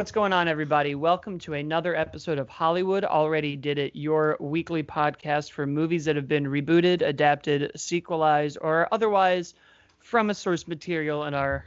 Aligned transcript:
What's 0.00 0.12
going 0.12 0.32
on, 0.32 0.48
everybody? 0.48 0.94
Welcome 0.94 1.38
to 1.40 1.52
another 1.52 1.94
episode 1.94 2.38
of 2.38 2.48
Hollywood 2.48 3.04
Already 3.04 3.54
Did 3.54 3.76
It, 3.76 3.94
your 3.94 4.38
weekly 4.40 4.82
podcast 4.82 5.50
for 5.50 5.66
movies 5.66 6.06
that 6.06 6.16
have 6.16 6.26
been 6.26 6.46
rebooted, 6.46 7.02
adapted, 7.02 7.72
sequelized, 7.76 8.56
or 8.62 8.88
otherwise 8.90 9.52
from 9.98 10.30
a 10.30 10.34
source 10.34 10.66
material 10.66 11.24
and 11.24 11.36
are 11.36 11.66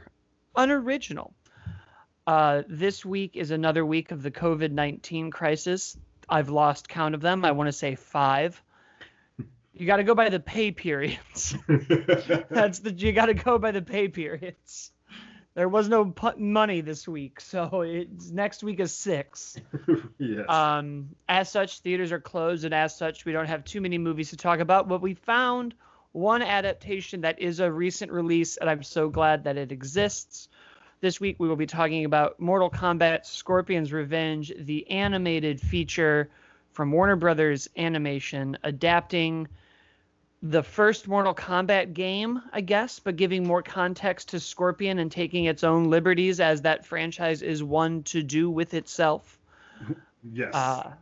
unoriginal. 0.56 1.32
Uh, 2.26 2.64
this 2.68 3.04
week 3.04 3.36
is 3.36 3.52
another 3.52 3.86
week 3.86 4.10
of 4.10 4.20
the 4.20 4.32
COVID 4.32 4.72
19 4.72 5.30
crisis. 5.30 5.96
I've 6.28 6.48
lost 6.48 6.88
count 6.88 7.14
of 7.14 7.20
them. 7.20 7.44
I 7.44 7.52
want 7.52 7.68
to 7.68 7.72
say 7.72 7.94
five. 7.94 8.60
You 9.76 9.86
got 9.86 9.96
to 9.96 10.04
go 10.04 10.14
by 10.14 10.28
the 10.28 10.38
pay 10.38 10.70
periods. 10.70 11.54
That's 12.48 12.78
the 12.78 12.94
you 12.96 13.10
got 13.10 13.26
to 13.26 13.34
go 13.34 13.58
by 13.58 13.72
the 13.72 13.82
pay 13.82 14.06
periods. 14.06 14.92
There 15.54 15.68
was 15.68 15.88
no 15.88 16.06
pu- 16.06 16.36
money 16.36 16.80
this 16.80 17.06
week, 17.06 17.40
so 17.40 17.82
it's 17.82 18.30
next 18.30 18.64
week 18.64 18.80
is 18.80 18.92
six. 18.92 19.56
yes. 20.18 20.48
Um, 20.48 21.10
as 21.28 21.48
such, 21.48 21.78
theaters 21.78 22.10
are 22.10 22.20
closed, 22.20 22.64
and 22.64 22.74
as 22.74 22.96
such, 22.96 23.24
we 23.24 23.30
don't 23.32 23.46
have 23.46 23.64
too 23.64 23.80
many 23.80 23.96
movies 23.96 24.30
to 24.30 24.36
talk 24.36 24.58
about. 24.58 24.88
But 24.88 25.00
we 25.00 25.14
found 25.14 25.74
one 26.10 26.42
adaptation 26.42 27.20
that 27.20 27.38
is 27.38 27.60
a 27.60 27.70
recent 27.70 28.10
release, 28.10 28.56
and 28.56 28.68
I'm 28.68 28.82
so 28.82 29.08
glad 29.08 29.44
that 29.44 29.56
it 29.56 29.70
exists. 29.70 30.48
This 31.00 31.20
week, 31.20 31.36
we 31.38 31.46
will 31.46 31.56
be 31.56 31.66
talking 31.66 32.04
about 32.04 32.40
Mortal 32.40 32.70
Kombat 32.70 33.24
Scorpion's 33.24 33.92
Revenge, 33.92 34.52
the 34.58 34.90
animated 34.90 35.60
feature 35.60 36.30
from 36.72 36.90
Warner 36.90 37.16
Brothers 37.16 37.68
Animation, 37.76 38.58
adapting 38.64 39.46
the 40.44 40.62
first 40.62 41.08
Mortal 41.08 41.34
Kombat 41.34 41.94
game, 41.94 42.42
I 42.52 42.60
guess, 42.60 42.98
but 42.98 43.16
giving 43.16 43.46
more 43.46 43.62
context 43.62 44.28
to 44.28 44.40
Scorpion 44.40 44.98
and 44.98 45.10
taking 45.10 45.46
its 45.46 45.64
own 45.64 45.88
liberties 45.88 46.38
as 46.38 46.60
that 46.62 46.84
franchise 46.84 47.40
is 47.40 47.62
one 47.62 48.02
to 48.04 48.22
do 48.22 48.50
with 48.50 48.74
itself. 48.74 49.38
yes. 50.32 50.54
Uh, 50.54 50.92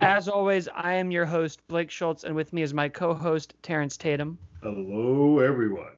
as 0.00 0.28
always, 0.28 0.66
I 0.74 0.94
am 0.94 1.10
your 1.10 1.26
host, 1.26 1.60
Blake 1.68 1.90
Schultz, 1.90 2.24
and 2.24 2.34
with 2.34 2.54
me 2.54 2.62
is 2.62 2.72
my 2.72 2.88
co 2.88 3.12
host, 3.12 3.54
Terrence 3.62 3.98
Tatum. 3.98 4.38
Hello, 4.62 5.40
everyone. 5.40 5.92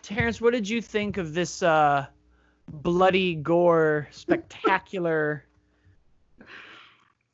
Terrence, 0.00 0.40
what 0.40 0.54
did 0.54 0.66
you 0.66 0.80
think 0.80 1.18
of 1.18 1.34
this 1.34 1.62
uh, 1.62 2.06
bloody 2.68 3.34
gore, 3.34 4.08
spectacular? 4.12 5.44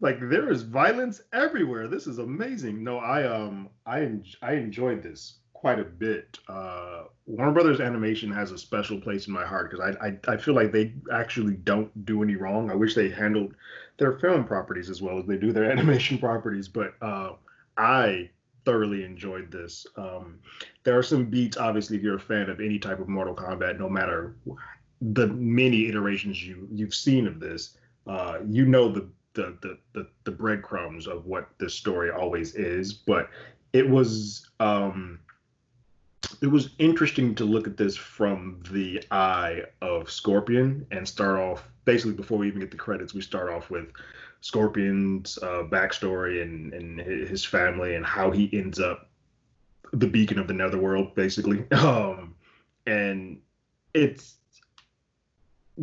Like 0.02 0.18
there 0.20 0.50
is 0.50 0.62
violence 0.62 1.22
everywhere. 1.32 1.86
This 1.86 2.08
is 2.08 2.18
amazing. 2.18 2.82
No, 2.82 2.98
I 2.98 3.24
um 3.24 3.68
I 3.86 4.00
en- 4.00 4.24
I 4.42 4.54
enjoyed 4.54 5.02
this 5.02 5.36
quite 5.54 5.78
a 5.78 5.84
bit. 5.84 6.40
Uh, 6.48 7.04
Warner 7.26 7.52
Brothers 7.52 7.78
Animation 7.80 8.32
has 8.32 8.50
a 8.50 8.58
special 8.58 9.00
place 9.00 9.28
in 9.28 9.32
my 9.32 9.46
heart 9.46 9.70
because 9.70 9.94
I, 10.02 10.08
I 10.08 10.34
I 10.34 10.36
feel 10.36 10.54
like 10.54 10.72
they 10.72 10.92
actually 11.12 11.54
don't 11.54 12.04
do 12.04 12.24
any 12.24 12.34
wrong. 12.34 12.68
I 12.68 12.74
wish 12.74 12.96
they 12.96 13.10
handled 13.10 13.54
their 13.98 14.18
film 14.18 14.44
properties 14.44 14.90
as 14.90 15.00
well 15.00 15.20
as 15.20 15.26
they 15.26 15.36
do 15.36 15.52
their 15.52 15.70
animation 15.70 16.18
properties. 16.18 16.66
But 16.66 16.94
uh, 17.00 17.34
I 17.78 18.28
thoroughly 18.64 19.04
enjoyed 19.04 19.52
this. 19.52 19.86
Um, 19.96 20.40
there 20.82 20.98
are 20.98 21.02
some 21.04 21.26
beats, 21.26 21.56
obviously, 21.56 21.96
if 21.96 22.02
you're 22.02 22.16
a 22.16 22.20
fan 22.20 22.50
of 22.50 22.60
any 22.60 22.80
type 22.80 22.98
of 22.98 23.08
Mortal 23.08 23.36
Kombat, 23.36 23.78
no 23.78 23.88
matter 23.88 24.34
the 25.00 25.28
many 25.28 25.88
iterations 25.88 26.44
you 26.44 26.66
you've 26.72 26.94
seen 26.94 27.28
of 27.28 27.38
this, 27.38 27.78
uh, 28.08 28.38
you 28.48 28.66
know 28.66 28.88
the 28.88 29.08
the, 29.34 29.56
the 29.62 29.78
the 29.92 30.08
the 30.24 30.30
breadcrumbs 30.30 31.06
of 31.06 31.26
what 31.26 31.48
this 31.58 31.74
story 31.74 32.10
always 32.10 32.54
is. 32.54 32.92
But 32.92 33.30
it 33.72 33.88
was 33.88 34.50
um, 34.60 35.18
it 36.40 36.46
was 36.46 36.70
interesting 36.78 37.34
to 37.36 37.44
look 37.44 37.66
at 37.66 37.76
this 37.76 37.96
from 37.96 38.62
the 38.70 39.02
eye 39.10 39.62
of 39.80 40.10
Scorpion 40.10 40.86
and 40.90 41.06
start 41.06 41.38
off 41.38 41.68
basically 41.84 42.12
before 42.12 42.38
we 42.38 42.46
even 42.46 42.60
get 42.60 42.70
the 42.70 42.76
credits, 42.76 43.14
we 43.14 43.20
start 43.20 43.50
off 43.50 43.70
with 43.70 43.88
Scorpion's 44.40 45.38
uh, 45.42 45.64
backstory 45.70 46.42
and 46.42 46.72
and 46.72 47.00
his 47.00 47.44
family 47.44 47.94
and 47.94 48.04
how 48.04 48.30
he 48.30 48.50
ends 48.52 48.80
up 48.80 49.08
the 49.92 50.06
beacon 50.06 50.38
of 50.38 50.46
the 50.46 50.54
netherworld, 50.54 51.14
basically. 51.14 51.64
Um, 51.72 52.34
and 52.86 53.38
it's 53.94 54.34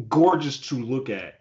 gorgeous 0.10 0.58
to 0.58 0.76
look 0.76 1.10
at 1.10 1.38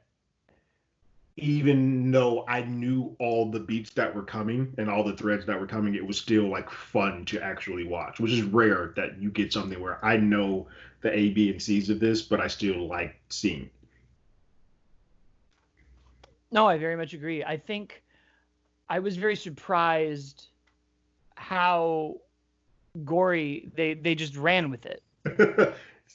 even 1.38 2.10
though 2.10 2.44
I 2.48 2.62
knew 2.62 3.14
all 3.18 3.50
the 3.50 3.60
beats 3.60 3.90
that 3.90 4.14
were 4.14 4.22
coming 4.22 4.74
and 4.78 4.90
all 4.90 5.04
the 5.04 5.16
threads 5.16 5.46
that 5.46 5.58
were 5.58 5.66
coming, 5.66 5.94
it 5.94 6.06
was 6.06 6.18
still 6.18 6.48
like 6.48 6.70
fun 6.70 7.24
to 7.26 7.40
actually 7.40 7.84
watch, 7.84 8.18
which 8.18 8.32
is 8.32 8.42
rare 8.42 8.92
that 8.96 9.18
you 9.18 9.30
get 9.30 9.52
something 9.52 9.80
where 9.80 10.04
I 10.04 10.16
know 10.16 10.66
the 11.00 11.16
A, 11.16 11.30
B, 11.30 11.50
and 11.50 11.62
C's 11.62 11.90
of 11.90 12.00
this, 12.00 12.22
but 12.22 12.40
I 12.40 12.48
still 12.48 12.88
like 12.88 13.20
seeing 13.28 13.62
it. 13.62 13.72
No, 16.50 16.66
I 16.66 16.78
very 16.78 16.96
much 16.96 17.14
agree. 17.14 17.44
I 17.44 17.56
think 17.56 18.02
I 18.88 18.98
was 18.98 19.16
very 19.16 19.36
surprised 19.36 20.46
how 21.36 22.16
gory 23.04 23.70
they 23.76 23.94
they 23.94 24.14
just 24.14 24.36
ran 24.36 24.70
with 24.70 24.86
it. 24.86 25.02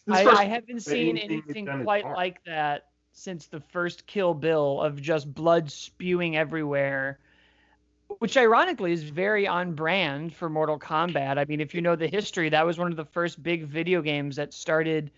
I, 0.09 0.25
I, 0.25 0.45
haven't 0.45 0.81
seen 0.81 1.17
anything 1.17 1.65
quite 1.83 2.03
like 2.03 2.43
that 2.45 2.87
since 3.13 3.45
the 3.45 3.59
first 3.59 4.05
Kill 4.07 4.33
Bill 4.33 4.81
of 4.81 5.01
just 5.01 5.31
blood 5.33 5.71
spewing 5.71 6.35
everywhere, 6.35 7.19
which 8.19 8.35
ironically 8.35 8.91
is 8.91 9.03
very 9.03 9.47
on 9.47 9.73
brand 9.75 10.35
for 10.35 10.49
Mortal 10.49 10.79
Kombat. 10.79 11.37
I 11.37 11.45
mean, 11.45 11.61
if 11.61 11.73
you 11.73 11.81
know 11.81 11.95
the 11.95 12.07
history, 12.07 12.49
that 12.49 12.65
was 12.65 12.77
one 12.77 12.91
of 12.91 12.97
the 12.97 13.05
first 13.05 13.41
big 13.41 13.65
video 13.65 14.01
games 14.01 14.35
that 14.35 14.53
started 14.53 15.11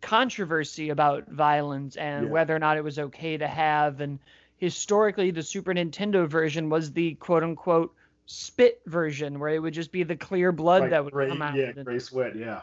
controversy 0.00 0.88
about 0.88 1.28
violence 1.28 1.96
and 1.96 2.26
yeah. 2.26 2.32
whether 2.32 2.56
or 2.56 2.58
not 2.58 2.76
it 2.76 2.84
was 2.84 2.98
okay 2.98 3.36
to 3.36 3.46
have. 3.46 4.00
And 4.00 4.18
historically, 4.56 5.30
the 5.30 5.42
Super 5.42 5.74
Nintendo 5.74 6.26
version 6.26 6.70
was 6.70 6.92
the 6.92 7.14
quote 7.14 7.42
unquote 7.42 7.94
spit 8.26 8.80
version, 8.86 9.38
where 9.38 9.50
it 9.50 9.58
would 9.58 9.74
just 9.74 9.92
be 9.92 10.02
the 10.02 10.16
clear 10.16 10.50
blood 10.50 10.82
like 10.82 10.90
that 10.90 11.04
would 11.04 11.12
gray, 11.12 11.28
come 11.28 11.42
out. 11.42 11.54
Yeah, 11.54 11.72
gray 11.72 11.98
sweat. 11.98 12.36
Yeah. 12.36 12.62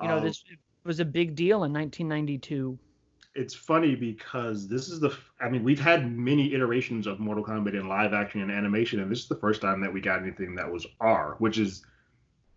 You 0.00 0.08
know, 0.08 0.18
um, 0.18 0.24
this 0.24 0.44
was 0.84 1.00
a 1.00 1.04
big 1.04 1.34
deal 1.34 1.64
in 1.64 1.72
1992 1.72 2.78
it's 3.34 3.54
funny 3.54 3.94
because 3.94 4.68
this 4.68 4.88
is 4.88 5.00
the 5.00 5.16
I 5.40 5.48
mean 5.48 5.64
we've 5.64 5.80
had 5.80 6.10
many 6.10 6.54
iterations 6.54 7.06
of 7.06 7.18
Mortal 7.18 7.44
Kombat 7.44 7.74
in 7.74 7.88
live 7.88 8.12
action 8.12 8.42
and 8.42 8.50
animation 8.50 9.00
and 9.00 9.10
this 9.10 9.20
is 9.20 9.28
the 9.28 9.36
first 9.36 9.60
time 9.60 9.80
that 9.80 9.92
we 9.92 10.00
got 10.00 10.20
anything 10.20 10.54
that 10.56 10.70
was 10.70 10.86
R, 11.00 11.36
which 11.38 11.58
is 11.58 11.84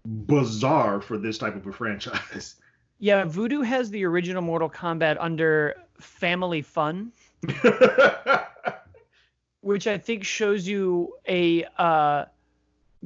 bizarre 0.06 1.02
for 1.02 1.18
this 1.18 1.38
type 1.38 1.56
of 1.56 1.66
a 1.68 1.72
franchise. 1.74 2.56
Yeah, 3.00 3.26
Vudu 3.26 3.66
has 3.66 3.90
the 3.90 4.06
original 4.06 4.42
Mortal 4.42 4.70
Kombat 4.70 5.18
under 5.20 5.76
Family 6.00 6.62
Fun. 6.62 7.12
which 9.66 9.88
I 9.88 9.98
think 9.98 10.24
shows 10.24 10.68
you 10.68 11.16
a 11.28 11.66
uh, 11.80 12.26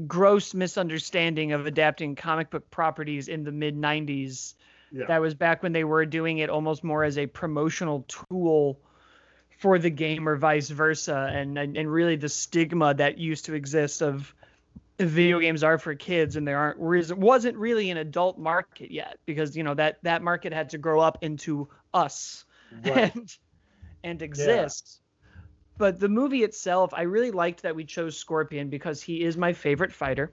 gross 0.08 0.54
misunderstanding 0.54 1.54
of 1.54 1.66
adapting 1.66 2.16
comic 2.16 2.50
book 2.50 2.70
properties 2.70 3.30
in 3.30 3.46
the 3.46 3.52
mid 3.54 3.78
90s 3.78 4.56
yeah. 4.92 5.06
That 5.08 5.22
was 5.22 5.34
back 5.34 5.62
when 5.64 5.72
they 5.72 5.84
were 5.84 6.06
doing 6.06 6.40
it 6.40 6.50
almost 6.50 6.84
more 6.84 7.04
as 7.04 7.18
a 7.18 7.28
promotional 7.28 8.06
tool 8.08 8.80
for 9.60 9.78
the 9.78 9.90
game 9.90 10.28
or 10.28 10.38
vice 10.38 10.70
versa 10.70 11.30
and, 11.34 11.58
and 11.58 11.78
and 11.78 11.92
really 11.92 12.16
the 12.16 12.30
stigma 12.30 12.94
that 12.94 13.18
used 13.18 13.46
to 13.46 13.54
exist 13.54 14.02
of 14.02 14.34
video 14.98 15.40
games 15.40 15.64
are 15.64 15.78
for 15.78 15.96
kids 15.96 16.36
and 16.36 16.48
there 16.48 16.58
aren't 16.58 17.18
wasn't 17.18 17.56
really 17.58 17.90
an 17.90 17.98
adult 17.98 18.38
market 18.38 18.92
yet 18.92 19.18
because 19.26 19.56
you 19.56 19.64
know 19.64 19.74
that 19.74 19.98
that 20.04 20.22
market 20.22 20.54
had 20.54 20.70
to 20.70 20.78
grow 20.78 21.00
up 21.00 21.18
into 21.22 21.68
us 21.94 22.46
right. 22.86 23.14
and 23.16 23.38
and 24.04 24.22
exist 24.22 25.02
yeah. 25.34 25.42
but 25.78 26.00
the 26.00 26.10
movie 26.10 26.44
itself 26.44 26.94
i 26.94 27.02
really 27.02 27.32
liked 27.32 27.62
that 27.62 27.76
we 27.76 27.84
chose 27.84 28.18
scorpion 28.18 28.70
because 28.70 29.02
he 29.02 29.24
is 29.24 29.38
my 29.38 29.54
favorite 29.54 29.92
fighter 29.92 30.32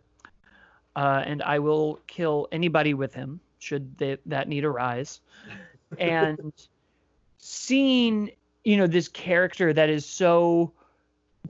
uh, 0.97 1.23
and 1.25 1.43
i 1.43 1.59
will 1.59 2.01
kill 2.07 2.49
anybody 2.51 2.95
with 2.95 3.15
him 3.15 3.41
should 3.59 3.97
they, 3.99 4.19
that 4.27 4.49
need 4.49 4.65
arise. 4.65 5.21
and 5.99 6.53
seeing, 7.39 8.31
you 8.65 8.77
know, 8.77 8.87
this 8.87 9.09
character 9.09 9.73
that 9.73 9.89
is 9.89 10.05
so 10.05 10.73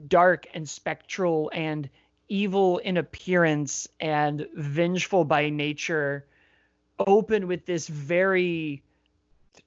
dark 0.07 0.47
and 0.53 0.67
spectral 0.67 1.49
and 1.53 1.89
evil 2.29 2.77
in 2.79 2.97
appearance 2.97 3.87
and 3.99 4.47
vengeful 4.55 5.23
by 5.23 5.49
nature 5.49 6.25
open 6.99 7.47
with 7.47 7.65
this 7.65 7.87
very 7.87 8.83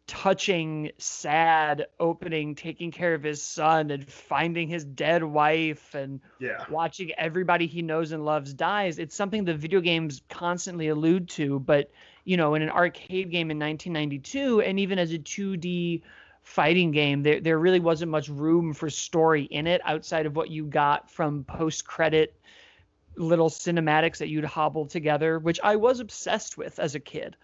touching, 0.06 0.90
sad 0.98 1.86
opening, 1.98 2.54
taking 2.54 2.90
care 2.90 3.14
of 3.14 3.22
his 3.22 3.42
son 3.42 3.90
and 3.90 4.06
finding 4.08 4.68
his 4.68 4.84
dead 4.84 5.22
wife 5.22 5.94
and 5.94 6.20
yeah. 6.40 6.64
watching 6.68 7.12
everybody 7.16 7.66
he 7.66 7.82
knows 7.82 8.12
and 8.12 8.24
loves 8.24 8.52
dies. 8.52 8.98
It's 8.98 9.14
something 9.14 9.44
the 9.44 9.54
video 9.54 9.80
games 9.80 10.22
constantly 10.28 10.88
allude 10.88 11.28
to, 11.30 11.60
but 11.60 11.90
you 12.24 12.36
know, 12.36 12.54
in 12.54 12.62
an 12.62 12.70
arcade 12.70 13.30
game 13.30 13.50
in 13.50 13.58
1992, 13.58 14.60
and 14.60 14.78
even 14.78 14.98
as 14.98 15.12
a 15.12 15.18
2D 15.18 16.02
fighting 16.42 16.90
game, 16.90 17.22
there 17.22 17.40
there 17.40 17.58
really 17.58 17.80
wasn't 17.80 18.10
much 18.10 18.28
room 18.28 18.72
for 18.72 18.90
story 18.90 19.44
in 19.44 19.66
it 19.66 19.80
outside 19.84 20.26
of 20.26 20.36
what 20.36 20.50
you 20.50 20.64
got 20.64 21.10
from 21.10 21.44
post 21.44 21.84
credit 21.84 22.34
little 23.16 23.50
cinematics 23.50 24.18
that 24.18 24.28
you'd 24.28 24.44
hobble 24.44 24.86
together, 24.86 25.38
which 25.38 25.60
I 25.62 25.76
was 25.76 26.00
obsessed 26.00 26.56
with 26.56 26.78
as 26.78 26.94
a 26.94 27.00
kid. 27.00 27.36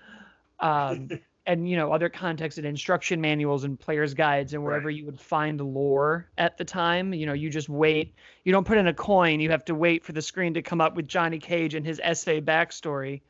Um, 0.60 1.10
and 1.46 1.68
you 1.68 1.76
know 1.76 1.92
other 1.92 2.08
contexts 2.08 2.58
and 2.58 2.66
instruction 2.66 3.20
manuals 3.20 3.64
and 3.64 3.78
players 3.78 4.14
guides 4.14 4.52
and 4.52 4.62
wherever 4.62 4.88
right. 4.88 4.96
you 4.96 5.06
would 5.06 5.20
find 5.20 5.60
lore 5.60 6.28
at 6.36 6.58
the 6.58 6.64
time 6.64 7.14
you 7.14 7.24
know 7.24 7.32
you 7.32 7.48
just 7.48 7.68
wait 7.68 8.14
you 8.44 8.52
don't 8.52 8.66
put 8.66 8.78
in 8.78 8.88
a 8.88 8.94
coin 8.94 9.40
you 9.40 9.50
have 9.50 9.64
to 9.64 9.74
wait 9.74 10.04
for 10.04 10.12
the 10.12 10.22
screen 10.22 10.54
to 10.54 10.62
come 10.62 10.80
up 10.80 10.96
with 10.96 11.06
johnny 11.06 11.38
cage 11.38 11.74
and 11.74 11.86
his 11.86 12.00
essay 12.02 12.40
backstory 12.40 13.20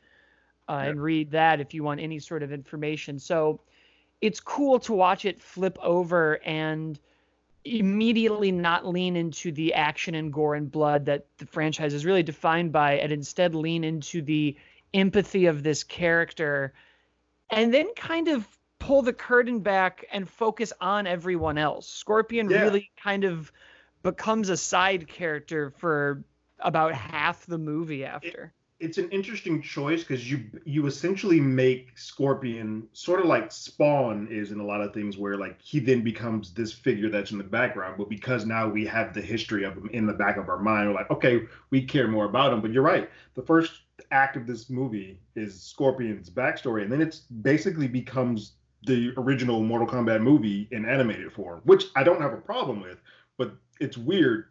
uh, 0.69 0.83
and 0.85 1.01
read 1.01 1.31
that 1.31 1.59
if 1.59 1.73
you 1.73 1.83
want 1.83 1.99
any 1.99 2.19
sort 2.19 2.43
of 2.43 2.51
information 2.51 3.19
so 3.19 3.61
it's 4.21 4.39
cool 4.39 4.79
to 4.79 4.93
watch 4.93 5.25
it 5.25 5.41
flip 5.41 5.77
over 5.81 6.39
and 6.45 6.99
immediately 7.65 8.51
not 8.51 8.85
lean 8.85 9.15
into 9.15 9.51
the 9.51 9.73
action 9.73 10.15
and 10.15 10.31
gore 10.31 10.55
and 10.55 10.71
blood 10.71 11.05
that 11.05 11.25
the 11.37 11.45
franchise 11.45 11.93
is 11.93 12.05
really 12.05 12.23
defined 12.23 12.71
by 12.71 12.93
and 12.93 13.11
instead 13.11 13.53
lean 13.53 13.83
into 13.83 14.21
the 14.21 14.55
empathy 14.93 15.47
of 15.47 15.63
this 15.63 15.83
character 15.83 16.73
and 17.49 17.73
then 17.73 17.93
kind 17.95 18.27
of 18.27 18.47
pull 18.79 19.01
the 19.01 19.13
curtain 19.13 19.59
back 19.59 20.05
and 20.11 20.29
focus 20.29 20.71
on 20.79 21.07
everyone 21.07 21.57
else. 21.57 21.87
Scorpion 21.87 22.49
yeah. 22.49 22.61
really 22.61 22.91
kind 23.01 23.23
of 23.23 23.51
becomes 24.03 24.49
a 24.49 24.57
side 24.57 25.07
character 25.07 25.71
for 25.71 26.23
about 26.59 26.93
half 26.93 27.45
the 27.45 27.57
movie 27.57 28.05
after. 28.05 28.53
It, 28.79 28.85
it's 28.85 28.97
an 28.97 29.09
interesting 29.09 29.61
choice 29.61 30.01
because 30.01 30.29
you 30.29 30.45
you 30.65 30.85
essentially 30.85 31.39
make 31.39 31.97
Scorpion 31.97 32.87
sort 32.93 33.19
of 33.19 33.25
like 33.25 33.51
Spawn 33.51 34.27
is 34.29 34.51
in 34.51 34.59
a 34.59 34.65
lot 34.65 34.81
of 34.81 34.93
things 34.93 35.17
where 35.17 35.37
like 35.37 35.61
he 35.61 35.79
then 35.79 36.01
becomes 36.01 36.53
this 36.53 36.73
figure 36.73 37.09
that's 37.09 37.31
in 37.31 37.37
the 37.37 37.43
background, 37.43 37.95
but 37.97 38.09
because 38.09 38.45
now 38.45 38.67
we 38.67 38.85
have 38.85 39.13
the 39.13 39.21
history 39.21 39.63
of 39.63 39.73
him 39.73 39.89
in 39.93 40.05
the 40.05 40.13
back 40.13 40.37
of 40.37 40.49
our 40.49 40.59
mind, 40.59 40.89
we're 40.89 40.95
like, 40.95 41.11
okay, 41.11 41.41
we 41.69 41.81
care 41.81 42.07
more 42.07 42.25
about 42.25 42.53
him. 42.53 42.61
But 42.61 42.71
you're 42.71 42.83
right. 42.83 43.09
The 43.35 43.41
first 43.43 43.81
act 44.11 44.37
of 44.37 44.45
this 44.47 44.69
movie 44.69 45.19
is 45.35 45.61
Scorpion's 45.61 46.29
backstory, 46.29 46.83
and 46.83 46.91
then 46.91 47.01
it 47.01 47.19
basically 47.41 47.87
becomes 47.87 48.53
the 48.85 49.11
original 49.17 49.61
Mortal 49.61 49.87
Kombat 49.87 50.21
movie 50.21 50.67
in 50.71 50.85
animated 50.85 51.31
form, 51.33 51.61
which 51.65 51.85
I 51.95 52.03
don't 52.03 52.21
have 52.21 52.33
a 52.33 52.37
problem 52.37 52.81
with, 52.81 52.99
but 53.37 53.53
it's 53.79 53.97
weird. 53.97 54.45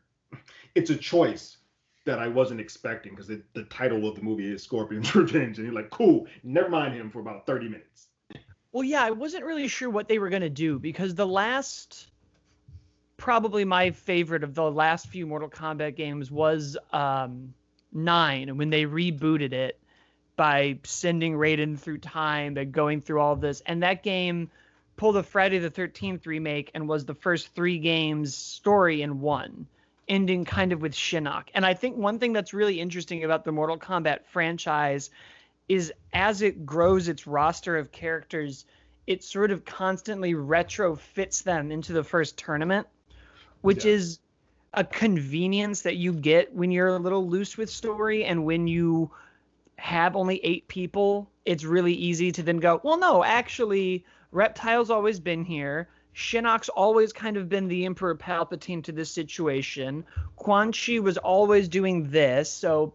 It's 0.75 0.91
a 0.91 0.97
choice 0.97 1.59
that 2.07 2.19
I 2.19 2.29
wasn't 2.29 2.61
expecting 2.61 3.15
because 3.15 3.27
the 3.27 3.65
title 3.65 4.09
of 4.09 4.15
the 4.15 4.23
movie 4.23 4.53
is 4.53 4.63
Scorpion's 4.63 5.15
Revenge, 5.15 5.59
and 5.59 5.67
you're 5.67 5.75
like, 5.75 5.91
cool, 5.91 6.27
never 6.43 6.71
mind 6.71 6.95
him 6.95 7.11
for 7.11 7.21
about 7.21 7.47
30 7.47 7.69
minutes. 7.69 8.07
Well, 8.73 8.85
yeah, 8.85 9.05
I 9.05 9.11
wasn't 9.11 9.45
really 9.45 9.69
sure 9.69 9.91
what 9.91 10.09
they 10.09 10.19
were 10.19 10.31
gonna 10.31 10.49
do 10.49 10.79
because 10.79 11.15
the 11.15 11.27
last, 11.27 12.11
probably 13.17 13.65
my 13.65 13.91
favorite 13.91 14.45
of 14.45 14.55
the 14.55 14.71
last 14.71 15.09
few 15.09 15.27
Mortal 15.27 15.51
Kombat 15.51 15.97
games 15.97 16.31
was 16.31 16.77
um, 16.93 17.55
nine 17.93 18.57
when 18.57 18.71
they 18.71 18.85
rebooted 18.85 19.53
it 19.53 19.81
by 20.37 20.79
sending 20.85 21.35
Raiden 21.35 21.79
through 21.79 21.99
time 21.99 22.57
and 22.57 22.71
going 22.71 23.01
through 23.01 23.21
all 23.21 23.37
this. 23.37 23.63
And 23.67 23.83
that 23.83 24.03
game 24.03 24.51
pulled 24.97 25.17
a 25.17 25.23
Friday 25.23 25.59
the 25.59 25.71
13th 25.71 26.27
remake 26.27 26.71
and 26.75 26.89
was 26.89 27.05
the 27.05 27.15
first 27.15 27.55
three 27.55 27.79
games 27.79 28.35
story 28.35 29.03
in 29.03 29.21
one, 29.21 29.67
ending 30.09 30.45
kind 30.45 30.73
of 30.73 30.81
with 30.81 30.95
Shinnok. 30.95 31.45
And 31.55 31.65
I 31.67 31.75
think 31.75 31.97
one 31.97 32.19
thing 32.19 32.33
that's 32.33 32.55
really 32.55 32.81
interesting 32.81 33.25
about 33.25 33.45
the 33.45 33.53
Mortal 33.53 33.79
Kombat 33.79 34.25
franchise 34.27 35.11
is 35.69 35.93
as 36.13 36.43
it 36.43 36.65
grows 36.65 37.09
its 37.09 37.27
roster 37.27 37.77
of 37.77 37.93
characters, 37.93 38.65
it 39.07 39.25
sort 39.25 39.51
of 39.51 39.65
constantly 39.65 40.35
retrofits 40.35 41.43
them 41.43 41.73
into 41.73 41.93
the 41.93 42.05
first 42.05 42.37
tournament, 42.37 42.87
which 43.63 43.85
yeah. 43.85 43.93
is 43.93 44.21
a 44.75 44.85
convenience 44.85 45.83
that 45.83 45.97
you 45.97 46.13
get 46.13 46.55
when 46.55 46.71
you're 46.71 46.89
a 46.89 46.99
little 46.99 47.27
loose 47.27 47.57
with 47.57 47.71
story 47.71 48.25
and 48.25 48.45
when 48.45 48.67
you 48.67 49.11
have 49.79 50.17
only 50.17 50.39
eight 50.45 50.69
people 50.69 51.31
it's 51.45 51.65
really 51.65 51.93
easy 51.93 52.33
to 52.33 52.43
then 52.43 52.59
go 52.59 52.81
well 52.83 52.99
no 52.99 53.23
actually 53.23 54.05
reptile's 54.33 54.91
always 54.91 55.21
been 55.21 55.45
here 55.45 55.89
shinnok's 56.17 56.69
always 56.71 57.13
kind 57.13 57.37
of 57.37 57.49
been 57.49 57.69
the 57.69 57.85
emperor 57.85 58.17
palpatine 58.17 58.83
to 58.83 58.93
this 58.93 59.11
situation 59.11 60.05
quan 60.37 60.73
chi 60.73 60.99
was 60.99 61.19
always 61.19 61.69
doing 61.69 62.11
this 62.11 62.51
so 62.51 62.95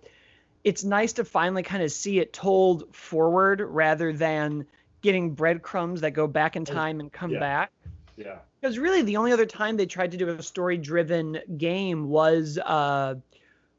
it's 0.63 0.83
nice 0.83 1.13
to 1.13 1.23
finally 1.23 1.63
kind 1.63 1.83
of 1.83 1.91
see 1.91 2.19
it 2.19 2.33
told 2.33 2.95
forward 2.95 3.61
rather 3.61 4.11
than 4.11 4.65
getting 5.01 5.35
breadcrumbs 5.35 6.01
that 6.01 6.11
go 6.11 6.27
back 6.27 6.55
in 6.55 6.65
time 6.65 6.99
and 6.99 7.11
come 7.11 7.31
yeah. 7.31 7.39
back 7.39 7.71
yeah 8.17 8.37
because 8.61 8.77
really, 8.77 9.01
the 9.01 9.17
only 9.17 9.31
other 9.31 9.47
time 9.47 9.75
they 9.75 9.87
tried 9.87 10.11
to 10.11 10.17
do 10.17 10.29
a 10.29 10.43
story-driven 10.43 11.39
game 11.57 12.09
was 12.09 12.59
uh, 12.59 13.15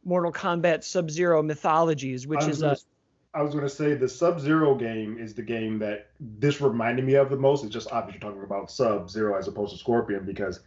Mortal 0.04 0.32
Kombat 0.32 0.82
Sub-Zero 0.82 1.42
Mythologies, 1.42 2.26
which 2.26 2.44
is 2.44 2.62
a. 2.62 2.76
I 3.34 3.42
was 3.42 3.54
going 3.54 3.66
to 3.66 3.74
say 3.74 3.94
the 3.94 4.08
Sub 4.08 4.40
Zero 4.40 4.74
game 4.74 5.16
is 5.18 5.34
the 5.34 5.42
game 5.42 5.78
that 5.78 6.08
this 6.20 6.60
reminded 6.60 7.04
me 7.04 7.14
of 7.14 7.30
the 7.30 7.36
most. 7.36 7.64
It's 7.64 7.72
just 7.72 7.90
obviously 7.90 8.20
talking 8.20 8.42
about 8.42 8.70
Sub 8.70 9.08
Zero 9.08 9.38
as 9.38 9.48
opposed 9.48 9.72
to 9.72 9.78
Scorpion 9.78 10.24
because 10.26 10.60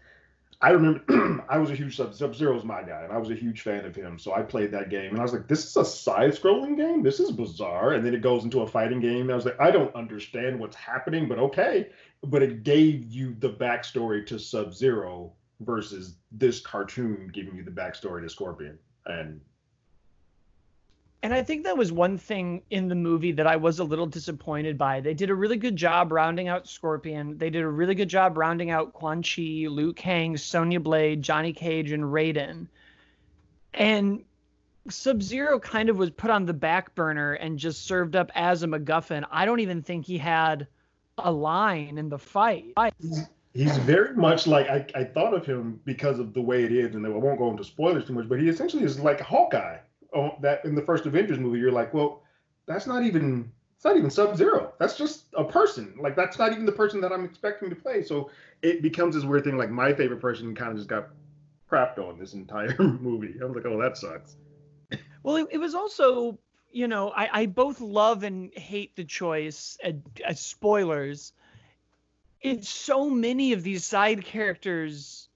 I 0.62 0.70
remember 0.72 1.46
I 1.50 1.58
was 1.58 1.70
a 1.70 1.76
huge 1.76 1.96
Sub 1.96 2.36
Zero 2.36 2.54
was 2.54 2.64
my 2.64 2.82
guy 2.82 3.04
and 3.04 3.14
I 3.14 3.18
was 3.18 3.30
a 3.30 3.36
huge 3.36 3.62
fan 3.62 3.86
of 3.86 3.96
him. 3.96 4.18
So 4.18 4.34
I 4.34 4.42
played 4.42 4.72
that 4.72 4.90
game 4.90 5.12
and 5.12 5.20
I 5.20 5.24
was 5.24 5.34
like, 5.34 5.48
this 5.48 5.66
is 5.66 5.76
a 5.76 5.86
side 5.86 6.32
scrolling 6.32 6.76
game. 6.76 7.04
This 7.04 7.20
is 7.20 7.32
bizarre. 7.32 7.94
And 7.94 8.06
then 8.06 8.16
it 8.16 8.22
goes 8.22 8.44
into 8.44 8.62
a 8.62 8.68
fighting 8.68 9.00
game. 9.00 9.22
And 9.22 9.32
I 9.32 9.36
was 9.36 9.46
like, 9.46 9.60
I 9.60 9.70
don't 9.70 9.94
understand 9.94 10.60
what's 10.60 10.76
happening, 10.76 11.28
but 11.28 11.38
okay 11.38 11.90
but 12.26 12.44
it 12.44 12.64
gave 12.64 13.06
you 13.06 13.36
the 13.40 13.50
backstory 13.50 14.26
to 14.28 14.40
Sub 14.40 14.74
Zero 14.74 15.32
versus 15.62 16.16
this 16.32 16.60
cartoon 16.60 17.30
giving 17.34 17.56
you 17.56 17.64
the 17.64 17.72
backstory 17.72 18.22
to 18.22 18.30
Scorpion. 18.30 18.78
And 19.06 19.40
and 21.26 21.34
I 21.34 21.42
think 21.42 21.64
that 21.64 21.76
was 21.76 21.92
one 21.92 22.20
thing 22.20 22.62
in 22.70 22.88
the 22.88 22.94
movie 22.94 23.32
that 23.32 23.48
I 23.48 23.56
was 23.56 23.80
a 23.80 23.84
little 23.84 24.06
disappointed 24.06 24.78
by. 24.78 25.00
They 25.00 25.16
did 25.16 25.32
a 25.32 25.34
really 25.34 25.58
good 25.58 25.76
job 25.76 26.12
rounding 26.12 26.50
out 26.50 26.68
Scorpion. 26.68 27.40
They 27.40 27.50
did 27.50 27.64
a 27.64 27.68
really 27.68 27.96
good 27.96 28.10
job 28.10 28.38
rounding 28.38 28.70
out 28.70 28.94
Quan 28.94 29.24
Chi, 29.24 29.66
Liu 29.68 29.92
Kang, 29.92 30.38
Sonya 30.38 30.80
Blade, 30.80 31.24
Johnny 31.24 31.52
Cage, 31.52 31.94
and 31.94 32.04
Raiden. 32.04 32.68
And 33.74 34.24
Sub 34.88 35.24
Zero 35.24 35.60
kind 35.60 35.90
of 35.90 35.98
was 35.98 36.12
put 36.12 36.30
on 36.30 36.46
the 36.46 36.54
back 36.54 36.94
burner 36.94 37.34
and 37.34 37.58
just 37.58 37.88
served 37.88 38.16
up 38.16 38.32
as 38.36 38.62
a 38.62 38.68
MacGuffin. 38.68 39.26
I 39.32 39.46
don't 39.46 39.62
even 39.62 39.82
think 39.82 40.06
he 40.06 40.20
had 40.20 40.68
a 41.18 41.32
line 41.32 41.98
in 41.98 42.08
the 42.08 42.20
fight. 42.20 42.66
He's 43.56 43.78
very 43.78 44.14
much 44.16 44.46
like 44.46 44.70
I, 44.70 44.86
I 44.94 45.04
thought 45.06 45.34
of 45.34 45.44
him 45.44 45.82
because 45.86 46.20
of 46.20 46.36
the 46.36 46.42
way 46.44 46.66
it 46.66 46.72
is, 46.72 46.94
and 46.94 47.04
I 47.04 47.10
won't 47.10 47.40
go 47.40 47.50
into 47.50 47.64
spoilers 47.64 48.06
too 48.06 48.14
much, 48.14 48.30
but 48.30 48.40
he 48.40 48.48
essentially 48.48 48.84
is 48.84 49.00
like 49.00 49.20
Hawkeye. 49.22 49.78
Oh, 50.14 50.32
that 50.42 50.66
in 50.66 50.76
the 50.76 50.82
first 50.82 51.06
Avengers 51.06 51.40
movie, 51.40 51.60
you're 51.60 51.72
like, 51.72 51.94
well, 51.94 52.24
that's 52.66 52.88
not 52.88 53.04
even 53.04 53.52
it's 53.76 53.86
not 53.86 53.98
even 53.98 54.10
Sub 54.10 54.36
Zero. 54.36 54.74
That's 54.80 54.98
just 54.98 55.26
a 55.36 55.44
person. 55.44 55.96
Like 56.00 56.16
that's 56.16 56.40
not 56.40 56.52
even 56.52 56.66
the 56.66 56.72
person 56.72 57.02
that 57.02 57.12
I'm 57.12 57.26
expecting 57.26 57.70
to 57.70 57.76
play. 57.76 58.04
So 58.04 58.30
it 58.62 58.82
becomes 58.82 59.16
this 59.16 59.24
weird 59.24 59.44
thing. 59.44 59.58
Like 59.58 59.70
my 59.70 59.94
favorite 59.94 60.22
person 60.22 60.56
kind 60.56 60.72
of 60.72 60.78
just 60.78 60.90
got 60.90 61.10
crapped 61.70 61.98
on 61.98 62.18
this 62.18 62.34
entire 62.34 62.76
movie. 62.80 63.36
I'm 63.42 63.54
like, 63.54 63.66
oh, 63.66 63.82
that 63.82 63.98
sucks. 63.98 64.38
Well, 65.24 65.38
it, 65.38 65.48
it 65.52 65.58
was 65.58 65.76
also 65.76 66.40
you 66.76 66.90
know, 66.90 67.10
I, 67.12 67.30
I 67.32 67.46
both 67.46 67.80
love 67.80 68.24
and 68.24 68.54
hate 68.54 68.98
the 68.98 69.06
choice 69.06 69.78
uh, 69.82 69.94
as 70.26 70.42
spoilers. 70.42 71.32
It's 72.42 72.68
so 72.68 73.10
many 73.10 73.54
of 73.54 73.64
these 73.64 73.86
side 73.86 74.26
characters 74.26 75.30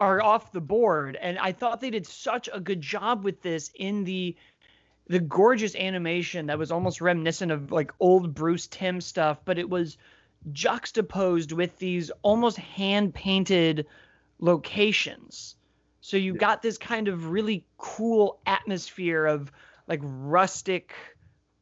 are 0.00 0.22
off 0.22 0.52
the 0.52 0.60
board, 0.60 1.16
and 1.20 1.38
I 1.38 1.52
thought 1.52 1.80
they 1.80 1.90
did 1.90 2.06
such 2.06 2.48
a 2.52 2.60
good 2.60 2.80
job 2.80 3.24
with 3.24 3.42
this 3.42 3.70
in 3.74 4.04
the 4.04 4.36
the 5.06 5.20
gorgeous 5.20 5.76
animation 5.76 6.46
that 6.46 6.58
was 6.58 6.72
almost 6.72 7.02
reminiscent 7.02 7.52
of 7.52 7.70
like 7.70 7.92
old 8.00 8.34
Bruce 8.34 8.66
Timm 8.66 9.02
stuff, 9.02 9.38
but 9.44 9.58
it 9.58 9.68
was 9.68 9.98
juxtaposed 10.52 11.52
with 11.52 11.78
these 11.78 12.10
almost 12.22 12.56
hand 12.56 13.12
painted 13.12 13.86
locations. 14.38 15.56
So 16.00 16.16
you 16.16 16.34
got 16.34 16.62
this 16.62 16.78
kind 16.78 17.08
of 17.08 17.28
really 17.28 17.66
cool 17.76 18.40
atmosphere 18.46 19.26
of 19.26 19.52
like 19.86 20.00
rustic 20.02 20.94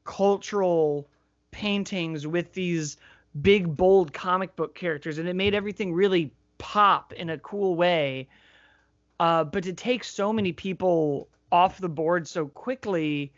cultural 0.05 1.09
paintings 1.51 2.27
with 2.27 2.53
these 2.53 2.97
big 3.41 3.77
bold 3.77 4.13
comic 4.13 4.57
book 4.57 4.75
characters 4.75 5.19
and 5.19 5.29
it 5.29 5.35
made 5.35 5.55
everything 5.55 5.93
really 5.93 6.33
pop 6.63 7.13
in 7.13 7.29
a 7.29 7.39
cool 7.39 7.75
way. 7.75 8.29
Uh, 9.19 9.43
but 9.43 9.65
to 9.65 9.73
take 9.73 10.05
so 10.05 10.33
many 10.33 10.53
people 10.53 11.29
off 11.51 11.79
the 11.79 11.89
board 11.89 12.27
so 12.29 12.47
quickly 12.47 13.33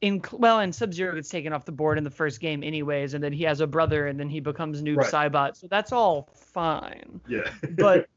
in 0.00 0.22
well 0.32 0.58
and 0.58 0.74
sub-zero 0.74 1.14
gets 1.14 1.28
taken 1.28 1.52
off 1.52 1.66
the 1.66 1.70
board 1.72 1.98
in 1.98 2.02
the 2.02 2.10
first 2.10 2.40
game 2.40 2.64
anyways 2.64 3.14
and 3.14 3.22
then 3.22 3.32
he 3.32 3.44
has 3.44 3.60
a 3.60 3.66
brother 3.66 4.08
and 4.08 4.18
then 4.18 4.28
he 4.28 4.40
becomes 4.40 4.82
noob 4.82 4.96
right. 4.96 5.12
saibot. 5.12 5.54
So 5.56 5.68
that's 5.68 5.92
all 5.92 6.30
fine. 6.34 7.20
Yeah. 7.28 7.50
But 7.70 8.08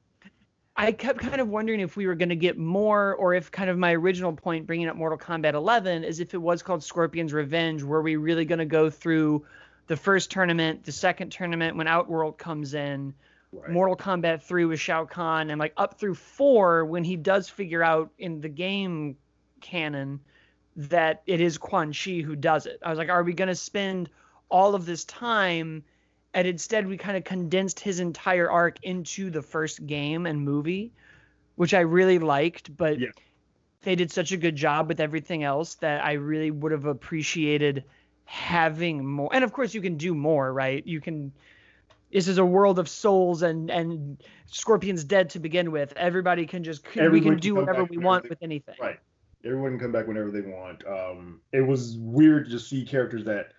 I 0.78 0.94
kept 0.94 1.20
kind 1.20 1.42
of 1.42 1.50
wondering 1.50 1.82
if 1.82 1.98
we 1.98 2.08
were 2.08 2.16
going 2.16 2.30
to 2.30 2.36
get 2.36 2.58
more, 2.58 3.16
or 3.16 3.34
if 3.34 3.52
kind 3.52 3.70
of 3.70 3.78
my 3.78 3.94
original 3.94 4.34
point 4.34 4.68
bringing 4.68 4.88
up 4.88 4.96
Mortal 4.96 5.18
Kombat 5.18 5.54
11 5.54 6.04
is 6.04 6.20
if 6.20 6.34
it 6.34 6.42
was 6.42 6.64
called 6.64 6.84
Scorpion's 6.84 7.34
Revenge, 7.34 7.84
were 7.84 8.02
we 8.02 8.16
really 8.16 8.46
going 8.46 8.60
to 8.60 8.66
go 8.66 8.90
through 8.90 9.46
the 9.88 9.96
first 9.96 10.32
tournament, 10.32 10.84
the 10.84 10.92
second 10.92 11.32
tournament 11.32 11.78
when 11.78 11.88
Outworld 11.88 12.38
comes 12.38 12.74
in, 12.74 13.14
right. 13.62 13.72
Mortal 13.72 13.96
Kombat 13.96 14.44
3 14.44 14.66
with 14.66 14.80
Shao 14.80 15.06
Kahn, 15.06 15.50
and 15.50 15.60
like 15.60 15.74
up 15.78 16.00
through 16.00 16.16
four 16.16 16.86
when 16.86 17.04
he 17.04 17.16
does 17.16 17.50
figure 17.50 17.84
out 17.84 18.12
in 18.18 18.42
the 18.42 18.50
game 18.50 19.18
canon 19.62 20.20
that 20.76 21.24
it 21.26 21.42
is 21.42 21.58
Quan 21.58 21.94
Chi 21.94 22.22
who 22.22 22.36
does 22.36 22.66
it. 22.66 22.80
I 22.84 22.90
was 22.90 22.98
like, 22.98 23.10
are 23.10 23.24
we 23.24 23.34
going 23.34 23.48
to 23.48 23.56
spend 23.56 24.10
all 24.50 24.76
of 24.76 24.86
this 24.86 25.06
time? 25.06 25.84
and 26.36 26.46
instead 26.46 26.86
we 26.86 26.98
kind 26.98 27.18
of 27.18 27.24
condensed 27.24 27.80
his 27.80 28.00
entire 28.02 28.52
arc 28.52 28.78
into 28.84 29.32
the 29.32 29.42
first 29.42 29.88
game 29.88 30.26
and 30.26 30.42
movie, 30.42 30.92
which 31.56 31.74
I 31.74 31.80
really 31.80 32.20
liked, 32.20 32.76
but 32.76 33.00
yeah. 33.00 33.08
they 33.84 33.96
did 33.96 34.12
such 34.12 34.34
a 34.34 34.38
good 34.38 34.56
job 34.56 34.90
with 34.90 35.00
everything 35.00 35.44
else 35.44 35.76
that 35.76 36.04
I 36.04 36.14
really 36.14 36.52
would 36.52 36.74
have 36.74 36.86
appreciated 36.86 37.86
having 38.26 39.06
more. 39.08 39.30
And 39.32 39.46
of 39.46 39.54
course 39.54 39.74
you 39.74 39.82
can 39.82 39.96
do 39.96 40.14
more, 40.14 40.52
right? 40.52 40.86
You 40.86 41.00
can 41.00 41.32
this 42.16 42.30
is 42.30 42.38
a 42.38 42.46
world 42.46 42.80
of 42.80 42.88
souls 42.88 43.42
and 43.42 43.70
and 43.70 44.24
Scorpion's 44.46 45.04
dead 45.04 45.30
to 45.32 45.40
begin 45.40 45.70
with. 45.70 45.92
Everybody 45.98 46.46
can 46.46 46.64
just 46.64 46.88
Everyone 46.96 47.12
we 47.12 47.22
can 47.22 47.38
do 47.38 47.56
whatever 47.56 47.84
we 47.84 47.98
want 47.98 48.24
they, 48.24 48.30
with 48.30 48.42
anything. 48.42 48.76
Right. 48.80 48.98
Everyone 49.44 49.72
can 49.72 49.80
come 49.80 49.92
back 49.92 50.08
whenever 50.08 50.32
they 50.32 50.40
want. 50.40 50.88
Um, 50.88 51.42
it 51.52 51.60
was 51.60 51.98
weird 51.98 52.50
to 52.52 52.58
see 52.58 52.86
characters 52.86 53.26
that 53.26 53.52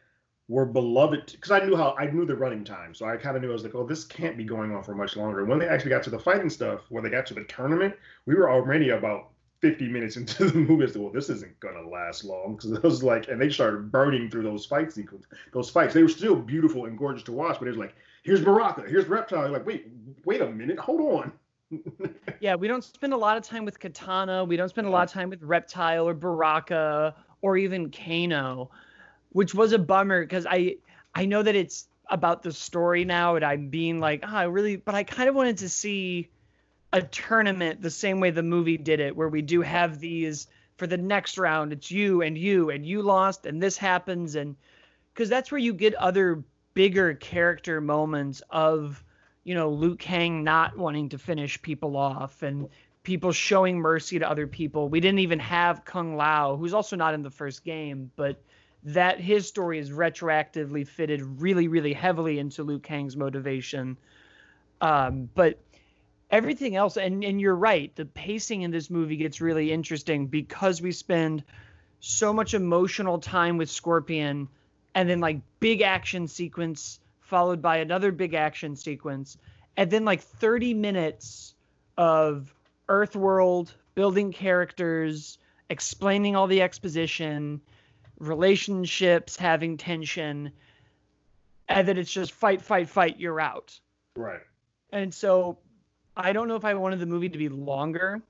were 0.49 0.65
beloved 0.65 1.33
because 1.33 1.51
I 1.51 1.67
knew 1.67 1.77
how 1.77 1.95
I 1.99 2.07
knew 2.07 2.25
the 2.25 2.35
running 2.35 2.65
time, 2.65 2.95
so 2.95 3.05
I 3.05 3.19
kind 3.19 3.37
of 3.37 3.43
knew 3.43 3.51
I 3.51 3.53
was 3.53 3.63
like, 3.63 3.75
oh, 3.75 3.87
this 3.87 4.05
can't 4.05 4.39
be 4.39 4.45
going 4.45 4.75
on 4.75 4.83
for 4.83 4.95
much 4.95 5.17
longer. 5.17 5.45
When 5.45 5.59
they 5.59 5.69
actually 5.69 5.91
got 5.91 6.03
to 6.05 6.11
the 6.11 6.19
fighting 6.19 6.49
stuff, 6.49 6.81
when 6.89 7.05
they 7.05 7.11
got 7.11 7.27
to 7.27 7.35
the 7.35 7.45
tournament, 7.45 7.95
we 8.25 8.35
were 8.35 8.51
already 8.51 8.89
about 8.89 9.33
50 9.61 9.87
minutes 9.89 10.17
into 10.17 10.47
the 10.47 10.59
movie. 10.59 10.85
I 10.85 10.87
said, 10.87 11.03
well, 11.03 11.13
this 11.13 11.29
isn't 11.29 11.61
gonna 11.61 11.87
last 11.87 12.25
long 12.25 12.57
because 12.57 12.73
it 12.73 12.83
was 12.83 13.03
like, 13.03 13.29
and 13.29 13.39
they 13.39 13.51
started 13.51 13.93
burning 13.93 14.31
through 14.31 14.45
those 14.45 14.65
fight 14.65 14.95
sequences. 14.95 15.31
Those 15.53 15.69
fights, 15.69 15.93
they 15.93 16.03
were 16.03 16.09
still 16.09 16.37
beautiful 16.37 16.87
and 16.87 16.97
gorgeous 16.97 17.25
to 17.25 17.33
watch, 17.33 17.59
but 17.59 17.69
it 17.69 17.73
was 17.73 17.79
like, 17.79 17.95
here's 18.27 18.43
Baraka, 18.43 18.83
here's 18.87 19.07
Reptile. 19.07 19.45
You're 19.45 19.51
like, 19.51 19.67
wait, 19.67 19.87
wait 20.25 20.43
a 20.43 20.51
minute, 20.51 20.79
hold 20.79 21.01
on. 21.01 21.33
yeah, 22.41 22.55
we 22.55 22.69
don't 22.69 22.85
spend 22.85 23.15
a 23.15 23.17
lot 23.17 23.37
of 23.37 23.43
time 23.43 23.65
with 23.65 23.81
Katana. 23.81 24.45
We 24.45 24.57
don't 24.57 24.69
spend 24.69 24.87
a 24.87 24.91
lot 24.91 25.09
of 25.09 25.13
time 25.13 25.31
with 25.31 25.43
Reptile 25.43 26.07
or 26.07 26.15
Baraka 26.15 27.15
or 27.41 27.57
even 27.57 27.91
Kano 27.91 28.71
which 29.37 29.55
was 29.55 29.73
a 29.73 29.79
bummer 29.79 30.23
because 30.23 30.47
I 30.49 30.77
I 31.15 31.27
know 31.27 31.43
that 31.43 31.55
it's 31.55 31.89
about 32.09 32.43
the 32.43 32.53
story 32.53 33.05
now, 33.05 33.37
and 33.37 33.45
I'm 33.45 33.69
being 33.69 34.01
like, 34.01 34.25
oh, 34.27 34.35
I 34.35 34.45
really, 34.45 34.77
but 34.77 34.95
I 34.95 35.05
kind 35.05 35.29
of 35.29 35.35
wanted 35.35 35.59
to 35.59 35.69
see 35.69 36.31
a 36.91 37.03
tournament 37.03 37.83
the 37.83 37.91
same 37.91 38.19
way 38.19 38.31
the 38.31 38.43
movie 38.43 38.79
did 38.79 38.99
it, 38.99 39.15
where 39.15 39.29
we 39.29 39.43
do 39.43 39.61
have 39.61 40.01
these 40.01 40.47
for 40.79 40.87
the 40.87 40.97
next 40.97 41.37
round. 41.37 41.75
It's 41.75 41.91
you 41.91 42.23
and 42.23 42.39
you 42.39 42.71
and 42.71 42.87
you 42.87 43.03
lost, 43.03 43.45
and 43.45 43.63
this 43.63 43.77
happens, 43.77 44.37
and 44.37 44.57
because 45.13 45.29
that's 45.29 45.53
where 45.53 45.61
you 45.61 45.75
get 45.75 45.95
other 45.97 46.43
bigger 46.77 47.15
character 47.15 47.81
moments 47.81 48.43
of 48.51 49.03
you 49.45 49.55
know 49.55 49.71
Liu 49.71 49.97
Kang 49.97 50.45
not 50.45 50.77
wanting 50.77 51.09
to 51.09 51.19
finish 51.19 51.61
people 51.63 51.97
off 51.97 52.43
and 52.43 52.69
people 53.03 53.33
showing 53.33 53.79
mercy 53.79 54.19
to 54.19 54.29
other 54.29 54.47
people. 54.47 54.91
We 54.91 55.01
didn't 55.01 55.21
even 55.21 55.39
have 55.39 55.87
Kung 55.87 56.17
Lao, 56.17 56.57
who's 56.57 56.75
also 56.75 56.95
not 56.95 57.15
in 57.15 57.23
the 57.23 57.31
first 57.31 57.65
game, 57.65 58.11
but 58.15 58.43
that 58.83 59.21
his 59.21 59.49
story 59.49 59.79
is 59.79 59.91
retroactively 59.91 60.87
fitted 60.87 61.23
really, 61.23 61.67
really 61.67 61.93
heavily 61.95 62.39
into 62.39 62.63
Liu 62.63 62.79
Kang's 62.79 63.17
motivation. 63.17 63.97
Um, 64.81 65.31
but 65.35 65.61
everything 66.31 66.77
else, 66.77 66.97
and, 66.97 67.25
and 67.25 67.41
you're 67.41 67.57
right, 67.57 67.95
the 67.95 68.05
pacing 68.05 68.63
in 68.63 68.71
this 68.71 68.91
movie 68.91 69.17
gets 69.17 69.41
really 69.41 69.73
interesting 69.73 70.27
because 70.27 70.83
we 70.83 70.93
spend 70.93 71.43
so 72.01 72.33
much 72.33 72.55
emotional 72.55 73.19
time 73.19 73.57
with 73.57 73.71
Scorpion 73.71 74.49
and 74.97 75.09
then 75.11 75.21
like 75.21 75.39
big 75.61 75.83
action 75.83 76.27
sequence 76.27 76.99
followed 77.21 77.61
by 77.61 77.77
another 77.77 78.11
big 78.11 78.33
action 78.33 78.75
sequence 78.75 79.37
and 79.77 79.91
then 79.91 80.07
like 80.07 80.23
30 80.23 80.73
minutes 80.73 81.55
of 81.99 82.53
earth 82.89 83.15
world 83.15 83.75
building 83.95 84.33
characters, 84.33 85.39
explaining 85.69 86.35
all 86.35 86.47
the 86.47 86.63
exposition, 86.63 87.61
relationships 88.19 89.37
having 89.37 89.77
tension, 89.77 90.51
and 91.69 91.87
then 91.87 91.99
it's 91.99 92.11
just 92.11 92.33
fight, 92.33 92.63
fight, 92.63 92.89
fight, 92.89 93.19
you're 93.19 93.41
out. 93.41 93.79
Right. 94.17 94.41
And 94.93 95.13
so 95.13 95.59
I 96.17 96.33
don't 96.33 96.49
know 96.49 96.57
if 96.57 96.65
I 96.65 96.73
wanted 96.73 97.01
the 97.01 97.07
movie 97.07 97.29
to 97.29 97.39
be 97.39 97.51
longer 97.51 98.23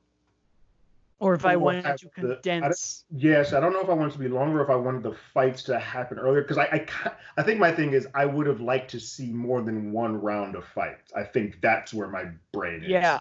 or 1.19 1.35
if 1.35 1.45
I 1.47 1.57
wanted 1.57 1.97
to 1.99 2.09
condense. 2.11 3.05
I 3.11 3.17
yes, 3.17 3.53
I 3.53 3.61
don't 3.61 3.73
know 3.73 3.81
if 3.81 3.89
I 3.89 3.95
wanted 3.95 4.13
to 4.13 4.19
be 4.19 4.29
longer, 4.29 4.63
if 4.63 4.71
I 4.71 4.77
wanted 4.77 5.03
the 5.03 5.17
fights 5.33 5.63
to 5.65 5.79
happen 5.79 6.19
earlier, 6.19 6.43
because 6.43 6.59
I, 6.59 6.65
I, 6.65 7.11
I 7.39 7.43
think 7.43 7.59
my 7.59 7.73
thing 7.73 7.93
is 7.93 8.07
I 8.15 8.27
would 8.27 8.47
have 8.47 8.61
liked 8.61 8.91
to 8.91 9.01
see 9.01 9.33
more 9.33 9.63
than 9.63 9.93
one 9.93 10.21
round 10.21 10.55
of 10.57 10.65
fights. 10.65 11.13
I 11.15 11.25
think 11.25 11.61
that's 11.61 11.95
where 11.95 12.09
my 12.09 12.27
brain 12.53 12.83
is. 12.83 12.91
Yeah. 12.91 13.21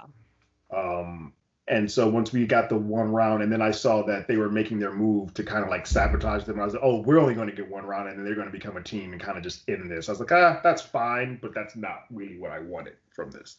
Um, 0.75 1.33
and 1.67 1.91
so 1.91 2.07
once 2.07 2.31
we 2.31 2.45
got 2.45 2.69
the 2.69 2.77
one 2.77 3.11
round, 3.11 3.41
and 3.41 3.51
then 3.51 3.61
I 3.61 3.71
saw 3.71 4.03
that 4.03 4.27
they 4.27 4.37
were 4.37 4.49
making 4.49 4.77
their 4.77 4.93
move 4.93 5.33
to 5.33 5.43
kind 5.43 5.63
of 5.63 5.69
like 5.69 5.87
sabotage 5.87 6.43
them, 6.43 6.59
I 6.59 6.65
was 6.65 6.73
like, 6.73 6.83
oh, 6.83 7.01
we're 7.01 7.19
only 7.19 7.33
going 7.33 7.49
to 7.49 7.55
get 7.55 7.67
one 7.69 7.85
round, 7.85 8.07
and 8.07 8.17
then 8.17 8.25
they're 8.25 8.35
going 8.35 8.47
to 8.47 8.51
become 8.51 8.77
a 8.77 8.83
team 8.83 9.13
and 9.13 9.21
kind 9.21 9.37
of 9.37 9.43
just 9.43 9.67
end 9.67 9.89
this. 9.89 10.07
I 10.07 10.11
was 10.11 10.19
like, 10.19 10.31
ah, 10.31 10.59
that's 10.63 10.81
fine, 10.81 11.39
but 11.41 11.55
that's 11.55 11.75
not 11.75 12.03
really 12.11 12.37
what 12.37 12.51
I 12.51 12.59
wanted 12.59 12.93
from 13.09 13.31
this. 13.31 13.57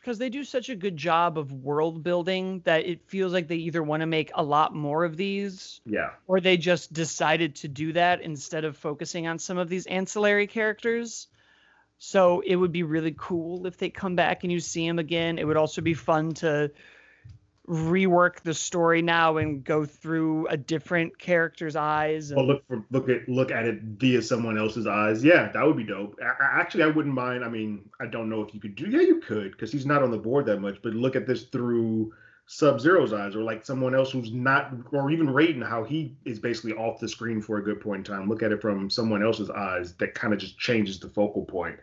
Because 0.00 0.18
they 0.18 0.30
do 0.30 0.44
such 0.44 0.68
a 0.68 0.76
good 0.76 0.96
job 0.96 1.38
of 1.38 1.52
world 1.52 2.02
building 2.02 2.60
that 2.64 2.86
it 2.86 3.02
feels 3.06 3.32
like 3.32 3.48
they 3.48 3.56
either 3.56 3.82
want 3.82 4.00
to 4.00 4.06
make 4.06 4.30
a 4.34 4.42
lot 4.42 4.74
more 4.74 5.04
of 5.04 5.16
these, 5.16 5.80
yeah, 5.84 6.10
or 6.26 6.40
they 6.40 6.56
just 6.56 6.92
decided 6.92 7.56
to 7.56 7.68
do 7.68 7.92
that 7.92 8.22
instead 8.22 8.64
of 8.64 8.76
focusing 8.76 9.26
on 9.26 9.38
some 9.38 9.58
of 9.58 9.68
these 9.68 9.86
ancillary 9.86 10.46
characters. 10.46 11.28
So 11.98 12.40
it 12.46 12.56
would 12.56 12.72
be 12.72 12.84
really 12.84 13.14
cool 13.18 13.66
if 13.66 13.76
they 13.76 13.90
come 13.90 14.14
back 14.14 14.44
and 14.44 14.52
you 14.52 14.60
see 14.60 14.86
them 14.86 15.00
again. 15.00 15.38
It 15.38 15.46
would 15.46 15.56
also 15.56 15.82
be 15.82 15.94
fun 15.94 16.32
to 16.34 16.70
rework 17.68 18.40
the 18.40 18.54
story 18.54 19.02
now 19.02 19.36
and 19.36 19.62
go 19.62 19.84
through 19.84 20.46
a 20.48 20.56
different 20.56 21.18
character's 21.18 21.76
eyes. 21.76 22.30
And... 22.30 22.38
Well, 22.38 22.46
look 22.46 22.66
for 22.66 22.84
look 22.90 23.08
at 23.08 23.28
look 23.28 23.50
at 23.50 23.66
it 23.66 23.82
via 23.82 24.22
someone 24.22 24.58
else's 24.58 24.86
eyes. 24.86 25.22
Yeah, 25.22 25.52
that 25.52 25.64
would 25.64 25.76
be 25.76 25.84
dope. 25.84 26.18
I, 26.22 26.60
actually, 26.60 26.84
I 26.84 26.86
wouldn't 26.88 27.14
mind. 27.14 27.44
I 27.44 27.48
mean, 27.48 27.88
I 28.00 28.06
don't 28.06 28.30
know 28.30 28.42
if 28.42 28.54
you 28.54 28.60
could 28.60 28.74
do. 28.74 28.88
Yeah, 28.88 29.00
you 29.00 29.20
could 29.20 29.52
because 29.52 29.70
he's 29.70 29.86
not 29.86 30.02
on 30.02 30.10
the 30.10 30.18
board 30.18 30.46
that 30.46 30.60
much. 30.60 30.78
But 30.82 30.94
look 30.94 31.14
at 31.14 31.26
this 31.26 31.44
through 31.44 32.12
Sub 32.46 32.80
Zero's 32.80 33.12
eyes, 33.12 33.36
or 33.36 33.42
like 33.42 33.66
someone 33.66 33.94
else 33.94 34.10
who's 34.10 34.32
not, 34.32 34.72
or 34.92 35.10
even 35.10 35.26
Raiden, 35.26 35.66
how 35.66 35.84
he 35.84 36.16
is 36.24 36.38
basically 36.38 36.72
off 36.72 36.98
the 36.98 37.08
screen 37.08 37.42
for 37.42 37.58
a 37.58 37.62
good 37.62 37.80
point 37.80 38.08
in 38.08 38.14
time. 38.14 38.28
Look 38.28 38.42
at 38.42 38.52
it 38.52 38.62
from 38.62 38.88
someone 38.88 39.22
else's 39.22 39.50
eyes. 39.50 39.92
That 39.94 40.14
kind 40.14 40.32
of 40.32 40.38
just 40.38 40.58
changes 40.58 40.98
the 40.98 41.08
focal 41.08 41.44
point. 41.44 41.76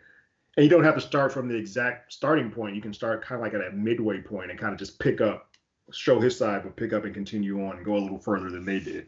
And 0.57 0.63
you 0.63 0.69
don't 0.69 0.85
have 0.85 0.95
to 0.95 1.01
start 1.01 1.33
from 1.33 1.47
the 1.49 1.55
exact 1.55 2.13
starting 2.13 2.49
point. 2.49 2.75
You 2.75 2.81
can 2.81 2.93
start 2.93 3.23
kind 3.23 3.39
of 3.39 3.43
like 3.43 3.53
at 3.53 3.67
a 3.67 3.75
midway 3.75 4.21
point 4.21 4.49
and 4.49 4.59
kind 4.59 4.73
of 4.73 4.79
just 4.79 4.99
pick 4.99 5.21
up 5.21 5.49
show 5.91 6.19
his 6.19 6.37
side, 6.37 6.63
but 6.63 6.75
pick 6.75 6.93
up 6.93 7.05
and 7.05 7.13
continue 7.13 7.65
on 7.65 7.77
and 7.77 7.85
go 7.85 7.95
a 7.95 7.99
little 7.99 8.19
further 8.19 8.49
than 8.49 8.65
they 8.65 8.79
did. 8.79 9.07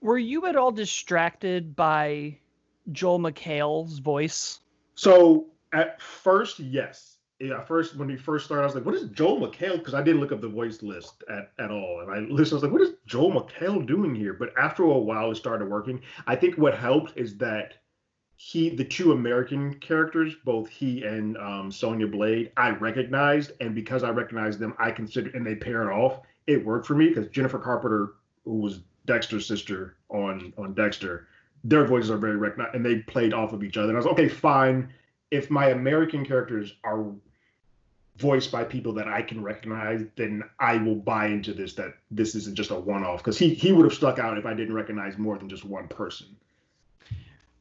Were 0.00 0.18
you 0.18 0.46
at 0.46 0.56
all 0.56 0.72
distracted 0.72 1.76
by 1.76 2.38
Joel 2.92 3.18
McHale's 3.18 3.98
voice? 3.98 4.60
So 4.94 5.46
at 5.72 6.00
first, 6.00 6.58
yes. 6.58 7.16
Yeah, 7.38 7.58
at 7.58 7.68
first 7.68 7.96
when 7.96 8.08
we 8.08 8.16
first 8.16 8.44
started, 8.44 8.62
I 8.62 8.66
was 8.66 8.74
like, 8.74 8.84
"What 8.84 8.94
is 8.94 9.08
Joel 9.10 9.40
McHale?" 9.40 9.78
Because 9.78 9.94
I 9.94 10.02
didn't 10.02 10.20
look 10.20 10.30
up 10.32 10.42
the 10.42 10.48
voice 10.48 10.82
list 10.82 11.24
at, 11.30 11.52
at 11.58 11.70
all, 11.70 12.00
and 12.00 12.10
I 12.10 12.18
listened. 12.30 12.52
I 12.52 12.56
was 12.56 12.62
like, 12.64 12.72
"What 12.72 12.82
is 12.82 12.94
Joel 13.06 13.32
McHale 13.32 13.86
doing 13.86 14.14
here?" 14.14 14.34
But 14.34 14.52
after 14.58 14.82
a 14.82 14.98
while, 14.98 15.30
it 15.30 15.36
started 15.36 15.70
working. 15.70 16.02
I 16.26 16.36
think 16.36 16.58
what 16.58 16.76
helped 16.76 17.16
is 17.16 17.38
that 17.38 17.78
he 18.42 18.70
the 18.70 18.84
two 18.84 19.12
American 19.12 19.74
characters, 19.80 20.34
both 20.46 20.66
he 20.70 21.04
and 21.04 21.36
um, 21.36 21.70
Sonya 21.70 22.06
Blade, 22.06 22.52
I 22.56 22.70
recognized, 22.70 23.52
and 23.60 23.74
because 23.74 24.02
I 24.02 24.08
recognized 24.08 24.58
them, 24.58 24.72
I 24.78 24.92
considered 24.92 25.34
and 25.34 25.46
they 25.46 25.54
paired 25.54 25.88
off. 25.88 26.22
It 26.46 26.64
worked 26.64 26.86
for 26.86 26.94
me 26.94 27.08
because 27.08 27.28
Jennifer 27.28 27.58
Carpenter, 27.58 28.14
who 28.46 28.56
was 28.56 28.80
Dexter's 29.04 29.46
sister 29.46 29.96
on 30.08 30.54
on 30.56 30.72
Dexter, 30.72 31.28
their 31.64 31.84
voices 31.84 32.10
are 32.10 32.16
very 32.16 32.36
recognized, 32.36 32.74
and 32.74 32.84
they 32.84 33.00
played 33.00 33.34
off 33.34 33.52
of 33.52 33.62
each 33.62 33.76
other. 33.76 33.90
And 33.90 33.98
I 33.98 34.00
was 34.00 34.06
okay, 34.06 34.28
fine. 34.28 34.90
If 35.30 35.50
my 35.50 35.68
American 35.68 36.24
characters 36.24 36.72
are 36.82 37.12
voiced 38.16 38.50
by 38.50 38.64
people 38.64 38.94
that 38.94 39.06
I 39.06 39.20
can 39.20 39.42
recognize, 39.42 40.06
then 40.16 40.44
I 40.58 40.78
will 40.78 40.96
buy 40.96 41.26
into 41.26 41.52
this 41.52 41.74
that 41.74 41.92
this 42.10 42.34
isn't 42.34 42.56
just 42.56 42.70
a 42.70 42.74
one 42.74 43.04
off 43.04 43.18
because 43.18 43.36
he 43.36 43.52
he 43.52 43.72
would 43.72 43.84
have 43.84 43.94
stuck 43.94 44.18
out 44.18 44.38
if 44.38 44.46
I 44.46 44.54
didn't 44.54 44.74
recognize 44.74 45.18
more 45.18 45.36
than 45.36 45.50
just 45.50 45.66
one 45.66 45.88
person. 45.88 46.38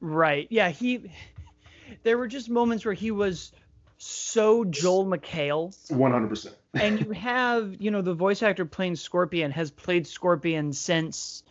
Right. 0.02 0.48
Yeah, 0.50 0.70
he 0.70 1.12
there 2.04 2.18
were 2.18 2.28
just 2.28 2.50
moments 2.50 2.86
where 2.86 2.94
he 2.94 3.12
was 3.12 3.52
so 3.98 4.64
Joel 4.64 5.06
McHale. 5.06 5.76
100%. 5.90 6.54
and 6.74 7.00
you 7.00 7.12
have, 7.12 7.76
you 7.80 7.92
know, 7.92 8.02
the 8.02 8.14
voice 8.14 8.42
actor 8.42 8.66
playing 8.66 8.96
Scorpion 8.96 9.52
has 9.52 9.72
played 9.72 10.08
Scorpion 10.08 10.74
since 10.74 11.44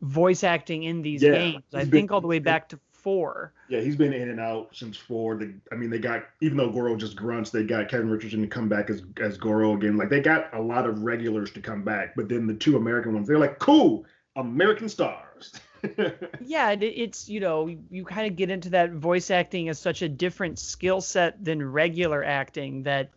voice 0.00 0.42
acting 0.44 0.82
in 0.82 1.02
these 1.02 1.22
yeah, 1.22 1.32
games. 1.32 1.62
I 1.72 1.80
been, 1.80 1.90
think 1.90 2.12
all 2.12 2.20
the 2.20 2.26
way 2.26 2.40
back 2.40 2.70
to 2.70 2.80
4. 2.92 3.52
Yeah, 3.68 3.80
he's 3.80 3.96
been 3.96 4.12
in 4.12 4.30
and 4.30 4.40
out 4.40 4.70
since 4.74 4.96
4. 4.96 5.36
The, 5.36 5.54
I 5.70 5.76
mean, 5.76 5.90
they 5.90 5.98
got 5.98 6.24
even 6.40 6.56
though 6.56 6.70
Goro 6.70 6.96
just 6.96 7.16
grunts, 7.16 7.50
they 7.50 7.64
got 7.64 7.88
Kevin 7.88 8.10
Richardson 8.10 8.42
to 8.42 8.48
come 8.48 8.68
back 8.68 8.90
as 8.90 9.02
as 9.20 9.36
Goro 9.36 9.74
again. 9.74 9.96
Like 9.96 10.08
they 10.08 10.20
got 10.20 10.52
a 10.54 10.60
lot 10.60 10.86
of 10.86 11.02
regulars 11.02 11.50
to 11.52 11.60
come 11.60 11.82
back, 11.82 12.14
but 12.14 12.28
then 12.28 12.46
the 12.46 12.54
two 12.54 12.76
American 12.76 13.14
ones, 13.14 13.26
they're 13.26 13.38
like, 13.38 13.58
"Cool, 13.58 14.04
American 14.36 14.88
stars." 14.88 15.52
yeah, 16.44 16.70
it's 16.72 17.28
you 17.28 17.40
know 17.40 17.66
you, 17.90 18.04
kind 18.04 18.26
of 18.26 18.36
get 18.36 18.50
into 18.50 18.70
that 18.70 18.92
voice 18.92 19.30
acting 19.30 19.68
as 19.68 19.78
such 19.78 20.02
a 20.02 20.08
different 20.08 20.58
skill 20.58 21.00
set 21.00 21.44
than 21.44 21.62
regular 21.62 22.22
acting 22.22 22.84
that 22.84 23.10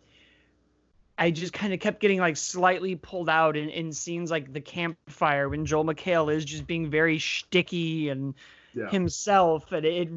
I 1.18 1.30
just 1.30 1.52
kind 1.52 1.72
of 1.72 1.80
kept 1.80 2.00
getting 2.00 2.18
like 2.18 2.36
slightly 2.36 2.96
pulled 2.96 3.28
out 3.28 3.56
in, 3.56 3.68
in 3.68 3.92
scenes 3.92 4.30
like 4.30 4.52
the 4.52 4.60
campfire 4.60 5.48
when 5.48 5.64
Joel 5.64 5.84
McHale 5.84 6.32
is 6.34 6.44
just 6.44 6.66
being 6.66 6.90
very 6.90 7.18
sticky 7.18 8.08
and 8.08 8.34
yeah. 8.74 8.90
himself, 8.90 9.70
and 9.72 9.86
it 9.86 10.08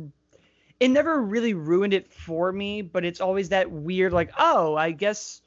it 0.80 0.90
never 0.90 1.22
really 1.22 1.54
ruined 1.54 1.94
it 1.94 2.12
for 2.12 2.52
me, 2.52 2.82
but 2.82 3.06
it's 3.06 3.22
always 3.22 3.50
that 3.50 3.70
weird, 3.70 4.14
like, 4.14 4.32
oh, 4.40 4.76
I 4.76 4.92
guess 4.92 5.42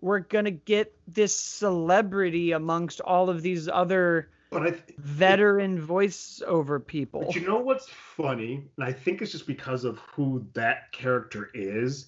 we're 0.00 0.20
gonna 0.20 0.50
get 0.50 0.94
this 1.08 1.34
celebrity 1.34 2.52
amongst 2.52 3.00
all 3.00 3.28
of 3.28 3.42
these 3.42 3.68
other 3.68 4.28
but 4.54 4.62
I 4.62 4.70
th- 4.70 4.82
veteran 4.98 5.84
voiceover 5.84 6.84
people. 6.84 7.24
But 7.26 7.34
you 7.34 7.46
know 7.46 7.58
what's 7.58 7.88
funny? 7.88 8.64
And 8.76 8.84
I 8.84 8.92
think 8.92 9.20
it's 9.20 9.32
just 9.32 9.46
because 9.46 9.84
of 9.84 9.98
who 9.98 10.46
that 10.54 10.92
character 10.92 11.50
is. 11.52 12.06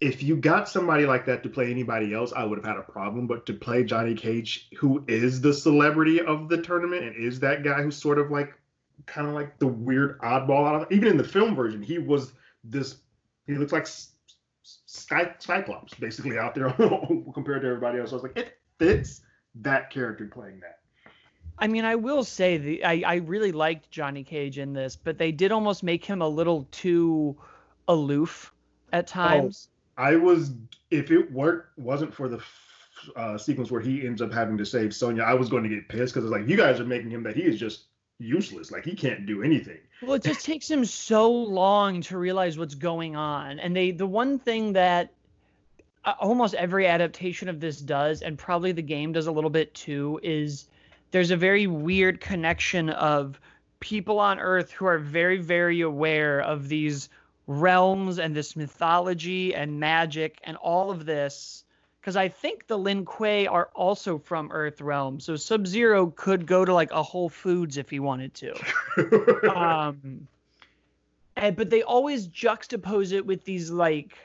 If 0.00 0.22
you 0.22 0.36
got 0.36 0.68
somebody 0.68 1.06
like 1.06 1.26
that 1.26 1.42
to 1.42 1.48
play 1.48 1.70
anybody 1.70 2.14
else, 2.14 2.32
I 2.36 2.44
would 2.44 2.58
have 2.58 2.64
had 2.64 2.76
a 2.76 2.82
problem. 2.82 3.26
But 3.26 3.46
to 3.46 3.54
play 3.54 3.82
Johnny 3.82 4.14
Cage, 4.14 4.68
who 4.76 5.02
is 5.08 5.40
the 5.40 5.52
celebrity 5.52 6.20
of 6.20 6.48
the 6.48 6.62
tournament 6.62 7.04
and 7.04 7.16
is 7.16 7.40
that 7.40 7.64
guy 7.64 7.82
who's 7.82 7.96
sort 7.96 8.18
of 8.18 8.30
like 8.30 8.54
kind 9.06 9.26
of 9.26 9.34
like 9.34 9.58
the 9.58 9.66
weird 9.66 10.20
oddball 10.20 10.68
out 10.68 10.82
of 10.82 10.92
even 10.92 11.08
in 11.08 11.16
the 11.16 11.24
film 11.24 11.56
version, 11.56 11.82
he 11.82 11.98
was 11.98 12.32
this 12.62 12.98
he 13.46 13.54
looks 13.54 13.72
like 13.72 13.88
Sky, 14.62 15.34
Cyclops 15.38 15.94
basically 15.94 16.38
out 16.38 16.54
there 16.54 16.70
compared 17.34 17.62
to 17.62 17.68
everybody 17.68 17.98
else. 17.98 18.12
I 18.12 18.16
was 18.16 18.22
like, 18.22 18.36
it 18.36 18.58
fits 18.78 19.22
that 19.56 19.90
character 19.90 20.26
playing 20.26 20.60
that. 20.60 20.77
I 21.60 21.66
mean, 21.66 21.84
I 21.84 21.96
will 21.96 22.24
say 22.24 22.56
the 22.56 22.84
I, 22.84 23.02
I 23.06 23.14
really 23.16 23.52
liked 23.52 23.90
Johnny 23.90 24.24
Cage 24.24 24.58
in 24.58 24.72
this, 24.72 24.96
but 24.96 25.18
they 25.18 25.32
did 25.32 25.52
almost 25.52 25.82
make 25.82 26.04
him 26.04 26.22
a 26.22 26.28
little 26.28 26.68
too 26.70 27.36
aloof 27.88 28.52
at 28.92 29.04
oh, 29.04 29.12
times. 29.12 29.68
Oh, 29.96 30.02
I 30.02 30.16
was 30.16 30.52
if 30.90 31.10
it 31.10 31.32
weren't 31.32 31.64
wasn't 31.76 32.14
for 32.14 32.28
the 32.28 32.40
uh, 33.16 33.38
sequence 33.38 33.70
where 33.70 33.80
he 33.80 34.06
ends 34.06 34.22
up 34.22 34.32
having 34.32 34.58
to 34.58 34.66
save 34.66 34.94
Sonya, 34.94 35.22
I 35.22 35.34
was 35.34 35.48
going 35.48 35.64
to 35.64 35.68
get 35.68 35.88
pissed 35.88 36.14
because 36.14 36.24
it's 36.24 36.32
like 36.32 36.48
you 36.48 36.56
guys 36.56 36.80
are 36.80 36.84
making 36.84 37.10
him 37.10 37.22
that 37.24 37.36
he 37.36 37.42
is 37.42 37.58
just 37.58 37.84
useless, 38.18 38.70
like 38.70 38.84
he 38.84 38.94
can't 38.94 39.26
do 39.26 39.42
anything. 39.42 39.78
Well, 40.02 40.14
it 40.14 40.22
just 40.22 40.44
takes 40.44 40.70
him 40.70 40.84
so 40.84 41.30
long 41.30 42.00
to 42.02 42.18
realize 42.18 42.58
what's 42.58 42.74
going 42.74 43.16
on, 43.16 43.58
and 43.58 43.74
they 43.74 43.90
the 43.90 44.06
one 44.06 44.38
thing 44.38 44.74
that 44.74 45.12
uh, 46.04 46.14
almost 46.20 46.54
every 46.54 46.86
adaptation 46.86 47.48
of 47.48 47.60
this 47.60 47.80
does, 47.80 48.22
and 48.22 48.38
probably 48.38 48.72
the 48.72 48.82
game 48.82 49.12
does 49.12 49.26
a 49.26 49.32
little 49.32 49.50
bit 49.50 49.74
too, 49.74 50.20
is 50.22 50.68
there's 51.10 51.30
a 51.30 51.36
very 51.36 51.66
weird 51.66 52.20
connection 52.20 52.90
of 52.90 53.40
people 53.80 54.18
on 54.18 54.38
Earth 54.38 54.70
who 54.70 54.86
are 54.86 54.98
very, 54.98 55.38
very 55.38 55.80
aware 55.80 56.40
of 56.40 56.68
these 56.68 57.08
realms 57.46 58.18
and 58.18 58.34
this 58.34 58.56
mythology 58.56 59.54
and 59.54 59.80
magic 59.80 60.40
and 60.44 60.56
all 60.58 60.90
of 60.90 61.06
this. 61.06 61.64
Because 62.00 62.16
I 62.16 62.28
think 62.28 62.66
the 62.66 62.78
Lin 62.78 63.04
Kuei 63.04 63.46
are 63.46 63.70
also 63.74 64.18
from 64.18 64.50
Earth 64.52 64.80
Realm, 64.80 65.20
so 65.20 65.36
Sub 65.36 65.66
Zero 65.66 66.12
could 66.14 66.46
go 66.46 66.64
to 66.64 66.72
like 66.72 66.90
a 66.92 67.02
Whole 67.02 67.28
Foods 67.28 67.76
if 67.76 67.90
he 67.90 68.00
wanted 68.00 68.34
to. 68.34 69.50
um, 69.56 70.26
and, 71.36 71.56
but 71.56 71.70
they 71.70 71.82
always 71.82 72.28
juxtapose 72.28 73.12
it 73.12 73.26
with 73.26 73.44
these 73.44 73.70
like 73.70 74.16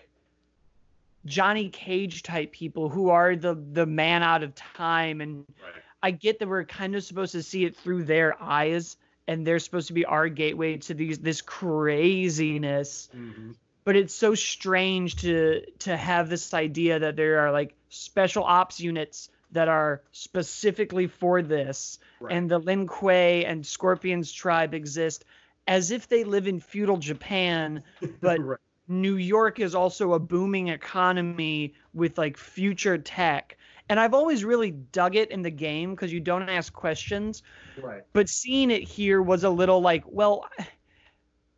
Johnny 1.25 1.69
Cage 1.69 2.23
type 2.23 2.51
people 2.51 2.89
who 2.89 3.09
are 3.09 3.35
the 3.35 3.55
the 3.55 3.85
man 3.85 4.23
out 4.23 4.43
of 4.43 4.55
time 4.55 5.19
and 5.19 5.45
right. 5.61 5.82
I 6.03 6.11
get 6.11 6.39
that 6.39 6.49
we're 6.49 6.65
kind 6.65 6.95
of 6.95 7.03
supposed 7.03 7.31
to 7.31 7.41
see 7.41 7.63
it 7.63 7.77
through 7.77 8.03
their 8.03 8.35
eyes, 8.41 8.97
and 9.25 9.47
they're 9.47 9.59
supposed 9.59 9.87
to 9.87 9.93
be 9.93 10.03
our 10.03 10.27
gateway 10.27 10.77
to 10.77 10.93
these 10.93 11.17
this 11.19 11.41
craziness. 11.41 13.09
Mm-hmm. 13.15 13.51
But 13.85 13.95
it's 13.95 14.13
so 14.13 14.35
strange 14.35 15.15
to 15.21 15.61
to 15.79 15.95
have 15.95 16.29
this 16.29 16.53
idea 16.53 16.99
that 16.99 17.15
there 17.15 17.39
are 17.39 17.53
like 17.53 17.73
special 17.87 18.43
ops 18.43 18.81
units 18.81 19.29
that 19.53 19.69
are 19.69 20.01
specifically 20.11 21.07
for 21.07 21.41
this, 21.41 21.99
right. 22.19 22.35
and 22.35 22.51
the 22.51 22.59
Lin 22.59 22.85
Kuei 22.85 23.45
and 23.45 23.65
Scorpion's 23.65 24.31
tribe 24.31 24.73
exist 24.73 25.23
as 25.67 25.91
if 25.91 26.09
they 26.09 26.25
live 26.25 26.47
in 26.47 26.59
feudal 26.59 26.97
Japan, 26.97 27.81
but 28.21 28.39
right. 28.39 28.59
New 28.89 29.15
York 29.15 29.61
is 29.61 29.73
also 29.73 30.13
a 30.13 30.19
booming 30.19 30.67
economy 30.67 31.75
with 31.93 32.17
like 32.17 32.35
future 32.35 32.97
tech 32.97 33.57
and 33.89 33.99
I've 33.99 34.13
always 34.13 34.43
really 34.45 34.71
dug 34.71 35.15
it 35.15 35.31
in 35.31 35.41
the 35.41 35.49
game 35.49 35.91
because 35.91 36.11
you 36.11 36.19
don't 36.19 36.49
ask 36.49 36.71
questions. 36.71 37.43
Right. 37.81 38.03
But 38.13 38.29
seeing 38.29 38.71
it 38.71 38.83
here 38.83 39.21
was 39.21 39.43
a 39.43 39.49
little 39.49 39.81
like, 39.81 40.03
well, 40.07 40.45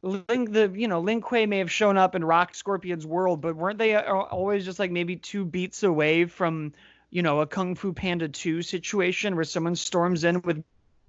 Link 0.02 0.52
the 0.52 0.72
you 0.76 0.88
know 0.88 1.00
Lin 1.00 1.22
Kuei 1.22 1.48
may 1.48 1.58
have 1.58 1.72
shown 1.72 1.98
up 1.98 2.14
and 2.14 2.28
rocked 2.28 2.56
Scorpion's 2.56 3.08
world, 3.08 3.42
but 3.42 3.56
weren't 3.56 3.80
they 3.80 3.96
always 3.96 4.64
just 4.64 4.78
like 4.78 4.92
maybe 4.92 5.16
two 5.16 5.44
beats 5.46 5.82
away 5.82 6.26
from 6.26 6.74
you 7.10 7.24
know 7.24 7.42
a 7.42 7.48
Kung 7.48 7.74
Fu 7.74 7.92
Panda 7.92 8.30
2 8.30 8.62
situation 8.62 9.36
where 9.36 9.44
someone 9.44 9.76
storms 9.76 10.24
in 10.24 10.42
with 10.44 10.64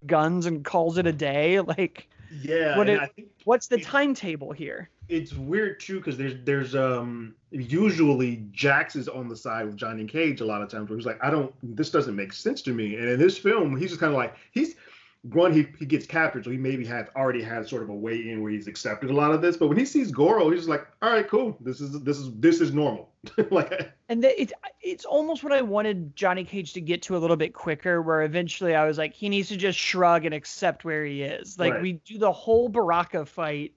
guns 0.07 0.46
and 0.46 0.64
calls 0.64 0.96
it 0.96 1.07
a 1.07 1.12
day? 1.12 1.61
Like, 1.66 2.09
yeah, 2.40 2.79
what 2.79 2.88
it, 2.88 3.11
what's 3.44 3.66
the 3.66 3.79
timetable 3.79 4.52
here? 4.52 4.88
It's 5.09 5.33
weird 5.35 5.81
too 5.81 5.99
because 5.99 6.16
there's 6.16 6.35
there's 6.45 6.75
um 6.75 7.35
usually 7.51 8.45
Jax 8.51 8.97
is 8.97 9.09
on 9.09 9.29
the 9.29 9.37
side 9.37 9.66
with 9.66 9.77
Johnny 9.77 10.05
Cage 10.05 10.40
a 10.40 10.45
lot 10.45 10.62
of 10.62 10.69
times 10.69 10.88
where 10.88 10.99
he's 10.99 11.07
like 11.07 11.23
I 11.23 11.31
don't 11.31 11.55
this 11.62 11.90
doesn't 11.90 12.16
make 12.16 12.33
sense 12.33 12.62
to 12.62 12.73
me. 12.73 12.97
And 12.97 13.09
in 13.09 13.19
this 13.19 13.38
film 13.38 13.77
he's 13.77 13.90
just 13.90 14.01
kind 14.01 14.12
of 14.12 14.16
like 14.16 14.35
he's 14.53 14.75
one 15.23 15.53
he, 15.53 15.66
he 15.79 15.87
gets 15.87 16.07
captured 16.07 16.45
so 16.45 16.51
he 16.51 16.57
maybe 16.57 16.85
had 16.85 17.09
already 17.16 17.42
had 17.42 17.69
sort 17.69 17.83
of 17.83 17.88
a 17.88 17.95
way 17.95 18.31
in 18.31 18.42
where 18.42 18.53
he's 18.53 18.69
accepted 18.69 19.11
a 19.11 19.12
lot 19.12 19.33
of 19.33 19.42
this 19.42 19.57
but 19.57 19.66
when 19.66 19.77
he 19.77 19.85
sees 19.85 20.12
Goro 20.12 20.51
he's 20.51 20.69
like 20.69 20.87
all 21.03 21.11
right 21.11 21.29
cool. 21.29 21.57
This 21.61 21.81
is 21.81 22.01
this 22.03 22.19
is 22.19 22.31
this 22.35 22.61
is 22.61 22.73
normal. 22.73 23.11
Like 23.51 23.92
and 24.09 24.23
the, 24.23 24.40
it's 24.40 24.53
it's 24.81 25.05
almost 25.05 25.42
what 25.42 25.53
I 25.53 25.62
wanted 25.62 26.14
Johnny 26.14 26.45
Cage 26.45 26.73
to 26.75 26.81
get 26.81 27.03
to 27.03 27.16
a 27.16 27.19
little 27.19 27.37
bit 27.37 27.55
quicker 27.55 28.01
where 28.01 28.23
eventually 28.23 28.75
I 28.75 28.87
was 28.87 28.99
like 28.99 29.14
he 29.14 29.29
needs 29.29 29.49
to 29.49 29.57
just 29.57 29.79
shrug 29.79 30.25
and 30.25 30.35
accept 30.35 30.85
where 30.85 31.05
he 31.05 31.23
is. 31.23 31.59
Like 31.59 31.75
right. 31.75 31.83
we 31.83 31.92
do 31.95 32.19
the 32.19 32.31
whole 32.31 32.69
Baraka 32.69 33.27
fight 33.27 33.73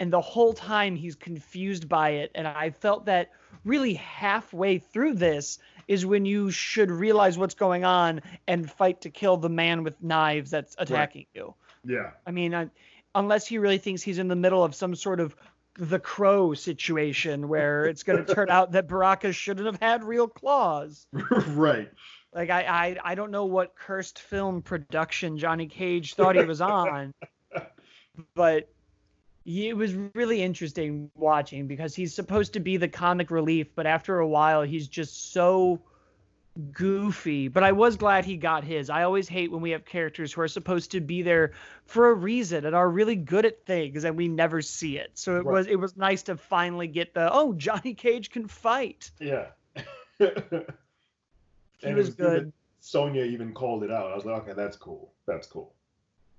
and 0.00 0.12
the 0.12 0.20
whole 0.20 0.52
time 0.52 0.96
he's 0.96 1.14
confused 1.14 1.88
by 1.88 2.10
it. 2.10 2.30
And 2.34 2.46
i 2.46 2.70
felt 2.70 3.06
that 3.06 3.30
really 3.64 3.94
halfway 3.94 4.78
through 4.78 5.14
this 5.14 5.58
is 5.88 6.06
when 6.06 6.24
you 6.24 6.50
should 6.50 6.90
realize 6.90 7.38
what's 7.38 7.54
going 7.54 7.84
on 7.84 8.20
and 8.46 8.70
fight 8.70 9.00
to 9.02 9.10
kill 9.10 9.36
the 9.36 9.48
man 9.48 9.82
with 9.82 10.02
knives 10.02 10.50
that's 10.50 10.74
attacking 10.78 11.26
right. 11.34 11.42
you. 11.42 11.54
Yeah. 11.84 12.10
I 12.26 12.30
mean 12.30 12.54
I, 12.54 12.68
unless 13.14 13.46
he 13.46 13.58
really 13.58 13.78
thinks 13.78 14.02
he's 14.02 14.18
in 14.18 14.28
the 14.28 14.36
middle 14.36 14.62
of 14.62 14.74
some 14.74 14.94
sort 14.94 15.20
of 15.20 15.34
the 15.78 15.98
crow 15.98 16.54
situation 16.54 17.48
where 17.48 17.84
it's 17.86 18.02
going 18.02 18.24
to 18.24 18.34
turn 18.34 18.50
out 18.50 18.72
that 18.72 18.88
baraka 18.88 19.32
shouldn't 19.32 19.66
have 19.66 19.80
had 19.80 20.04
real 20.04 20.28
claws. 20.28 21.06
Right. 21.48 21.90
Like 22.34 22.50
I, 22.50 22.62
I 22.62 23.12
i 23.12 23.14
don't 23.14 23.30
know 23.30 23.46
what 23.46 23.74
cursed 23.74 24.18
film 24.18 24.60
production 24.60 25.38
johnny 25.38 25.66
cage 25.66 26.14
thought 26.14 26.36
he 26.36 26.44
was 26.44 26.60
on 26.60 27.14
but 28.34 28.68
it 29.46 29.76
was 29.76 29.94
really 30.14 30.42
interesting 30.42 31.10
watching 31.14 31.68
because 31.68 31.94
he's 31.94 32.12
supposed 32.12 32.52
to 32.54 32.60
be 32.60 32.76
the 32.76 32.88
comic 32.88 33.30
relief, 33.30 33.68
but 33.76 33.86
after 33.86 34.18
a 34.18 34.26
while, 34.26 34.62
he's 34.62 34.88
just 34.88 35.32
so 35.32 35.80
goofy. 36.72 37.46
But 37.46 37.62
I 37.62 37.70
was 37.70 37.96
glad 37.96 38.24
he 38.24 38.36
got 38.36 38.64
his. 38.64 38.90
I 38.90 39.04
always 39.04 39.28
hate 39.28 39.52
when 39.52 39.60
we 39.60 39.70
have 39.70 39.84
characters 39.84 40.32
who 40.32 40.40
are 40.40 40.48
supposed 40.48 40.90
to 40.92 41.00
be 41.00 41.22
there 41.22 41.52
for 41.84 42.10
a 42.10 42.14
reason 42.14 42.66
and 42.66 42.74
are 42.74 42.90
really 42.90 43.14
good 43.14 43.46
at 43.46 43.64
things 43.64 44.04
and 44.04 44.16
we 44.16 44.26
never 44.26 44.62
see 44.62 44.98
it. 44.98 45.12
So 45.14 45.36
it 45.36 45.44
right. 45.44 45.46
was 45.46 45.66
it 45.68 45.76
was 45.76 45.96
nice 45.96 46.24
to 46.24 46.36
finally 46.36 46.88
get 46.88 47.14
the 47.14 47.32
oh 47.32 47.52
Johnny 47.52 47.94
Cage 47.94 48.30
can 48.30 48.48
fight. 48.48 49.12
Yeah. 49.20 49.46
he 50.18 51.94
was 51.94 52.10
good. 52.14 52.52
Sonya 52.80 53.24
even 53.24 53.52
called 53.52 53.84
it 53.84 53.92
out. 53.92 54.10
I 54.10 54.14
was 54.16 54.24
like, 54.24 54.42
okay, 54.42 54.54
that's 54.54 54.76
cool. 54.76 55.12
That's 55.26 55.46
cool. 55.46 55.75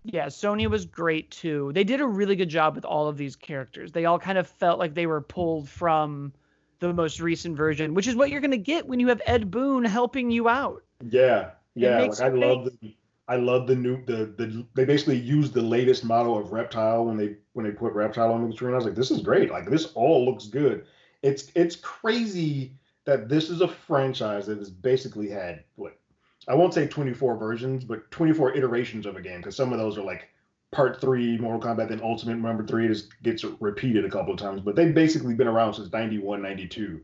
Yeah, 0.10 0.30
Sonya 0.30 0.70
was 0.70 0.86
great 0.86 1.30
too. 1.32 1.72
They 1.74 1.84
did 1.84 2.00
a 2.00 2.08
really 2.08 2.38
good 2.38 2.48
job 2.48 2.76
with 2.76 2.86
all 2.86 3.10
of 3.10 3.18
these 3.18 3.36
characters. 3.36 3.92
They 3.92 4.06
all 4.06 4.18
kind 4.18 4.38
of 4.38 4.48
felt 4.48 4.80
like 4.80 4.94
they 4.94 5.06
were 5.06 5.20
pulled 5.20 5.68
from 5.68 6.32
the 6.80 6.94
most 6.94 7.20
recent 7.20 7.58
version, 7.58 7.94
which 7.94 8.08
is 8.08 8.16
what 8.16 8.30
you're 8.30 8.40
going 8.40 8.52
to 8.52 8.58
get 8.58 8.88
when 8.88 9.02
you 9.02 9.10
have 9.10 9.22
Ed 9.26 9.52
Boon 9.52 9.84
helping 9.84 10.32
you 10.32 10.48
out. 10.48 10.82
Yeah, 11.10 11.52
yeah. 11.76 12.00
Like 12.00 12.22
I 12.22 12.30
love 12.30 12.70
the, 12.82 12.96
I 13.28 13.36
love 13.36 13.68
the 13.68 13.76
new 13.76 14.04
the 14.06 14.34
the 14.38 14.66
they 14.76 14.86
basically 14.86 15.18
used 15.18 15.54
the 15.54 15.62
latest 15.62 16.06
model 16.06 16.38
of 16.38 16.54
Reptile 16.54 17.04
when 17.04 17.18
they 17.18 17.36
when 17.52 17.66
they 17.66 17.72
put 17.72 17.92
Reptile 17.92 18.32
on 18.32 18.50
the 18.50 18.56
screen. 18.56 18.72
I 18.72 18.78
was 18.78 18.86
like, 18.86 18.96
this 18.96 19.12
is 19.12 19.22
great. 19.22 19.52
Like 19.52 19.70
this 19.70 19.92
all 19.94 20.24
looks 20.24 20.46
good. 20.46 20.86
It's 21.22 21.52
it's 21.54 21.76
crazy 21.76 22.72
that 23.04 23.28
this 23.28 23.50
is 23.50 23.60
a 23.60 23.68
franchise 23.68 24.46
that 24.48 24.58
has 24.58 24.70
basically 24.70 25.30
had 25.30 25.66
what 25.76 26.00
I 26.48 26.56
won't 26.56 26.74
say 26.74 26.88
24 26.88 27.38
versions, 27.38 27.84
but 27.84 28.10
24 28.12 28.56
iterations 28.56 29.06
of 29.06 29.16
a 29.16 29.22
game 29.22 29.38
because 29.38 29.56
some 29.56 29.74
of 29.74 29.80
those 29.80 29.98
are 29.98 30.04
like 30.04 30.30
part 30.72 31.02
three 31.02 31.38
Mortal 31.38 31.62
Kombat, 31.62 31.90
then 31.90 32.02
Ultimate 32.02 32.38
number 32.38 32.66
three 32.66 32.88
just 32.88 33.22
gets 33.22 33.44
repeated 33.44 34.06
a 34.06 34.10
couple 34.10 34.34
of 34.34 34.40
times, 34.40 34.62
but 34.62 34.76
they've 34.76 34.94
basically 34.94 35.34
been 35.34 35.48
around 35.48 35.74
since 35.74 35.92
91, 35.92 36.42
92. 36.42 37.02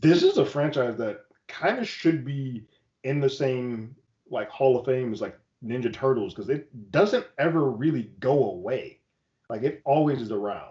This 0.00 0.22
is 0.22 0.38
a 0.38 0.46
franchise 0.46 0.96
that 0.98 1.24
kind 1.48 1.78
of 1.78 1.88
should 1.88 2.24
be 2.24 2.64
in 3.04 3.20
the 3.20 3.28
same 3.28 3.94
like 4.30 4.48
Hall 4.48 4.78
of 4.78 4.86
Fame 4.86 5.12
as 5.12 5.20
like 5.20 5.38
Ninja 5.64 5.92
Turtles 5.92 6.34
because 6.34 6.48
it 6.48 6.90
doesn't 6.90 7.26
ever 7.38 7.70
really 7.70 8.10
go 8.20 8.50
away. 8.50 8.98
Like 9.48 9.62
it 9.62 9.82
always 9.84 10.20
is 10.20 10.30
around. 10.30 10.70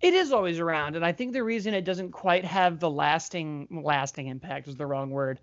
It 0.00 0.14
is 0.14 0.32
always 0.32 0.60
around, 0.60 0.94
and 0.94 1.04
I 1.04 1.10
think 1.10 1.32
the 1.32 1.42
reason 1.42 1.74
it 1.74 1.84
doesn't 1.84 2.12
quite 2.12 2.44
have 2.44 2.78
the 2.78 2.88
lasting 2.88 3.82
lasting 3.82 4.28
impact 4.28 4.68
is 4.68 4.76
the 4.76 4.86
wrong 4.86 5.10
word 5.10 5.40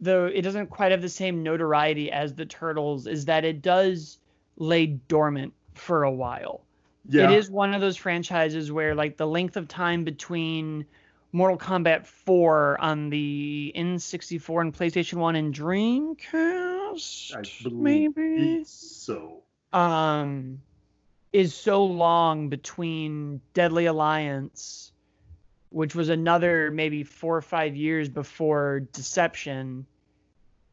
though 0.00 0.26
it 0.26 0.42
doesn't 0.42 0.68
quite 0.68 0.92
have 0.92 1.02
the 1.02 1.08
same 1.08 1.42
notoriety 1.42 2.10
as 2.10 2.34
the 2.34 2.46
Turtles, 2.46 3.06
is 3.06 3.26
that 3.26 3.44
it 3.44 3.62
does 3.62 4.18
lay 4.56 4.86
dormant 4.86 5.52
for 5.74 6.04
a 6.04 6.10
while. 6.10 6.62
Yeah. 7.08 7.30
It 7.30 7.38
is 7.38 7.50
one 7.50 7.74
of 7.74 7.80
those 7.80 7.96
franchises 7.96 8.72
where 8.72 8.94
like 8.94 9.16
the 9.16 9.26
length 9.26 9.56
of 9.56 9.68
time 9.68 10.04
between 10.04 10.86
Mortal 11.32 11.58
Kombat 11.58 12.06
4 12.06 12.80
on 12.80 13.10
the 13.10 13.72
N64 13.74 14.60
and 14.60 14.72
PlayStation 14.72 15.14
1 15.14 15.36
and 15.36 15.52
Dreamcast, 15.52 17.72
maybe 17.72 18.62
so. 18.64 19.42
Um, 19.72 20.62
is 21.32 21.52
so 21.52 21.84
long 21.84 22.48
between 22.48 23.40
Deadly 23.52 23.86
Alliance, 23.86 24.92
which 25.74 25.96
was 25.96 26.08
another 26.08 26.70
maybe 26.70 27.02
four 27.02 27.36
or 27.36 27.42
five 27.42 27.74
years 27.74 28.08
before 28.08 28.86
Deception, 28.92 29.84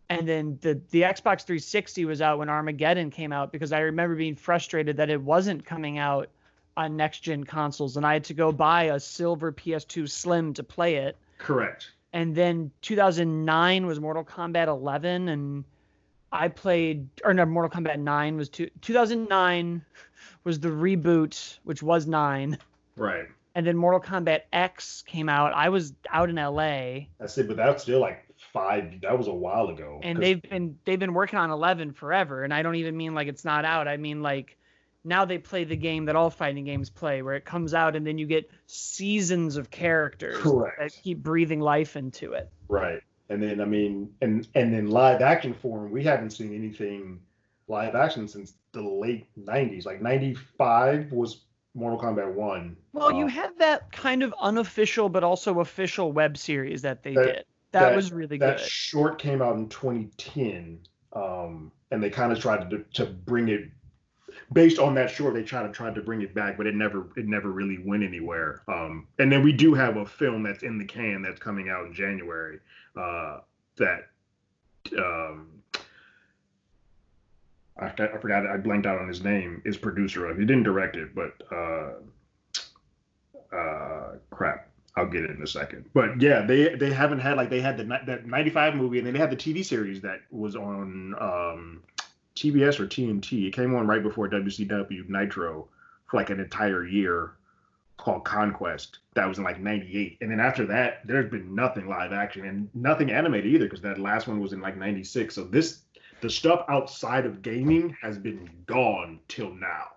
and 0.10 0.28
then 0.28 0.60
the 0.62 0.80
the 0.92 1.02
Xbox 1.02 1.42
360 1.42 2.06
was 2.06 2.22
out 2.22 2.38
when 2.38 2.50
Armageddon 2.50 3.10
came 3.10 3.34
out 3.34 3.52
because 3.52 3.72
I 3.72 3.80
remember 3.80 4.16
being 4.16 4.36
frustrated 4.36 4.98
that 4.98 5.10
it 5.10 5.20
wasn't 5.20 5.66
coming 5.66 5.98
out 5.98 6.30
on 6.78 6.96
next 6.98 7.22
gen 7.22 7.46
consoles, 7.46 7.98
and 7.98 8.06
I 8.06 8.14
had 8.14 8.24
to 8.26 8.36
go 8.36 8.52
buy 8.52 8.84
a 8.84 9.00
silver 9.00 9.52
PS2 9.52 10.08
Slim 10.08 10.54
to 10.54 10.64
play 10.64 10.98
it. 10.98 11.18
Correct. 11.40 11.90
And 12.14 12.36
then 12.36 12.70
2009 12.82 13.88
was 13.88 14.00
Mortal 14.00 14.24
Kombat 14.24 14.68
11, 14.68 15.30
and 15.30 15.64
I 16.32 16.48
played, 16.48 17.08
or 17.26 17.34
no, 17.34 17.46
Mortal 17.46 17.82
Kombat 17.82 18.00
9 18.00 18.38
was 18.38 18.50
two, 18.50 18.70
2009 18.82 19.84
was 20.44 20.60
the 20.60 20.70
reboot, 20.70 21.58
which 21.64 21.82
was 21.82 22.06
nine. 22.06 22.60
Right. 22.96 23.28
And 23.54 23.68
then 23.68 23.76
Mortal 23.76 24.00
Kombat 24.00 24.42
X 24.54 25.04
came 25.06 25.28
out. 25.28 25.54
I 25.54 25.70
was 25.70 25.94
out 26.10 26.30
in 26.30 26.36
LA. 26.36 26.62
I 26.62 27.08
it, 27.20 27.48
but 27.48 27.58
that's 27.58 27.84
still 27.84 28.00
like 28.00 28.24
five. 28.54 29.02
That 29.02 29.18
was 29.18 29.28
a 29.28 29.34
while 29.34 29.68
ago. 29.68 30.00
And 30.04 30.22
they've 30.22 30.42
been 30.42 30.78
they've 30.86 31.00
been 31.00 31.14
working 31.14 31.38
on 31.38 31.52
11 31.52 31.94
forever. 31.94 32.44
And 32.44 32.54
I 32.54 32.62
don't 32.62 32.76
even 32.76 32.96
mean 32.96 33.14
like 33.14 33.28
it's 33.28 33.46
not 33.46 33.66
out. 33.66 33.88
I 33.88 33.98
mean 33.98 34.22
like 34.22 34.58
now 35.04 35.26
they 35.26 35.38
play 35.38 35.64
the 35.64 35.76
game 35.76 36.06
that 36.06 36.16
all 36.16 36.30
fighting 36.30 36.66
games 36.66 36.90
play, 36.90 37.22
where 37.22 37.36
it 37.36 37.46
comes 37.46 37.74
out 37.74 37.96
and 37.96 38.06
then 38.06 38.18
you 38.18 38.28
get 38.28 38.50
seasons 38.68 39.58
of 39.58 39.72
characters 39.72 40.38
Correct. 40.38 40.80
that 40.80 40.94
keep 41.04 41.24
breathing 41.24 41.60
life 41.60 41.96
into 41.96 42.34
it. 42.34 42.50
Right. 42.68 43.02
And 43.30 43.42
then 43.42 43.62
I 43.62 43.66
mean, 43.66 44.14
and 44.22 44.48
and 44.56 44.74
then 44.74 44.90
live 44.90 45.22
action 45.22 45.54
form, 45.54 45.92
we 45.92 46.04
haven't 46.04 46.32
seen 46.32 46.54
anything 46.54 47.20
live 47.68 47.96
action 47.96 48.28
since 48.28 48.54
the 48.74 48.82
late 48.82 49.28
'90s. 49.38 49.86
Like 49.86 50.02
'95 50.02 51.12
was 51.12 51.46
Mortal 51.74 52.00
Kombat 52.00 52.34
One. 52.34 52.76
Well, 52.94 53.16
uh, 53.16 53.20
you 53.20 53.28
had 53.28 53.58
that 53.60 53.92
kind 53.92 54.24
of 54.24 54.34
unofficial 54.40 55.10
but 55.10 55.24
also 55.24 55.60
official 55.60 56.12
web 56.12 56.38
series 56.38 56.82
that 56.82 57.04
they 57.04 57.14
that, 57.14 57.26
did. 57.26 57.46
That, 57.72 57.80
that, 57.80 57.96
was 57.96 58.12
really 58.12 58.38
that 58.38 58.58
good. 58.58 58.60
That 58.60 58.70
short 58.70 59.20
came 59.20 59.42
out 59.42 59.56
in 59.56 59.70
2010, 59.70 60.80
um, 61.14 61.72
and 61.92 62.04
they 62.04 62.10
kind 62.10 62.32
of 62.32 62.40
tried 62.40 62.70
to 62.70 62.84
to 62.94 63.06
bring 63.06 63.50
it 63.50 63.70
based 64.54 64.80
on 64.80 64.94
that 64.96 65.10
short, 65.10 65.34
they 65.34 65.44
tried 65.44 65.64
to 65.64 65.72
tried 65.72 65.96
to 65.96 66.02
bring 66.02 66.22
it 66.22 66.34
back, 66.34 66.58
but 66.58 66.68
it 66.68 66.76
never 66.76 67.08
it 67.16 67.28
never 67.28 67.52
really 67.52 67.80
went 67.84 68.04
anywhere. 68.04 68.64
Um, 68.68 69.08
and 69.20 69.32
then 69.32 69.44
we 69.44 69.52
do 69.52 69.74
have 69.74 69.98
a 69.98 70.06
film 70.06 70.44
that's 70.44 70.64
in 70.64 70.78
the 70.78 70.86
can 70.86 71.22
that's 71.22 71.40
coming 71.40 71.70
out 71.70 71.86
in 71.86 71.94
January. 71.94 72.60
Uh, 72.96 73.40
that 73.78 74.10
um, 74.98 75.61
I, 77.82 77.88
I 77.88 78.18
forgot 78.20 78.46
I 78.46 78.58
blanked 78.58 78.86
out 78.86 79.00
on 79.00 79.08
his 79.08 79.24
name. 79.24 79.62
Is 79.66 79.78
producer 79.78 80.28
of. 80.28 80.38
He 80.38 80.46
didn't 80.46 80.64
direct 80.64 80.96
it, 80.96 81.16
but 81.16 81.34
uh, 81.52 81.94
uh, 83.56 84.16
crap. 84.30 84.68
I'll 84.96 85.08
get 85.08 85.24
it 85.24 85.32
in 85.32 85.42
a 85.42 85.48
second. 85.48 85.90
But 85.94 86.22
yeah, 86.22 86.46
they 86.46 86.76
they 86.76 86.92
haven't 86.92 87.20
had 87.20 87.38
like 87.38 87.50
they 87.50 87.62
had 87.62 87.78
the 87.78 87.86
that 88.06 88.26
95 88.26 88.76
movie 88.76 88.98
and 88.98 89.08
then 89.08 89.14
they 89.14 89.20
had 89.20 89.30
the 89.30 89.38
TV 89.38 89.64
series 89.64 90.02
that 90.02 90.20
was 90.32 90.56
on 90.56 91.16
um 91.20 91.84
TBS 92.36 92.80
or 92.80 92.88
TNT. 92.88 93.48
It 93.48 93.54
came 93.54 93.74
on 93.76 93.88
right 93.88 94.04
before 94.04 94.30
WCW 94.30 95.08
Nitro 95.08 95.68
for 96.08 96.18
like 96.18 96.30
an 96.30 96.40
entire 96.40 96.86
year 96.86 97.34
called 97.98 98.26
Conquest. 98.26 99.00
That 99.14 99.28
was 99.28 99.38
in 99.38 99.44
like 99.44 99.60
98. 99.60 100.18
And 100.22 100.32
then 100.32 100.40
after 100.40 100.66
that, 100.68 101.06
there's 101.06 101.30
been 101.30 101.54
nothing 101.54 101.88
live 101.88 102.12
action 102.12 102.46
and 102.46 102.70
nothing 102.74 103.12
animated 103.12 103.54
either 103.54 103.66
because 103.66 103.82
that 103.82 104.00
last 104.00 104.28
one 104.28 104.40
was 104.40 104.54
in 104.54 104.62
like 104.62 104.76
96. 104.76 105.36
So 105.36 105.44
this, 105.44 105.82
the 106.22 106.30
stuff 106.30 106.64
outside 106.70 107.26
of 107.26 107.42
gaming 107.42 107.96
has 108.02 108.18
been 108.18 108.50
gone 108.66 109.20
till 109.28 109.54
now. 109.54 109.88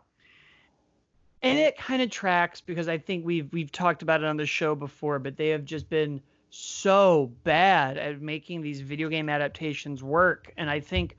And 1.43 1.59
it 1.59 1.77
kind 1.77 2.01
of 2.01 2.11
tracks 2.11 2.63
because 2.63 2.89
I 2.89 2.97
think 2.97 3.25
we've 3.27 3.53
we've 3.53 3.71
talked 3.71 4.03
about 4.03 4.23
it 4.23 4.27
on 4.27 4.39
the 4.39 4.47
show 4.47 4.75
before, 4.75 5.19
but 5.19 5.37
they 5.37 5.51
have 5.51 5.65
just 5.65 5.91
been 5.91 6.23
so 6.49 7.33
bad 7.45 7.99
at 7.99 8.23
making 8.23 8.63
these 8.63 8.81
video 8.81 9.09
game 9.09 9.29
adaptations 9.29 10.03
work. 10.03 10.53
And 10.57 10.71
I 10.71 10.81
think 10.81 11.17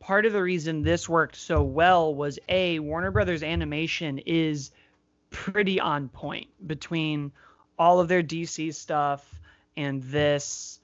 part 0.00 0.26
of 0.26 0.32
the 0.32 0.42
reason 0.42 0.82
this 0.82 1.08
worked 1.08 1.36
so 1.36 1.62
well 1.62 2.14
was 2.14 2.38
a 2.48 2.80
Warner 2.80 3.12
Brothers 3.12 3.42
animation 3.44 4.18
is 4.18 4.72
pretty 5.30 5.78
on 5.78 6.08
point 6.08 6.48
between 6.66 7.30
all 7.78 8.00
of 8.00 8.08
their 8.08 8.22
DC 8.22 8.74
stuff 8.74 9.40
and 9.76 10.02
this. 10.02 10.79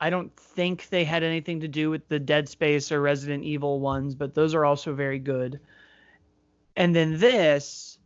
I 0.00 0.10
don't 0.10 0.34
think 0.36 0.88
they 0.88 1.04
had 1.04 1.22
anything 1.22 1.60
to 1.60 1.68
do 1.68 1.90
with 1.90 2.08
the 2.08 2.18
Dead 2.18 2.48
Space 2.48 2.92
or 2.92 3.00
Resident 3.00 3.44
Evil 3.44 3.80
ones, 3.80 4.14
but 4.14 4.34
those 4.34 4.54
are 4.54 4.64
also 4.64 4.92
very 4.94 5.18
good. 5.18 5.60
And 6.76 6.94
then 6.94 7.18
this 7.18 7.98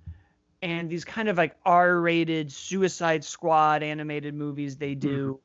and 0.61 0.91
these 0.91 1.05
kind 1.05 1.29
of 1.29 1.37
like 1.37 1.57
R-rated 1.65 2.53
Suicide 2.53 3.25
Squad 3.25 3.83
animated 3.83 4.35
movies 4.35 4.77
they 4.77 4.95
do. 4.95 5.33
Mm-hmm 5.33 5.43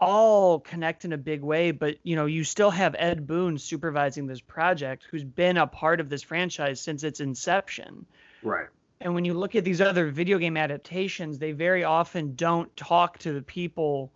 all 0.00 0.60
connect 0.60 1.04
in 1.04 1.12
a 1.12 1.18
big 1.18 1.42
way, 1.42 1.70
but 1.70 1.96
you 2.02 2.16
know, 2.16 2.26
you 2.26 2.44
still 2.44 2.70
have 2.70 2.94
Ed 2.98 3.26
Boon 3.26 3.58
supervising 3.58 4.26
this 4.26 4.40
project, 4.40 5.04
who's 5.10 5.24
been 5.24 5.56
a 5.56 5.66
part 5.66 6.00
of 6.00 6.08
this 6.08 6.22
franchise 6.22 6.80
since 6.80 7.04
its 7.04 7.20
inception. 7.20 8.04
Right. 8.42 8.66
And 9.00 9.14
when 9.14 9.24
you 9.24 9.34
look 9.34 9.54
at 9.54 9.64
these 9.64 9.80
other 9.80 10.10
video 10.10 10.38
game 10.38 10.56
adaptations, 10.56 11.38
they 11.38 11.52
very 11.52 11.84
often 11.84 12.34
don't 12.34 12.74
talk 12.76 13.18
to 13.18 13.32
the 13.32 13.42
people 13.42 14.12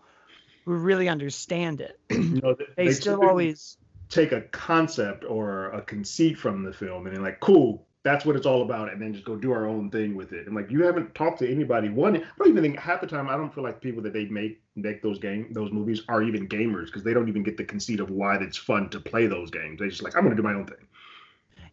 who 0.69 0.75
really 0.75 1.09
understand 1.09 1.81
it. 1.81 1.99
You 2.11 2.43
know, 2.43 2.55
they, 2.55 2.85
they, 2.85 2.93
still 2.93 3.25
always 3.25 3.79
take 4.11 4.33
a 4.33 4.43
concept 4.43 5.25
or 5.25 5.71
a 5.71 5.81
conceit 5.81 6.39
from 6.39 6.63
the 6.63 6.73
film 6.75 7.07
and 7.07 7.17
they're 7.17 7.23
like, 7.23 7.41
cool, 7.41 7.87
that's 8.03 8.27
what 8.27 8.37
it's 8.37 8.45
all 8.45 8.63
about, 8.63 8.93
and 8.93 9.01
then 9.01 9.15
just 9.15 9.25
go 9.25 9.35
do 9.35 9.51
our 9.51 9.67
own 9.67 9.91
thing 9.91 10.15
with 10.15 10.33
it. 10.33 10.47
And 10.47 10.55
like 10.55 10.71
you 10.71 10.85
haven't 10.85 11.15
talked 11.15 11.39
to 11.39 11.51
anybody. 11.51 11.89
One, 11.89 12.17
I 12.17 12.21
don't 12.39 12.49
even 12.49 12.63
think 12.63 12.79
half 12.79 13.01
the 13.01 13.07
time 13.07 13.31
I 13.31 13.37
don't 13.37 13.53
feel 13.53 13.65
like 13.65 13.81
people 13.81 14.03
that 14.03 14.13
they 14.13 14.27
make 14.27 14.61
make 14.77 15.03
those 15.03 15.19
game 15.19 15.49
those 15.53 15.73
movies 15.73 16.03
are 16.09 16.23
even 16.23 16.49
gamers 16.49 16.87
because 16.87 17.03
they 17.03 17.15
don't 17.15 17.29
even 17.29 17.43
get 17.43 17.57
the 17.57 17.65
conceit 17.65 17.99
of 17.99 18.11
why 18.11 18.37
it's 18.37 18.59
fun 18.59 18.91
to 18.91 19.01
play 19.01 19.27
those 19.27 19.51
games. 19.51 19.81
They 19.81 19.89
just 19.89 20.03
like 20.03 20.17
I'm 20.17 20.23
gonna 20.23 20.37
do 20.37 20.43
my 20.43 20.55
own 20.55 20.67
thing. 20.67 20.87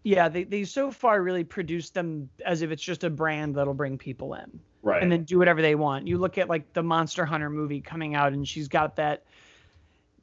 Yeah, 0.05 0.29
they 0.29 0.43
they 0.43 0.65
so 0.65 0.91
far 0.91 1.19
really 1.19 1.43
produce 1.43 1.89
them 1.89 2.29
as 2.45 2.61
if 2.61 2.69
it's 2.69 2.83
just 2.83 3.03
a 3.03 3.09
brand 3.09 3.55
that'll 3.55 3.73
bring 3.73 3.97
people 3.97 4.35
in. 4.35 4.59
Right. 4.83 5.01
And 5.01 5.11
then 5.11 5.23
do 5.23 5.39
whatever 5.39 5.63
they 5.63 5.73
want. 5.73 6.07
You 6.07 6.19
look 6.19 6.37
at 6.37 6.47
like 6.47 6.73
the 6.73 6.83
Monster 6.83 7.25
Hunter 7.25 7.49
movie 7.49 7.81
coming 7.81 8.13
out 8.13 8.31
and 8.31 8.47
she's 8.47 8.67
got 8.67 8.97
that 8.97 9.23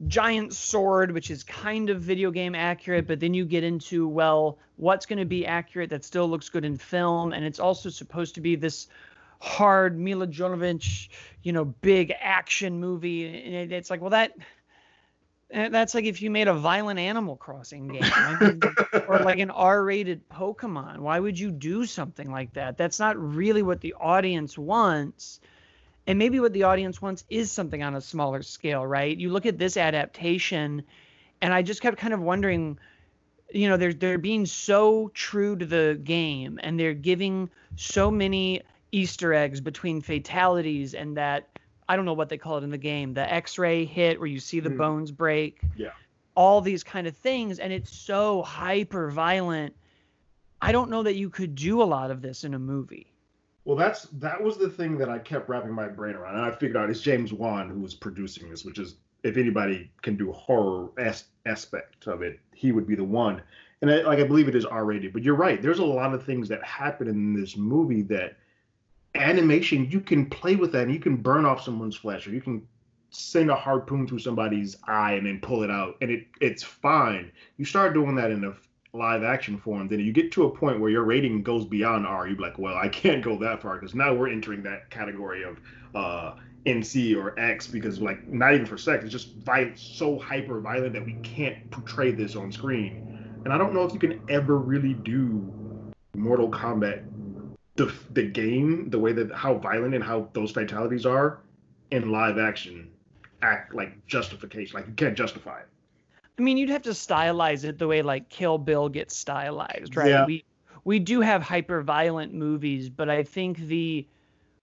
giant 0.07 0.53
sword, 0.53 1.11
which 1.11 1.29
is 1.29 1.43
kind 1.43 1.89
of 1.89 1.99
video 1.99 2.31
game 2.31 2.55
accurate, 2.55 3.07
but 3.07 3.19
then 3.19 3.33
you 3.33 3.43
get 3.43 3.65
into, 3.65 4.07
well, 4.07 4.57
what's 4.77 5.05
going 5.05 5.19
to 5.19 5.25
be 5.25 5.45
accurate 5.45 5.89
that 5.89 6.05
still 6.05 6.29
looks 6.29 6.47
good 6.47 6.63
in 6.63 6.77
film? 6.77 7.33
And 7.33 7.43
it's 7.43 7.59
also 7.59 7.89
supposed 7.89 8.35
to 8.35 8.41
be 8.41 8.55
this 8.55 8.87
hard 9.41 9.99
Milla 9.99 10.27
Jovovich, 10.27 11.09
you 11.41 11.51
know, 11.51 11.65
big 11.65 12.13
action 12.21 12.79
movie. 12.79 13.25
And 13.25 13.73
it's 13.73 13.89
like, 13.89 13.99
well, 13.99 14.11
that. 14.11 14.31
Eh, 15.53 15.69
that's 15.69 15.93
like 15.93 16.05
if 16.05 16.21
you 16.21 16.29
made 16.29 16.47
a 16.47 16.53
violent 16.53 16.99
Animal 16.99 17.37
Crossing 17.37 17.87
game, 17.87 18.59
or 19.07 19.19
like 19.19 19.39
an 19.39 19.51
R-rated 19.51 20.27
Pokemon. 20.27 20.99
Why 20.99 21.19
would 21.19 21.39
you 21.39 21.51
do 21.51 21.85
something 21.85 22.29
like 22.29 22.53
that? 22.53 22.77
That's 22.77 22.99
not 22.99 23.17
really 23.17 23.61
what 23.61 23.79
the 23.79 23.93
audience 23.93 24.57
wants 24.57 25.39
and 26.05 26.19
maybe 26.19 26.39
what 26.39 26.53
the 26.53 26.63
audience 26.63 27.01
wants 27.01 27.23
is 27.29 27.51
something 27.51 27.81
on 27.81 27.95
a 27.95 28.01
smaller 28.01 28.41
scale, 28.41 28.85
right? 28.85 29.17
You 29.17 29.29
look 29.29 29.45
at 29.45 29.57
this 29.57 29.77
adaptation, 29.77 30.83
and 31.41 31.53
I 31.53 31.61
just 31.61 31.81
kept 31.81 31.97
kind 31.97 32.13
of 32.13 32.21
wondering, 32.21 32.77
you 33.51 33.69
know, 33.69 33.77
they're 33.77 33.93
they're 33.93 34.17
being 34.17 34.45
so 34.45 35.11
true 35.13 35.55
to 35.55 35.65
the 35.65 35.99
game, 36.03 36.59
and 36.61 36.79
they're 36.79 36.93
giving 36.93 37.49
so 37.77 38.11
many 38.11 38.61
Easter 38.91 39.33
eggs 39.33 39.61
between 39.61 40.01
fatalities 40.01 40.93
and 40.93 41.17
that 41.17 41.47
I 41.93 41.95
don't 41.95 42.05
know 42.05 42.13
what 42.13 42.29
they 42.29 42.39
call 42.39 42.57
it 42.57 42.63
in 42.63 42.71
the 42.71 42.77
game, 42.79 43.13
the 43.13 43.31
X-ray 43.31 43.85
hit 43.85 44.19
where 44.19 44.27
you 44.27 44.39
see 44.39 44.59
the 44.59 44.71
mm. 44.71 44.77
bones 44.77 45.11
break. 45.11 45.61
Yeah. 45.75 45.91
All 46.35 46.59
these 46.59 46.83
kind 46.83 47.05
of 47.05 47.15
things, 47.15 47.59
and 47.59 47.71
it's 47.71 47.95
so 47.95 48.41
hyper 48.41 49.11
violent. 49.11 49.75
I 50.59 50.71
don't 50.71 50.89
know 50.89 51.03
that 51.03 51.13
you 51.13 51.29
could 51.29 51.53
do 51.53 51.83
a 51.83 51.85
lot 51.85 52.09
of 52.09 52.23
this 52.23 52.45
in 52.45 52.55
a 52.55 52.59
movie. 52.59 53.13
Well, 53.63 53.77
that's 53.77 54.07
that 54.13 54.41
was 54.41 54.57
the 54.57 54.69
thing 54.71 54.97
that 54.97 55.07
I 55.07 55.19
kept 55.19 55.47
wrapping 55.47 55.71
my 55.71 55.87
brain 55.87 56.15
around, 56.15 56.35
and 56.37 56.43
I 56.43 56.49
figured 56.49 56.77
out 56.77 56.89
it's 56.89 56.99
James 56.99 57.31
Wan 57.31 57.69
who 57.69 57.79
was 57.79 57.93
producing 57.93 58.49
this, 58.49 58.65
which 58.65 58.79
is 58.79 58.95
if 59.21 59.37
anybody 59.37 59.91
can 60.01 60.17
do 60.17 60.31
horror 60.31 60.89
as- 60.97 61.25
aspect 61.45 62.07
of 62.07 62.23
it, 62.23 62.39
he 62.55 62.71
would 62.71 62.87
be 62.87 62.95
the 62.95 63.03
one. 63.03 63.39
And 63.83 63.91
I, 63.91 64.01
like 64.01 64.17
I 64.17 64.23
believe 64.23 64.47
it 64.47 64.55
is 64.55 64.65
R 64.65 64.83
rated, 64.83 65.13
but 65.13 65.21
you're 65.21 65.35
right. 65.35 65.61
There's 65.61 65.77
a 65.77 65.85
lot 65.85 66.15
of 66.15 66.25
things 66.25 66.49
that 66.49 66.63
happen 66.63 67.07
in 67.07 67.35
this 67.35 67.55
movie 67.55 68.01
that 68.01 68.37
animation 69.15 69.89
you 69.89 69.99
can 69.99 70.29
play 70.29 70.55
with 70.55 70.71
that, 70.73 70.83
and 70.83 70.93
you 70.93 70.99
can 70.99 71.17
burn 71.17 71.45
off 71.45 71.63
someone's 71.63 71.95
flesh, 71.95 72.27
or 72.27 72.31
you 72.31 72.41
can 72.41 72.67
send 73.09 73.51
a 73.51 73.55
harpoon 73.55 74.07
through 74.07 74.19
somebody's 74.19 74.75
eye 74.87 75.13
and 75.13 75.27
then 75.27 75.39
pull 75.39 75.63
it 75.63 75.71
out, 75.71 75.95
and 76.01 76.11
it 76.11 76.27
it's 76.41 76.63
fine. 76.63 77.31
You 77.57 77.65
start 77.65 77.93
doing 77.93 78.15
that 78.15 78.31
in 78.31 78.43
a 78.43 78.53
live 78.95 79.23
action 79.23 79.57
form, 79.57 79.87
then 79.87 79.99
you 79.99 80.13
get 80.13 80.31
to 80.31 80.45
a 80.45 80.55
point 80.55 80.79
where 80.79 80.89
your 80.89 81.03
rating 81.03 81.41
goes 81.41 81.65
beyond 81.65 82.05
R. 82.05 82.27
You're 82.27 82.37
like, 82.37 82.59
well, 82.59 82.75
I 82.75 82.87
can't 82.89 83.23
go 83.23 83.37
that 83.39 83.61
far 83.61 83.75
because 83.75 83.95
now 83.95 84.13
we're 84.13 84.29
entering 84.29 84.63
that 84.63 84.89
category 84.89 85.43
of 85.43 85.59
uh, 85.95 86.35
NC 86.65 87.17
or 87.17 87.37
X 87.39 87.67
because 87.67 87.99
like 87.99 88.27
not 88.27 88.53
even 88.53 88.65
for 88.65 88.77
sex, 88.77 89.03
it's 89.03 89.11
just 89.11 89.35
violent, 89.37 89.77
so 89.77 90.17
hyper 90.19 90.59
violent 90.59 90.93
that 90.93 91.05
we 91.05 91.13
can't 91.23 91.69
portray 91.71 92.11
this 92.11 92.35
on 92.35 92.51
screen. 92.51 93.41
And 93.45 93.53
I 93.53 93.57
don't 93.57 93.73
know 93.73 93.83
if 93.83 93.93
you 93.93 93.99
can 93.99 94.21
ever 94.29 94.57
really 94.57 94.93
do 94.93 95.51
Mortal 96.15 96.49
Kombat 96.49 97.03
the 97.75 97.93
the 98.11 98.23
game, 98.23 98.89
the 98.89 98.99
way 98.99 99.13
that 99.13 99.31
how 99.31 99.55
violent 99.55 99.95
and 99.95 100.03
how 100.03 100.29
those 100.33 100.51
fatalities 100.51 101.05
are 101.05 101.39
in 101.91 102.11
live 102.11 102.37
action 102.37 102.89
act 103.41 103.73
like 103.73 104.05
justification. 104.07 104.75
Like 104.75 104.87
you 104.87 104.93
can't 104.93 105.17
justify 105.17 105.59
it. 105.59 105.67
I 106.37 106.41
mean, 106.41 106.57
you'd 106.57 106.69
have 106.69 106.83
to 106.83 106.91
stylize 106.91 107.63
it 107.63 107.77
the 107.77 107.87
way 107.87 108.01
like 108.01 108.29
Kill 108.29 108.57
Bill 108.57 108.89
gets 108.89 109.15
stylized, 109.15 109.95
right? 109.95 110.09
Yeah. 110.09 110.25
We 110.25 110.45
we 110.83 110.99
do 110.99 111.21
have 111.21 111.41
hyper 111.41 111.81
violent 111.81 112.33
movies, 112.33 112.89
but 112.89 113.09
I 113.09 113.23
think 113.23 113.57
the 113.57 114.07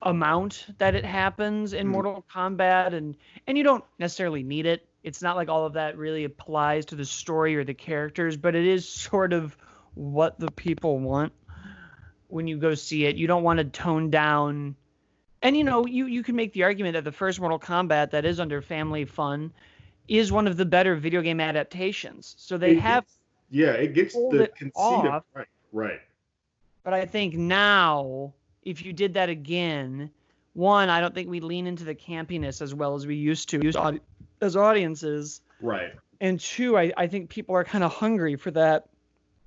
amount 0.02 0.66
that 0.78 0.94
it 0.94 1.04
happens 1.04 1.72
in 1.72 1.86
Mm. 1.88 1.90
Mortal 1.90 2.24
Kombat 2.34 2.94
and 2.94 3.16
and 3.46 3.58
you 3.58 3.64
don't 3.64 3.84
necessarily 3.98 4.42
need 4.42 4.66
it. 4.66 4.86
It's 5.02 5.22
not 5.22 5.36
like 5.36 5.48
all 5.48 5.66
of 5.66 5.74
that 5.74 5.96
really 5.96 6.24
applies 6.24 6.86
to 6.86 6.94
the 6.94 7.04
story 7.04 7.56
or 7.56 7.64
the 7.64 7.74
characters, 7.74 8.36
but 8.36 8.54
it 8.54 8.66
is 8.66 8.88
sort 8.88 9.32
of 9.32 9.56
what 9.94 10.38
the 10.38 10.50
people 10.50 10.98
want 10.98 11.32
when 12.32 12.46
you 12.46 12.56
go 12.58 12.74
see 12.74 13.04
it. 13.06 13.16
You 13.16 13.26
don't 13.26 13.42
want 13.42 13.58
to 13.58 13.64
tone 13.64 14.10
down 14.10 14.76
and 15.42 15.56
you 15.56 15.64
know, 15.64 15.86
you 15.86 16.06
you 16.06 16.22
can 16.22 16.36
make 16.36 16.52
the 16.52 16.64
argument 16.64 16.92
that 16.94 17.04
the 17.04 17.12
first 17.12 17.40
Mortal 17.40 17.58
Kombat 17.58 18.10
that 18.10 18.24
is 18.26 18.40
under 18.40 18.60
family 18.60 19.04
fun 19.06 19.52
is 20.06 20.30
one 20.30 20.46
of 20.46 20.56
the 20.58 20.66
better 20.66 20.96
video 20.96 21.22
game 21.22 21.40
adaptations. 21.40 22.34
So 22.38 22.58
they 22.58 22.72
It 22.72 22.80
have 22.80 23.04
gets- 23.04 23.16
yeah, 23.50 23.72
it 23.72 23.94
gets 23.94 24.14
the 24.14 24.42
it 24.44 24.54
conceit 24.56 24.72
off. 24.76 25.04
of 25.06 25.22
right, 25.34 25.46
right. 25.72 26.00
But 26.84 26.94
I 26.94 27.06
think 27.06 27.34
now, 27.34 28.32
if 28.64 28.84
you 28.84 28.92
did 28.92 29.14
that 29.14 29.28
again, 29.28 30.10
one, 30.52 30.88
I 30.88 31.00
don't 31.00 31.14
think 31.14 31.28
we 31.30 31.40
lean 31.40 31.66
into 31.66 31.84
the 31.84 31.94
campiness 31.94 32.60
as 32.60 32.74
well 32.74 32.94
as 32.94 33.06
we 33.06 33.16
used 33.16 33.48
to 33.50 34.00
as 34.42 34.56
audiences. 34.56 35.40
Right. 35.60 35.92
And 36.20 36.38
two, 36.38 36.76
I, 36.76 36.92
I 36.96 37.06
think 37.06 37.30
people 37.30 37.54
are 37.54 37.64
kind 37.64 37.82
of 37.84 37.92
hungry 37.92 38.36
for 38.36 38.50
that 38.52 38.88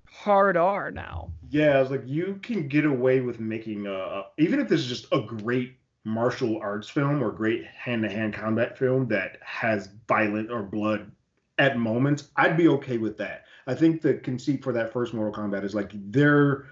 hard 0.07 0.57
R 0.57 0.91
now. 0.91 1.31
Yeah, 1.53 1.77
I 1.77 1.81
was 1.81 1.91
like 1.91 2.01
you 2.07 2.39
can 2.41 2.67
get 2.67 2.83
away 2.83 3.21
with 3.21 3.39
making 3.39 3.85
a, 3.85 4.23
even 4.39 4.59
if 4.59 4.67
this 4.67 4.79
is 4.79 4.87
just 4.87 5.05
a 5.11 5.21
great 5.21 5.77
martial 6.03 6.57
arts 6.57 6.89
film 6.89 7.23
or 7.23 7.31
great 7.31 7.63
hand-to-hand 7.65 8.33
combat 8.33 8.75
film 8.75 9.07
that 9.09 9.37
has 9.41 9.89
violent 10.07 10.49
or 10.49 10.63
blood 10.63 11.11
at 11.59 11.77
moments, 11.77 12.29
I'd 12.37 12.57
be 12.57 12.67
okay 12.69 12.97
with 12.97 13.17
that. 13.19 13.45
I 13.67 13.75
think 13.75 14.01
the 14.01 14.15
conceit 14.15 14.63
for 14.63 14.73
that 14.73 14.91
first 14.91 15.13
Mortal 15.13 15.31
Kombat 15.31 15.63
is 15.63 15.75
like 15.75 15.91
they're 15.93 16.65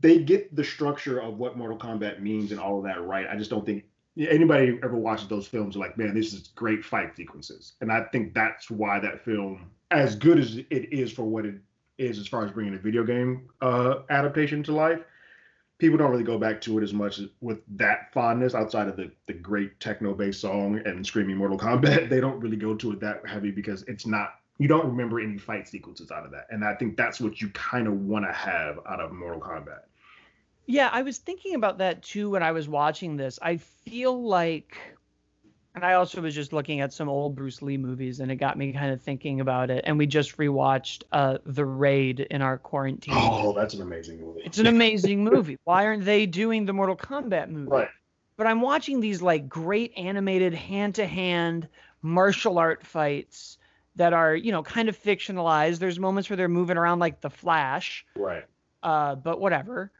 they 0.00 0.18
get 0.18 0.56
the 0.56 0.64
structure 0.64 1.20
of 1.20 1.38
what 1.38 1.56
Mortal 1.56 1.78
Kombat 1.78 2.20
means 2.20 2.50
and 2.50 2.58
all 2.58 2.78
of 2.78 2.84
that 2.84 3.00
right. 3.06 3.28
I 3.30 3.36
just 3.36 3.50
don't 3.50 3.64
think 3.64 3.84
anybody 4.18 4.80
ever 4.82 4.96
watches 4.96 5.28
those 5.28 5.46
films 5.46 5.76
like, 5.76 5.96
man, 5.96 6.14
this 6.14 6.32
is 6.32 6.48
great 6.56 6.84
fight 6.84 7.14
sequences. 7.14 7.74
And 7.80 7.92
I 7.92 8.06
think 8.10 8.34
that's 8.34 8.72
why 8.72 8.98
that 8.98 9.24
film, 9.24 9.70
as 9.92 10.16
good 10.16 10.40
as 10.40 10.56
it 10.56 10.92
is 10.92 11.12
for 11.12 11.22
what 11.22 11.46
it 11.46 11.60
is 12.02 12.18
as 12.18 12.28
far 12.28 12.44
as 12.44 12.50
bringing 12.50 12.74
a 12.74 12.78
video 12.78 13.04
game 13.04 13.48
uh, 13.60 14.00
adaptation 14.10 14.62
to 14.64 14.72
life, 14.72 15.00
people 15.78 15.98
don't 15.98 16.10
really 16.10 16.24
go 16.24 16.38
back 16.38 16.60
to 16.60 16.78
it 16.78 16.82
as 16.82 16.92
much 16.92 17.20
with 17.40 17.58
that 17.76 18.12
fondness 18.12 18.54
outside 18.54 18.88
of 18.88 18.96
the, 18.96 19.10
the 19.26 19.32
great 19.32 19.80
techno 19.80 20.14
based 20.14 20.40
song 20.40 20.80
and 20.84 21.04
screaming 21.04 21.36
Mortal 21.36 21.58
Kombat. 21.58 22.08
They 22.10 22.20
don't 22.20 22.40
really 22.40 22.56
go 22.56 22.74
to 22.74 22.92
it 22.92 23.00
that 23.00 23.26
heavy 23.26 23.50
because 23.50 23.82
it's 23.84 24.06
not, 24.06 24.34
you 24.58 24.68
don't 24.68 24.86
remember 24.86 25.18
any 25.18 25.38
fight 25.38 25.66
sequences 25.66 26.10
out 26.10 26.24
of 26.24 26.30
that. 26.32 26.46
And 26.50 26.64
I 26.64 26.74
think 26.74 26.96
that's 26.96 27.20
what 27.20 27.40
you 27.40 27.48
kind 27.50 27.86
of 27.86 27.94
want 27.94 28.24
to 28.24 28.32
have 28.32 28.78
out 28.88 29.00
of 29.00 29.12
Mortal 29.12 29.40
Kombat. 29.40 29.80
Yeah, 30.66 30.88
I 30.92 31.02
was 31.02 31.18
thinking 31.18 31.54
about 31.54 31.78
that 31.78 32.02
too 32.02 32.30
when 32.30 32.42
I 32.42 32.52
was 32.52 32.68
watching 32.68 33.16
this. 33.16 33.38
I 33.42 33.56
feel 33.56 34.22
like, 34.22 34.76
and 35.74 35.84
I 35.84 35.94
also 35.94 36.20
was 36.20 36.34
just 36.34 36.52
looking 36.52 36.80
at 36.80 36.92
some 36.92 37.08
old 37.08 37.34
Bruce 37.34 37.62
Lee 37.62 37.76
movies, 37.78 38.20
and 38.20 38.30
it 38.30 38.36
got 38.36 38.58
me 38.58 38.72
kind 38.72 38.92
of 38.92 39.00
thinking 39.00 39.40
about 39.40 39.70
it. 39.70 39.84
And 39.86 39.96
we 39.96 40.06
just 40.06 40.36
rewatched 40.36 41.04
uh, 41.12 41.38
The 41.46 41.64
Raid 41.64 42.20
in 42.20 42.42
our 42.42 42.58
quarantine. 42.58 43.14
Oh, 43.16 43.52
that's 43.54 43.74
an 43.74 43.80
amazing 43.82 44.20
movie. 44.20 44.42
It's 44.44 44.58
an 44.58 44.66
amazing 44.66 45.24
movie. 45.24 45.56
Why 45.64 45.86
aren't 45.86 46.04
they 46.04 46.26
doing 46.26 46.66
the 46.66 46.72
Mortal 46.72 46.96
Kombat 46.96 47.48
movie? 47.48 47.70
Right. 47.70 47.88
But 48.36 48.46
I'm 48.46 48.60
watching 48.60 49.00
these 49.00 49.22
like 49.22 49.48
great 49.48 49.92
animated 49.96 50.52
hand 50.52 50.96
to 50.96 51.06
hand 51.06 51.68
martial 52.02 52.58
art 52.58 52.84
fights 52.84 53.58
that 53.96 54.12
are, 54.12 54.34
you 54.34 54.52
know, 54.52 54.62
kind 54.62 54.88
of 54.88 55.00
fictionalized. 55.00 55.78
There's 55.78 55.98
moments 55.98 56.28
where 56.28 56.36
they're 56.36 56.48
moving 56.48 56.76
around 56.76 56.98
like 56.98 57.20
the 57.20 57.30
Flash, 57.30 58.04
Right. 58.16 58.44
uh, 58.82 59.14
but 59.14 59.40
whatever. 59.40 59.90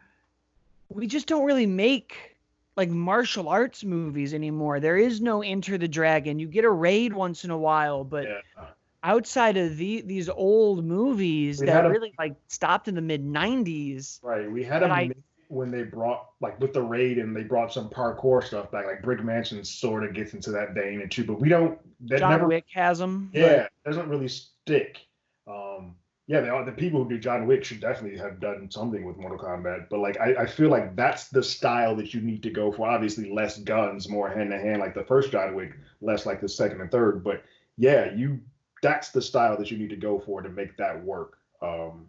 We 0.88 1.06
just 1.06 1.26
don't 1.26 1.44
really 1.44 1.66
make 1.66 2.31
like 2.76 2.88
martial 2.90 3.48
arts 3.48 3.84
movies 3.84 4.32
anymore. 4.34 4.80
There 4.80 4.96
is 4.96 5.20
no 5.20 5.42
Enter 5.42 5.76
the 5.78 5.88
Dragon. 5.88 6.38
You 6.38 6.48
get 6.48 6.64
a 6.64 6.70
raid 6.70 7.12
once 7.12 7.44
in 7.44 7.50
a 7.50 7.58
while, 7.58 8.04
but 8.04 8.24
Yeah. 8.24 8.64
outside 9.02 9.56
of 9.56 9.76
the 9.76 10.00
these 10.02 10.28
old 10.28 10.84
movies 10.84 11.60
We 11.60 11.66
that 11.66 11.84
a- 11.84 11.90
really 11.90 12.12
like 12.18 12.34
stopped 12.48 12.88
in 12.88 12.94
the 12.94 13.00
mid 13.02 13.22
90s, 13.24 14.20
Right. 14.22 14.50
We 14.50 14.62
had 14.64 14.82
a 14.82 14.86
I- 14.86 15.10
when 15.48 15.70
they 15.70 15.82
brought 15.82 16.30
like 16.40 16.58
with 16.60 16.72
the 16.72 16.80
raid 16.82 17.18
and 17.18 17.36
they 17.36 17.42
brought 17.42 17.70
some 17.72 17.90
parkour 17.90 18.42
stuff 18.42 18.70
back. 18.70 18.86
Like 18.86 19.02
Brick 19.02 19.22
Mansion 19.22 19.62
sort 19.64 20.02
of 20.02 20.14
gets 20.14 20.32
into 20.32 20.50
that 20.52 20.72
vein 20.72 21.02
and 21.02 21.10
too, 21.10 21.24
but 21.24 21.38
we 21.40 21.50
don't. 21.50 21.78
That 22.08 22.20
John 22.20 22.30
never. 22.30 22.48
Wick 22.48 22.64
has 22.72 22.98
them. 22.98 23.30
Yeah, 23.34 23.68
doesn't 23.84 24.08
really 24.08 24.28
stick. 24.28 24.98
Um, 25.46 25.94
yeah, 26.26 26.40
the, 26.40 26.64
the 26.64 26.72
people 26.72 27.02
who 27.02 27.10
do 27.10 27.18
John 27.18 27.46
Wick 27.46 27.64
should 27.64 27.80
definitely 27.80 28.18
have 28.18 28.38
done 28.38 28.70
something 28.70 29.04
with 29.04 29.16
Mortal 29.16 29.38
Kombat. 29.38 29.88
But 29.90 30.00
like, 30.00 30.20
I, 30.20 30.34
I 30.42 30.46
feel 30.46 30.70
like 30.70 30.94
that's 30.94 31.28
the 31.28 31.42
style 31.42 31.96
that 31.96 32.14
you 32.14 32.20
need 32.20 32.42
to 32.44 32.50
go 32.50 32.70
for. 32.70 32.88
Obviously, 32.88 33.30
less 33.30 33.58
guns, 33.58 34.08
more 34.08 34.28
hand 34.30 34.50
to 34.50 34.58
hand, 34.58 34.80
like 34.80 34.94
the 34.94 35.04
first 35.04 35.32
John 35.32 35.54
Wick, 35.54 35.72
less 36.00 36.24
like 36.24 36.40
the 36.40 36.48
second 36.48 36.80
and 36.80 36.90
third. 36.90 37.24
But 37.24 37.42
yeah, 37.76 38.12
you 38.14 38.40
that's 38.82 39.10
the 39.10 39.22
style 39.22 39.56
that 39.56 39.70
you 39.70 39.78
need 39.78 39.90
to 39.90 39.96
go 39.96 40.20
for 40.20 40.42
to 40.42 40.48
make 40.48 40.76
that 40.76 41.02
work 41.02 41.38
um, 41.60 42.06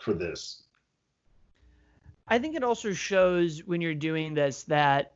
for 0.00 0.14
this. 0.14 0.62
I 2.28 2.38
think 2.38 2.56
it 2.56 2.64
also 2.64 2.92
shows 2.92 3.64
when 3.64 3.80
you're 3.80 3.94
doing 3.94 4.34
this 4.34 4.62
that 4.64 5.13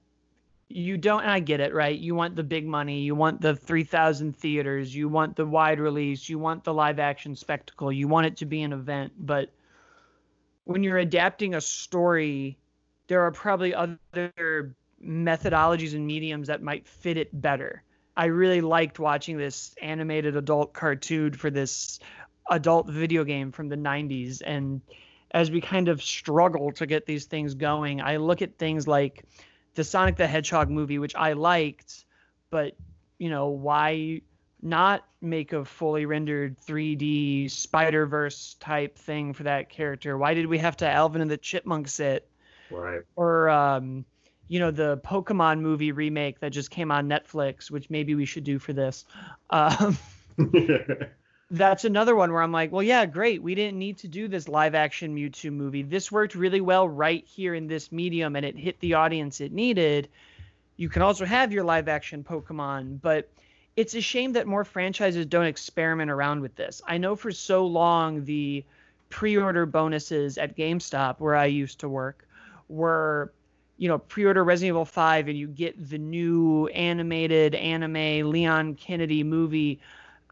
you 0.68 0.98
don't 0.98 1.22
and 1.22 1.30
I 1.30 1.40
get 1.40 1.60
it, 1.60 1.72
right? 1.72 1.98
You 1.98 2.14
want 2.14 2.36
the 2.36 2.42
big 2.42 2.66
money, 2.66 3.00
you 3.00 3.14
want 3.14 3.40
the 3.40 3.56
3000 3.56 4.36
theaters, 4.36 4.94
you 4.94 5.08
want 5.08 5.36
the 5.36 5.46
wide 5.46 5.80
release, 5.80 6.28
you 6.28 6.38
want 6.38 6.64
the 6.64 6.74
live 6.74 6.98
action 6.98 7.34
spectacle, 7.34 7.90
you 7.90 8.06
want 8.06 8.26
it 8.26 8.36
to 8.38 8.46
be 8.46 8.62
an 8.62 8.72
event, 8.72 9.12
but 9.18 9.50
when 10.64 10.82
you're 10.82 10.98
adapting 10.98 11.54
a 11.54 11.60
story, 11.60 12.58
there 13.06 13.22
are 13.22 13.32
probably 13.32 13.74
other 13.74 14.74
methodologies 15.02 15.94
and 15.94 16.06
mediums 16.06 16.48
that 16.48 16.62
might 16.62 16.86
fit 16.86 17.16
it 17.16 17.40
better. 17.40 17.82
I 18.14 18.26
really 18.26 18.60
liked 18.60 18.98
watching 18.98 19.38
this 19.38 19.74
animated 19.80 20.36
adult 20.36 20.74
cartoon 20.74 21.32
for 21.32 21.50
this 21.50 22.00
adult 22.50 22.90
video 22.90 23.24
game 23.24 23.52
from 23.52 23.68
the 23.68 23.76
90s 23.76 24.42
and 24.44 24.82
as 25.32 25.50
we 25.50 25.60
kind 25.60 25.88
of 25.88 26.02
struggle 26.02 26.72
to 26.72 26.86
get 26.86 27.04
these 27.04 27.26
things 27.26 27.54
going, 27.54 28.00
I 28.00 28.16
look 28.16 28.40
at 28.40 28.58
things 28.58 28.88
like 28.88 29.24
the 29.78 29.84
Sonic 29.84 30.16
the 30.16 30.26
Hedgehog 30.26 30.68
movie, 30.68 30.98
which 30.98 31.14
I 31.14 31.34
liked, 31.34 32.04
but 32.50 32.74
you 33.18 33.30
know, 33.30 33.50
why 33.50 34.22
not 34.60 35.04
make 35.20 35.52
a 35.52 35.64
fully 35.64 36.04
rendered 36.04 36.56
3D 36.66 37.48
Spider 37.48 38.04
Verse 38.04 38.56
type 38.58 38.98
thing 38.98 39.32
for 39.32 39.44
that 39.44 39.70
character? 39.70 40.18
Why 40.18 40.34
did 40.34 40.48
we 40.48 40.58
have 40.58 40.76
to 40.78 40.88
Alvin 40.88 41.22
and 41.22 41.30
the 41.30 41.36
Chipmunks 41.36 42.00
it? 42.00 42.28
Right. 42.72 43.02
Or 43.14 43.48
um, 43.50 44.04
you 44.48 44.58
know, 44.58 44.72
the 44.72 44.98
Pokemon 45.04 45.60
movie 45.60 45.92
remake 45.92 46.40
that 46.40 46.50
just 46.50 46.72
came 46.72 46.90
on 46.90 47.08
Netflix, 47.08 47.70
which 47.70 47.88
maybe 47.88 48.16
we 48.16 48.24
should 48.24 48.42
do 48.42 48.58
for 48.58 48.72
this. 48.72 49.04
Um, 49.50 49.96
that's 51.50 51.84
another 51.84 52.14
one 52.14 52.32
where 52.32 52.42
I'm 52.42 52.52
like, 52.52 52.72
well, 52.72 52.82
yeah, 52.82 53.06
great. 53.06 53.42
We 53.42 53.54
didn't 53.54 53.78
need 53.78 53.98
to 53.98 54.08
do 54.08 54.28
this 54.28 54.48
live 54.48 54.74
action 54.74 55.16
Mewtwo 55.16 55.52
movie. 55.52 55.82
This 55.82 56.12
worked 56.12 56.34
really 56.34 56.60
well 56.60 56.88
right 56.88 57.24
here 57.26 57.54
in 57.54 57.66
this 57.66 57.90
medium 57.90 58.36
and 58.36 58.44
it 58.44 58.56
hit 58.56 58.78
the 58.80 58.94
audience 58.94 59.40
it 59.40 59.52
needed. 59.52 60.08
You 60.76 60.88
can 60.88 61.02
also 61.02 61.24
have 61.24 61.52
your 61.52 61.64
live 61.64 61.88
action 61.88 62.22
Pokemon, 62.22 63.00
but 63.00 63.28
it's 63.76 63.94
a 63.94 64.00
shame 64.00 64.32
that 64.34 64.46
more 64.46 64.64
franchises 64.64 65.26
don't 65.26 65.46
experiment 65.46 66.10
around 66.10 66.40
with 66.40 66.54
this. 66.56 66.82
I 66.86 66.98
know 66.98 67.16
for 67.16 67.32
so 67.32 67.66
long 67.66 68.24
the 68.24 68.64
pre 69.08 69.36
order 69.36 69.64
bonuses 69.64 70.36
at 70.36 70.56
GameStop, 70.56 71.18
where 71.18 71.34
I 71.34 71.46
used 71.46 71.80
to 71.80 71.88
work, 71.88 72.26
were 72.68 73.32
you 73.78 73.88
know, 73.88 73.98
pre-order 73.98 74.44
Resident 74.44 74.74
Evil 74.74 74.84
5 74.84 75.28
and 75.28 75.38
you 75.38 75.46
get 75.46 75.88
the 75.88 75.98
new 75.98 76.66
animated 76.68 77.54
anime 77.54 78.30
Leon 78.30 78.74
Kennedy 78.74 79.22
movie. 79.22 79.78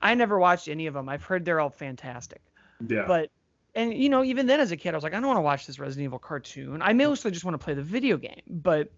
I 0.01 0.15
never 0.15 0.39
watched 0.39 0.69
any 0.69 0.87
of 0.87 0.95
them. 0.95 1.09
I've 1.09 1.25
heard 1.25 1.45
they're 1.45 1.61
all 1.61 1.71
fantastic. 1.71 2.43
yeah. 2.87 3.05
But 3.07 3.31
and 3.75 3.93
you 3.93 4.09
know, 4.09 4.25
even 4.25 4.47
then 4.47 4.61
as 4.61 4.73
a 4.73 4.77
kid, 4.77 4.95
I 4.95 4.97
was 4.97 5.05
like, 5.05 5.15
I 5.15 5.17
don't 5.17 5.27
want 5.27 5.39
to 5.39 5.43
watch 5.43 5.67
this 5.67 5.79
Resident 5.79 6.05
Evil 6.05 6.19
cartoon. 6.19 6.83
I 6.83 6.93
mostly 6.93 7.31
just 7.31 7.45
want 7.45 7.59
to 7.59 7.65
play 7.65 7.75
the 7.75 7.83
video 7.83 8.17
game. 8.17 8.43
But 8.49 8.91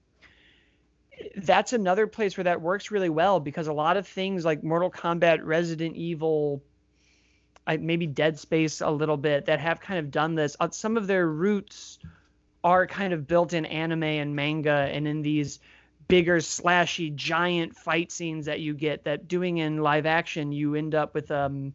that's 1.37 1.73
another 1.73 2.07
place 2.07 2.37
where 2.37 2.45
that 2.45 2.61
works 2.61 2.91
really 2.91 3.09
well 3.09 3.41
because 3.41 3.67
a 3.67 3.73
lot 3.73 3.97
of 3.97 4.07
things 4.07 4.45
like 4.45 4.63
Mortal 4.63 4.91
Kombat, 4.91 5.41
Resident 5.43 5.97
Evil, 5.97 6.63
maybe 7.67 8.07
Dead 8.07 8.39
Space 8.39 8.81
a 8.81 8.91
little 8.91 9.17
bit 9.17 9.47
that 9.47 9.61
have 9.61 9.81
kind 9.81 9.99
of 9.99 10.11
done 10.11 10.35
this. 10.35 10.57
Uh, 10.61 10.71
some 10.71 10.97
of 10.97 11.07
their 11.07 11.27
roots 11.27 11.99
are 12.65 12.87
kind 12.87 13.13
of 13.13 13.27
built 13.27 13.53
in 13.53 13.67
anime 13.67 14.03
and 14.03 14.35
manga 14.35 14.71
and 14.71 15.07
in 15.07 15.23
these 15.23 15.61
bigger 16.09 16.38
slashy 16.38 17.14
giant 17.14 17.77
fight 17.77 18.11
scenes 18.11 18.47
that 18.47 18.61
you 18.61 18.75
get 18.75 19.05
that 19.05 19.29
doing 19.29 19.59
in 19.59 19.79
live 19.79 20.07
action 20.07 20.53
you 20.53 20.75
end 20.75 20.94
up 20.94 21.14
with 21.14 21.31
um 21.31 21.73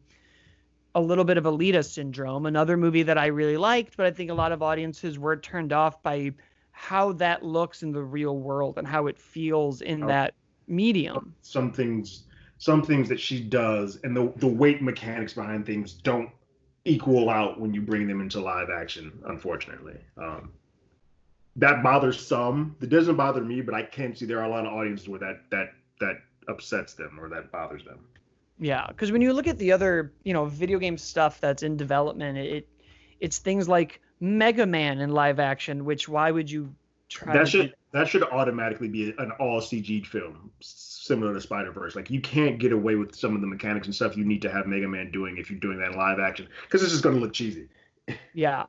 a 0.95 1.01
little 1.01 1.23
bit 1.23 1.37
of 1.37 1.45
Alita 1.45 1.83
syndrome 1.83 2.45
another 2.45 2.77
movie 2.77 3.03
that 3.03 3.17
I 3.17 3.27
really 3.27 3.57
liked 3.57 3.95
but 3.97 4.05
I 4.05 4.11
think 4.11 4.29
a 4.31 4.33
lot 4.33 4.51
of 4.51 4.61
audiences 4.61 5.17
were 5.17 5.37
turned 5.37 5.71
off 5.71 6.01
by 6.03 6.33
how 6.73 7.13
that 7.13 7.43
looks 7.43 7.83
in 7.83 7.91
the 7.91 8.03
real 8.03 8.37
world 8.37 8.77
and 8.77 8.85
how 8.85 9.07
it 9.07 9.17
feels 9.17 9.81
in 9.81 10.03
oh, 10.03 10.07
that 10.07 10.33
medium. 10.67 11.33
Some 11.41 11.71
things 11.71 12.23
some 12.57 12.81
things 12.81 13.07
that 13.09 13.19
she 13.19 13.39
does 13.41 13.99
and 14.03 14.15
the 14.15 14.33
the 14.37 14.47
weight 14.47 14.81
mechanics 14.81 15.33
behind 15.33 15.65
things 15.65 15.93
don't 15.93 16.29
equal 16.83 17.29
out 17.29 17.59
when 17.59 17.73
you 17.73 17.81
bring 17.81 18.07
them 18.07 18.19
into 18.19 18.41
live 18.41 18.69
action 18.69 19.13
unfortunately. 19.27 19.97
Um 20.17 20.51
that 21.55 21.83
bothers 21.83 22.25
some. 22.25 22.75
It 22.81 22.89
doesn't 22.89 23.15
bother 23.15 23.41
me, 23.41 23.61
but 23.61 23.73
I 23.75 23.83
can 23.83 24.15
see 24.15 24.25
there 24.25 24.39
are 24.39 24.45
a 24.45 24.49
lot 24.49 24.65
of 24.65 24.73
audiences 24.73 25.07
where 25.07 25.19
that 25.19 25.41
that 25.51 25.73
that 25.99 26.15
upsets 26.47 26.93
them 26.93 27.19
or 27.19 27.29
that 27.29 27.51
bothers 27.51 27.83
them. 27.85 27.99
Yeah, 28.59 28.87
because 28.87 29.11
when 29.11 29.21
you 29.21 29.33
look 29.33 29.47
at 29.47 29.57
the 29.57 29.71
other, 29.71 30.13
you 30.23 30.33
know, 30.33 30.45
video 30.45 30.79
game 30.79 30.97
stuff 30.97 31.39
that's 31.39 31.63
in 31.63 31.77
development, 31.77 32.37
it 32.37 32.67
it's 33.19 33.37
things 33.37 33.67
like 33.67 34.01
Mega 34.19 34.65
Man 34.65 34.99
in 34.99 35.11
live 35.11 35.39
action. 35.39 35.85
Which 35.85 36.07
why 36.07 36.31
would 36.31 36.49
you 36.49 36.73
try? 37.09 37.33
That 37.33 37.47
should 37.47 37.73
that 37.91 38.07
should 38.07 38.23
automatically 38.23 38.87
be 38.87 39.13
an 39.17 39.31
all 39.39 39.61
CG 39.61 40.05
film, 40.05 40.51
similar 40.59 41.33
to 41.33 41.41
Spider 41.41 41.71
Verse. 41.71 41.95
Like 41.95 42.09
you 42.09 42.21
can't 42.21 42.57
get 42.57 42.71
away 42.71 42.95
with 42.95 43.15
some 43.15 43.35
of 43.35 43.41
the 43.41 43.47
mechanics 43.47 43.87
and 43.87 43.95
stuff 43.95 44.17
you 44.17 44.25
need 44.25 44.41
to 44.41 44.51
have 44.51 44.65
Mega 44.65 44.87
Man 44.87 45.11
doing 45.11 45.37
if 45.37 45.49
you're 45.49 45.59
doing 45.59 45.79
that 45.79 45.91
in 45.91 45.97
live 45.97 46.19
action, 46.19 46.47
because 46.63 46.81
it's 46.81 46.91
just 46.91 47.03
going 47.03 47.15
to 47.15 47.21
look 47.21 47.33
cheesy. 47.33 47.67
Yeah, 48.33 48.65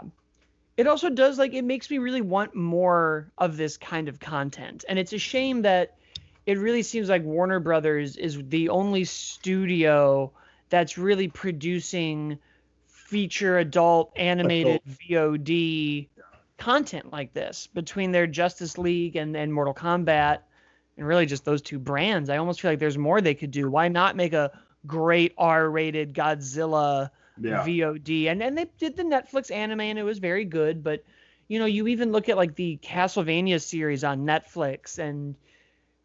it 0.77 0.87
also 0.87 1.11
does 1.11 1.39
like 1.39 1.55
it 1.55 1.65
makes 1.65 1.91
me 1.91 1.99
really 1.99 2.21
want 2.21 2.55
more 2.55 3.31
of 3.39 3.57
this 3.57 3.77
kind 3.77 4.09
of 4.09 4.19
content. 4.19 4.85
And 4.89 4.99
it's 4.99 5.13
a 5.13 5.19
shame 5.19 5.63
that 5.63 5.97
it 6.47 6.59
really 6.59 6.83
seems 6.83 7.09
like 7.09 7.23
warner 7.23 7.61
brothers 7.61 8.17
is 8.17 8.39
the 8.49 8.69
only 8.69 9.05
studio 9.05 10.33
that's 10.69 10.99
really 10.99 11.29
producing 11.29 12.39
feature 12.87 13.59
adult 13.59 14.13
animated 14.17 14.81
vod 14.87 16.09
content 16.57 17.13
like 17.13 17.33
this 17.33 17.67
between 17.69 18.13
their 18.13 18.27
justice 18.27 18.79
league 18.79 19.17
and, 19.17 19.37
and 19.37 19.53
mortal 19.53 19.75
kombat 19.75 20.39
and 20.97 21.07
really 21.07 21.27
just 21.27 21.45
those 21.45 21.63
two 21.63 21.79
brands. 21.79 22.31
I 22.31 22.37
almost 22.37 22.61
feel 22.61 22.71
like 22.71 22.79
there's 22.79 22.99
more 22.99 23.21
they 23.21 23.35
could 23.35 23.51
do. 23.51 23.71
Why 23.71 23.89
not 23.89 24.17
make 24.17 24.33
a 24.33 24.51
great 24.87 25.35
r-rated 25.39 26.15
godzilla 26.15 27.11
yeah. 27.41 27.65
VOD. 27.65 28.27
And 28.27 28.43
and 28.43 28.57
they 28.57 28.67
did 28.79 28.97
the 28.97 29.03
Netflix 29.03 29.51
anime 29.51 29.81
and 29.81 29.99
it 29.99 30.03
was 30.03 30.19
very 30.19 30.45
good, 30.45 30.83
but 30.83 31.05
you 31.49 31.59
know, 31.59 31.67
you 31.67 31.87
even 31.89 32.13
look 32.13 32.29
at 32.29 32.37
like 32.37 32.55
the 32.55 32.79
Castlevania 32.83 33.61
series 33.61 34.05
on 34.05 34.25
Netflix 34.25 34.99
and 34.99 35.35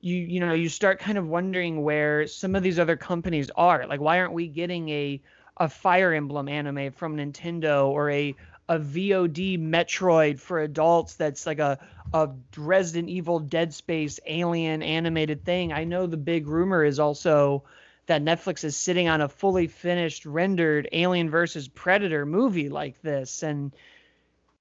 you 0.02 0.16
you 0.16 0.40
know, 0.40 0.54
you 0.54 0.70
start 0.70 1.00
kind 1.00 1.18
of 1.18 1.28
wondering 1.28 1.84
where 1.84 2.28
some 2.28 2.56
of 2.56 2.64
these 2.64 2.80
other 2.80 2.98
companies 2.98 3.50
are. 3.56 3.86
Like 3.88 4.02
why 4.02 4.20
aren't 4.20 4.34
we 4.34 4.48
getting 4.48 4.90
a 4.90 5.22
a 5.58 5.70
Fire 5.70 6.14
Emblem 6.14 6.48
anime 6.48 6.92
from 6.92 7.18
Nintendo 7.18 7.88
or 7.88 8.10
a 8.10 8.36
a 8.70 8.80
VOD 8.80 9.60
Metroid 9.60 10.40
for 10.40 10.60
adults 10.60 11.16
that's 11.16 11.46
like 11.46 11.60
a 11.60 11.80
a 12.14 12.30
Resident 12.58 13.10
Evil 13.10 13.40
Dead 13.40 13.74
Space 13.74 14.20
alien 14.26 14.82
animated 14.82 15.46
thing. 15.46 15.74
I 15.74 15.84
know 15.84 16.08
the 16.08 16.18
big 16.18 16.48
rumor 16.48 16.84
is 16.84 17.00
also 17.00 17.64
that 18.10 18.24
Netflix 18.24 18.64
is 18.64 18.76
sitting 18.76 19.08
on 19.08 19.22
a 19.22 19.30
fully 19.30 19.68
finished, 19.68 20.26
rendered 20.26 20.90
Alien 20.92 21.30
versus 21.30 21.68
Predator 21.68 22.26
movie 22.26 22.68
like 22.68 23.00
this. 23.04 23.44
And 23.44 23.72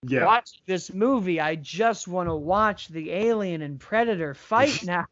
yeah. 0.02 0.26
watch 0.26 0.50
this 0.66 0.92
movie. 0.92 1.40
I 1.40 1.54
just 1.54 2.06
want 2.06 2.28
to 2.28 2.34
watch 2.34 2.88
the 2.88 3.10
Alien 3.10 3.62
and 3.62 3.80
Predator 3.80 4.34
fight 4.34 4.84
now. 4.84 5.06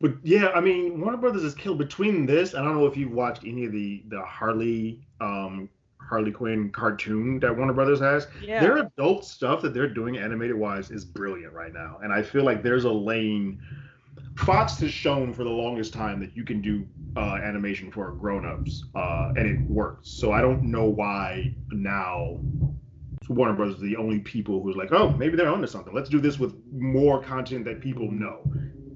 but 0.00 0.12
yeah, 0.22 0.50
I 0.54 0.60
mean, 0.60 1.00
Warner 1.00 1.18
Brothers 1.18 1.42
is 1.42 1.54
killed 1.54 1.78
between 1.78 2.24
this. 2.24 2.54
I 2.54 2.62
don't 2.62 2.76
know 2.76 2.86
if 2.86 2.96
you've 2.96 3.12
watched 3.12 3.44
any 3.44 3.64
of 3.64 3.72
the 3.72 4.04
the 4.06 4.22
Harley 4.22 5.04
um 5.20 5.68
Harley 5.98 6.30
Quinn 6.30 6.70
cartoon 6.70 7.40
that 7.40 7.56
Warner 7.56 7.72
Brothers 7.72 7.98
has. 7.98 8.28
Yeah. 8.40 8.60
Their 8.60 8.76
adult 8.78 9.24
stuff 9.24 9.60
that 9.62 9.74
they're 9.74 9.92
doing 9.92 10.18
animated 10.18 10.56
wise 10.56 10.92
is 10.92 11.04
brilliant 11.04 11.52
right 11.52 11.72
now. 11.72 11.98
And 12.00 12.12
I 12.12 12.22
feel 12.22 12.44
like 12.44 12.62
there's 12.62 12.84
a 12.84 12.92
lane 12.92 13.60
Fox 14.40 14.78
has 14.78 14.90
shown 14.90 15.32
for 15.32 15.44
the 15.44 15.50
longest 15.50 15.92
time 15.92 16.20
that 16.20 16.36
you 16.36 16.44
can 16.44 16.60
do 16.60 16.86
uh, 17.16 17.38
animation 17.42 17.90
for 17.90 18.10
grown-ups, 18.12 18.84
uh, 18.94 19.32
and 19.36 19.46
it 19.46 19.70
works. 19.70 20.08
So 20.08 20.32
I 20.32 20.40
don't 20.40 20.64
know 20.64 20.84
why 20.84 21.54
now 21.70 22.40
Warner 23.28 23.52
Brothers 23.52 23.76
are 23.76 23.86
the 23.86 23.96
only 23.96 24.18
people 24.18 24.62
who's 24.62 24.76
like, 24.76 24.92
oh, 24.92 25.10
maybe 25.10 25.36
they're 25.36 25.48
onto 25.48 25.66
something. 25.66 25.94
Let's 25.94 26.08
do 26.08 26.20
this 26.20 26.38
with 26.38 26.54
more 26.72 27.22
content 27.22 27.64
that 27.66 27.80
people 27.80 28.10
know. 28.10 28.42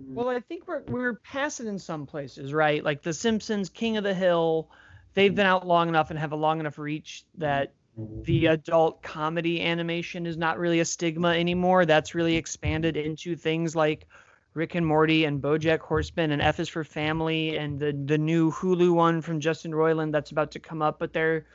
Well, 0.08 0.28
I 0.28 0.40
think 0.40 0.66
we're 0.66 0.82
we're 0.88 1.14
past 1.14 1.60
it 1.60 1.66
in 1.66 1.78
some 1.78 2.06
places, 2.06 2.52
right? 2.52 2.82
Like 2.82 3.02
The 3.02 3.12
Simpsons, 3.12 3.68
King 3.68 3.96
of 3.96 4.04
the 4.04 4.14
Hill, 4.14 4.70
they've 5.14 5.34
been 5.34 5.46
out 5.46 5.66
long 5.66 5.88
enough 5.88 6.10
and 6.10 6.18
have 6.18 6.32
a 6.32 6.36
long 6.36 6.60
enough 6.60 6.78
reach 6.78 7.24
that 7.38 7.74
the 8.22 8.46
adult 8.46 9.02
comedy 9.02 9.62
animation 9.62 10.26
is 10.26 10.36
not 10.36 10.58
really 10.58 10.80
a 10.80 10.84
stigma 10.84 11.28
anymore. 11.28 11.84
That's 11.84 12.14
really 12.14 12.36
expanded 12.36 12.96
into 12.96 13.36
things 13.36 13.76
like 13.76 14.06
Rick 14.54 14.76
and 14.76 14.86
Morty 14.86 15.24
and 15.24 15.42
BoJack 15.42 15.80
Horseman 15.80 16.30
and 16.30 16.40
F 16.40 16.60
is 16.60 16.68
for 16.68 16.84
Family 16.84 17.56
and 17.56 17.78
the 17.78 17.92
the 17.92 18.18
new 18.18 18.52
Hulu 18.52 18.92
one 18.92 19.20
from 19.20 19.40
Justin 19.40 19.72
Roiland 19.72 20.12
that's 20.12 20.30
about 20.30 20.52
to 20.52 20.60
come 20.60 20.80
up, 20.80 20.98
but 21.00 21.12
there 21.12 21.46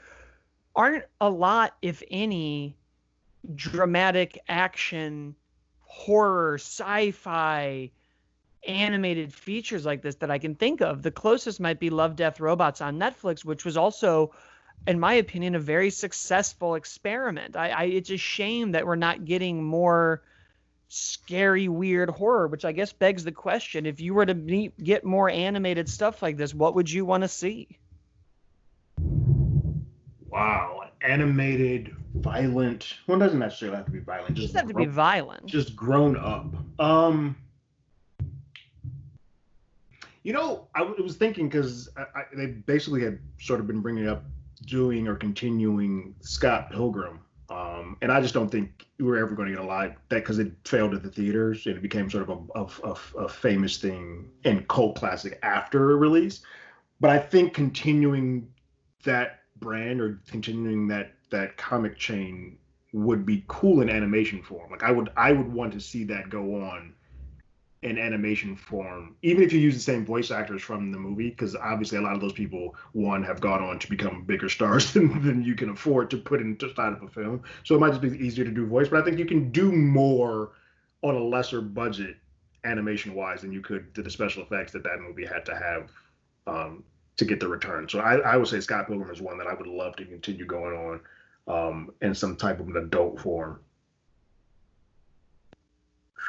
aren't 0.75 1.05
a 1.19 1.29
lot, 1.29 1.75
if 1.81 2.03
any, 2.11 2.75
dramatic 3.55 4.39
action, 4.47 5.35
horror, 5.81 6.55
sci-fi 6.55 7.91
animated 8.67 9.33
features 9.33 9.85
like 9.85 10.01
this 10.01 10.15
that 10.15 10.29
I 10.29 10.37
can 10.37 10.55
think 10.55 10.81
of. 10.81 11.01
The 11.01 11.11
closest 11.11 11.61
might 11.61 11.79
be 11.79 11.89
Love 11.89 12.17
Death 12.17 12.41
Robots 12.41 12.81
on 12.81 12.99
Netflix, 12.99 13.45
which 13.45 13.63
was 13.63 13.77
also 13.77 14.31
in 14.87 14.99
my 14.99 15.13
opinion, 15.15 15.55
a 15.55 15.59
very 15.59 15.89
successful 15.89 16.75
experiment. 16.75 17.55
I, 17.55 17.69
I, 17.69 17.83
it's 17.85 18.09
a 18.09 18.17
shame 18.17 18.71
that 18.71 18.85
we're 18.85 18.95
not 18.95 19.25
getting 19.25 19.63
more 19.63 20.21
scary, 20.89 21.69
weird 21.69 22.09
horror, 22.09 22.47
which 22.47 22.65
I 22.65 22.73
guess 22.73 22.91
begs 22.91 23.23
the 23.23 23.31
question: 23.31 23.85
if 23.85 24.01
you 24.01 24.13
were 24.13 24.25
to 24.25 24.33
meet, 24.33 24.77
get 24.83 25.05
more 25.05 25.29
animated 25.29 25.87
stuff 25.87 26.21
like 26.21 26.35
this, 26.35 26.53
what 26.53 26.75
would 26.75 26.91
you 26.91 27.05
want 27.05 27.23
to 27.23 27.29
see? 27.29 27.79
Wow, 30.27 30.89
animated, 31.01 31.95
violent. 32.15 32.95
Well, 33.07 33.17
doesn't 33.17 33.39
necessarily 33.39 33.77
have 33.77 33.85
to 33.85 33.91
be 33.91 33.99
violent. 33.99 34.35
Just, 34.35 34.53
have 34.55 34.65
grown, 34.65 34.83
to 34.83 34.89
be 34.89 34.93
violent. 34.93 35.45
Just 35.45 35.75
grown 35.75 36.17
up. 36.17 36.53
Um, 36.79 37.35
you 40.23 40.33
know, 40.33 40.67
I 40.75 40.81
was 40.81 41.15
thinking 41.15 41.47
because 41.47 41.89
they 42.35 42.47
basically 42.47 43.03
had 43.03 43.19
sort 43.39 43.59
of 43.59 43.67
been 43.67 43.81
bringing 43.81 44.07
up 44.07 44.23
doing 44.65 45.07
or 45.07 45.15
continuing 45.15 46.13
Scott 46.19 46.69
Pilgrim 46.69 47.21
um, 47.49 47.97
and 48.01 48.11
I 48.11 48.21
just 48.21 48.33
don't 48.33 48.49
think 48.49 48.85
we 48.99 49.09
are 49.09 49.17
ever 49.17 49.33
going 49.35 49.49
to 49.49 49.55
get 49.55 49.63
a 49.63 49.67
lot 49.67 49.95
that 50.09 50.15
because 50.15 50.39
it 50.39 50.51
failed 50.65 50.93
at 50.93 51.01
the 51.01 51.09
theaters 51.09 51.65
and 51.65 51.75
it 51.77 51.81
became 51.81 52.09
sort 52.09 52.29
of 52.29 52.47
a, 52.55 52.59
a, 52.59 52.91
a, 52.91 53.23
a 53.25 53.29
famous 53.29 53.77
thing 53.77 54.29
and 54.43 54.67
cult 54.67 54.95
classic 54.95 55.39
after 55.41 55.97
release. 55.97 56.41
But 56.99 57.09
I 57.09 57.17
think 57.17 57.53
continuing 57.53 58.47
that 59.03 59.39
brand 59.59 60.01
or 60.01 60.21
continuing 60.27 60.87
that 60.89 61.13
that 61.31 61.57
comic 61.57 61.97
chain 61.97 62.57
would 62.93 63.25
be 63.25 63.43
cool 63.47 63.81
in 63.81 63.89
animation 63.89 64.41
form. 64.43 64.69
Like 64.71 64.83
I 64.83 64.91
would 64.91 65.09
I 65.15 65.31
would 65.31 65.51
want 65.51 65.73
to 65.73 65.79
see 65.79 66.03
that 66.05 66.29
go 66.29 66.61
on 66.61 66.93
in 67.81 67.97
animation 67.97 68.57
form, 68.57 69.15
even 69.21 69.41
if 69.41 69.53
you 69.53 69.59
use 69.59 69.73
the 69.73 69.79
same 69.79 70.05
voice 70.05 70.31
actors 70.31 70.61
from 70.61 70.91
the 70.91 70.97
movie, 70.97 71.29
because 71.29 71.55
obviously 71.55 71.97
a 71.97 72.01
lot 72.01 72.13
of 72.13 72.19
those 72.19 72.33
people, 72.33 72.75
one, 72.91 73.23
have 73.23 73.39
gone 73.39 73.63
on 73.63 73.79
to 73.79 73.89
become 73.89 74.23
bigger 74.23 74.49
stars 74.49 74.91
than, 74.93 75.25
than 75.25 75.43
you 75.43 75.55
can 75.55 75.69
afford 75.69 76.09
to 76.09 76.17
put 76.17 76.41
into 76.41 76.67
inside 76.67 76.93
of 76.93 77.03
a 77.03 77.07
film. 77.07 77.41
So 77.63 77.75
it 77.75 77.79
might 77.79 77.89
just 77.89 78.01
be 78.01 78.09
easier 78.09 78.43
to 78.43 78.51
do 78.51 78.65
voice, 78.65 78.89
but 78.89 79.01
I 79.01 79.05
think 79.05 79.17
you 79.17 79.25
can 79.25 79.49
do 79.51 79.71
more 79.71 80.51
on 81.01 81.15
a 81.15 81.23
lesser 81.23 81.61
budget 81.61 82.17
animation 82.65 83.15
wise 83.15 83.41
than 83.41 83.53
you 83.53 83.61
could 83.61 83.95
to 83.95 84.01
the 84.01 84.09
special 84.09 84.43
effects 84.43 84.73
that 84.73 84.83
that 84.83 84.99
movie 84.99 85.25
had 85.25 85.45
to 85.45 85.55
have 85.55 85.89
um, 86.47 86.83
to 87.15 87.23
get 87.23 87.39
the 87.39 87.47
return. 87.47 87.87
So 87.87 87.99
I, 87.99 88.15
I, 88.17 88.35
would 88.35 88.49
say 88.49 88.59
Scott 88.59 88.87
Pilgrim 88.87 89.09
is 89.09 89.21
one 89.21 89.37
that 89.37 89.47
I 89.47 89.53
would 89.53 89.67
love 89.67 89.95
to 89.97 90.05
continue 90.05 90.45
going 90.45 90.75
on 90.75 90.99
um, 91.47 91.91
in 92.01 92.13
some 92.13 92.35
type 92.35 92.59
of 92.59 92.67
an 92.67 92.75
adult 92.75 93.21
form 93.21 93.61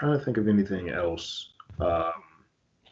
trying 0.00 0.18
to 0.18 0.24
think 0.24 0.38
of 0.38 0.48
anything 0.48 0.88
else. 0.88 1.50
Um, 1.78 2.12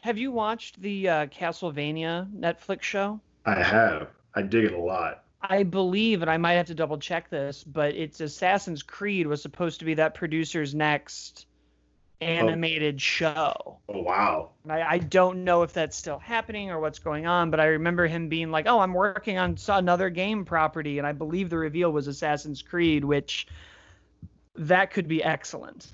have 0.01 0.17
you 0.17 0.31
watched 0.31 0.79
the 0.81 1.09
uh, 1.09 1.25
Castlevania 1.25 2.31
Netflix 2.31 2.83
show? 2.83 3.19
I 3.45 3.61
have. 3.61 4.09
I 4.35 4.43
dig 4.43 4.65
it 4.65 4.73
a 4.73 4.79
lot. 4.79 5.23
I 5.41 5.63
believe, 5.63 6.21
and 6.21 6.29
I 6.29 6.37
might 6.37 6.53
have 6.53 6.67
to 6.67 6.75
double 6.75 6.99
check 6.99 7.29
this, 7.29 7.63
but 7.63 7.95
it's 7.95 8.21
Assassin's 8.21 8.83
Creed 8.83 9.25
was 9.25 9.41
supposed 9.41 9.79
to 9.79 9.85
be 9.85 9.95
that 9.95 10.13
producer's 10.13 10.75
next 10.75 11.47
animated 12.21 12.95
oh. 12.95 12.99
show. 12.99 13.79
Oh 13.87 14.01
wow! 14.01 14.51
I, 14.69 14.81
I 14.81 14.97
don't 14.99 15.43
know 15.43 15.63
if 15.63 15.73
that's 15.73 15.97
still 15.97 16.19
happening 16.19 16.69
or 16.69 16.79
what's 16.79 16.99
going 16.99 17.25
on, 17.25 17.49
but 17.49 17.59
I 17.59 17.67
remember 17.67 18.05
him 18.05 18.29
being 18.29 18.51
like, 18.51 18.67
"Oh, 18.67 18.79
I'm 18.79 18.93
working 18.93 19.37
on 19.37 19.57
another 19.69 20.09
game 20.09 20.45
property," 20.45 20.97
and 20.99 21.07
I 21.07 21.13
believe 21.13 21.49
the 21.49 21.57
reveal 21.57 21.91
was 21.91 22.07
Assassin's 22.07 22.61
Creed, 22.61 23.03
which 23.03 23.47
that 24.55 24.91
could 24.91 25.07
be 25.07 25.23
excellent. 25.23 25.87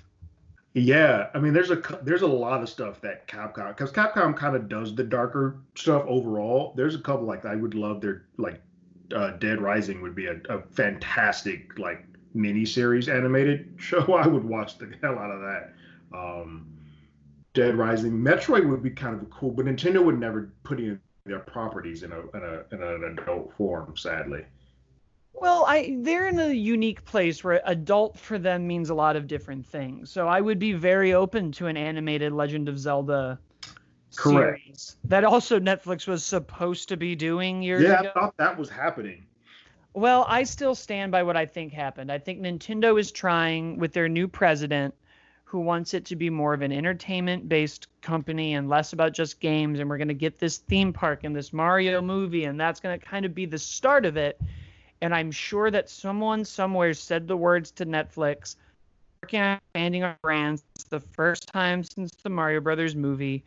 Yeah, 0.76 1.30
I 1.32 1.38
mean, 1.38 1.54
there's 1.54 1.70
a 1.70 1.80
there's 2.02 2.20
a 2.20 2.26
lot 2.26 2.62
of 2.62 2.68
stuff 2.68 3.00
that 3.00 3.26
Capcom 3.26 3.68
because 3.68 3.90
Capcom 3.90 4.36
kind 4.36 4.54
of 4.54 4.68
does 4.68 4.94
the 4.94 5.04
darker 5.04 5.56
stuff 5.74 6.04
overall. 6.06 6.74
There's 6.76 6.94
a 6.94 6.98
couple 6.98 7.24
like 7.24 7.46
I 7.46 7.56
would 7.56 7.74
love 7.74 8.02
their 8.02 8.26
like 8.36 8.60
uh, 9.14 9.30
Dead 9.38 9.62
Rising 9.62 10.02
would 10.02 10.14
be 10.14 10.26
a, 10.26 10.36
a 10.50 10.60
fantastic 10.60 11.78
like 11.78 12.04
mini 12.34 12.66
series 12.66 13.08
animated 13.08 13.72
show. 13.78 14.16
I 14.16 14.26
would 14.26 14.44
watch 14.44 14.76
the 14.76 14.92
hell 15.00 15.18
out 15.18 15.30
of 15.30 15.40
that. 15.40 15.72
Um, 16.14 16.66
Dead 17.54 17.74
Rising, 17.74 18.12
Metroid 18.12 18.68
would 18.68 18.82
be 18.82 18.90
kind 18.90 19.18
of 19.18 19.30
cool, 19.30 19.52
but 19.52 19.64
Nintendo 19.64 20.04
would 20.04 20.20
never 20.20 20.52
put 20.62 20.78
in 20.78 21.00
their 21.24 21.38
properties 21.38 22.02
in 22.02 22.12
a 22.12 22.18
in 22.18 22.42
a 22.42 22.74
in 22.74 22.82
an 22.82 23.18
adult 23.18 23.50
form, 23.56 23.96
sadly. 23.96 24.44
Well, 25.38 25.64
I 25.66 25.96
they're 26.00 26.28
in 26.28 26.38
a 26.38 26.52
unique 26.52 27.04
place 27.04 27.44
where 27.44 27.60
adult 27.66 28.18
for 28.18 28.38
them 28.38 28.66
means 28.66 28.90
a 28.90 28.94
lot 28.94 29.16
of 29.16 29.26
different 29.26 29.66
things. 29.66 30.10
So 30.10 30.28
I 30.28 30.40
would 30.40 30.58
be 30.58 30.72
very 30.72 31.12
open 31.12 31.52
to 31.52 31.66
an 31.66 31.76
animated 31.76 32.32
Legend 32.32 32.68
of 32.68 32.78
Zelda 32.78 33.38
Correct. 34.16 34.62
series 34.62 34.96
that 35.04 35.24
also 35.24 35.60
Netflix 35.60 36.06
was 36.06 36.24
supposed 36.24 36.88
to 36.88 36.96
be 36.96 37.14
doing 37.14 37.62
years 37.62 37.82
yeah, 37.82 38.00
ago. 38.00 38.02
Yeah, 38.04 38.10
I 38.10 38.20
thought 38.20 38.36
that 38.38 38.58
was 38.58 38.70
happening. 38.70 39.26
Well, 39.92 40.26
I 40.28 40.42
still 40.44 40.74
stand 40.74 41.12
by 41.12 41.22
what 41.22 41.36
I 41.36 41.46
think 41.46 41.72
happened. 41.72 42.12
I 42.12 42.18
think 42.18 42.40
Nintendo 42.40 42.98
is 42.98 43.10
trying 43.10 43.78
with 43.78 43.92
their 43.92 44.08
new 44.08 44.28
president 44.28 44.94
who 45.44 45.60
wants 45.60 45.94
it 45.94 46.04
to 46.06 46.16
be 46.16 46.28
more 46.28 46.52
of 46.54 46.62
an 46.62 46.72
entertainment 46.72 47.48
based 47.48 47.86
company 48.02 48.54
and 48.54 48.68
less 48.68 48.92
about 48.92 49.12
just 49.12 49.40
games 49.40 49.80
and 49.80 49.88
we're 49.88 49.96
going 49.96 50.08
to 50.08 50.14
get 50.14 50.38
this 50.38 50.58
theme 50.58 50.92
park 50.92 51.24
and 51.24 51.36
this 51.36 51.52
Mario 51.52 52.02
movie 52.02 52.44
and 52.44 52.60
that's 52.60 52.80
going 52.80 52.98
to 52.98 53.04
kind 53.04 53.24
of 53.24 53.34
be 53.34 53.46
the 53.46 53.58
start 53.58 54.04
of 54.04 54.16
it 54.16 54.40
and 55.00 55.14
I'm 55.14 55.30
sure 55.30 55.70
that 55.70 55.90
someone 55.90 56.44
somewhere 56.44 56.94
said 56.94 57.28
the 57.28 57.36
words 57.36 57.70
to 57.72 57.86
Netflix, 57.86 58.56
working 59.22 59.40
on 59.40 59.58
expanding 59.58 60.04
our 60.04 60.16
brands. 60.22 60.62
It's 60.74 60.84
the 60.84 61.00
first 61.00 61.48
time 61.48 61.84
since 61.84 62.12
the 62.22 62.30
Mario 62.30 62.60
Brothers 62.60 62.94
movie. 62.94 63.44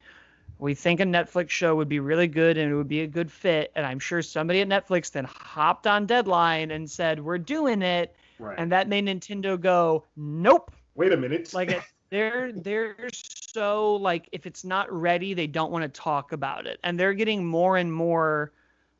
We 0.59 0.73
think 0.73 0.99
a 0.99 1.03
Netflix 1.03 1.49
show 1.49 1.75
would 1.75 1.87
be 1.87 1.99
really 1.99 2.27
good 2.27 2.57
and 2.57 2.71
it 2.71 2.75
would 2.75 2.89
be 2.89 3.01
a 3.01 3.07
good 3.07 3.31
fit. 3.31 3.71
And 3.75 3.85
I'm 3.85 3.99
sure 3.99 4.21
somebody 4.21 4.61
at 4.61 4.67
Netflix 4.67 5.11
then 5.11 5.25
hopped 5.25 5.87
on 5.87 6.05
deadline 6.05 6.71
and 6.71 6.89
said, 6.89 7.19
We're 7.19 7.37
doing 7.37 7.81
it. 7.81 8.15
Right. 8.39 8.59
And 8.59 8.71
that 8.71 8.89
made 8.89 9.05
Nintendo 9.05 9.59
go, 9.59 10.03
Nope. 10.17 10.71
Wait 10.95 11.13
a 11.13 11.17
minute. 11.17 11.53
Like 11.53 11.81
they're 12.09 12.51
they're 12.51 13.09
so 13.13 13.95
like 13.95 14.27
if 14.33 14.45
it's 14.45 14.65
not 14.65 14.91
ready, 14.91 15.33
they 15.33 15.47
don't 15.47 15.71
want 15.71 15.83
to 15.83 16.01
talk 16.01 16.33
about 16.33 16.67
it. 16.67 16.79
And 16.83 16.99
they're 16.99 17.13
getting 17.13 17.45
more 17.45 17.77
and 17.77 17.91
more 17.93 18.51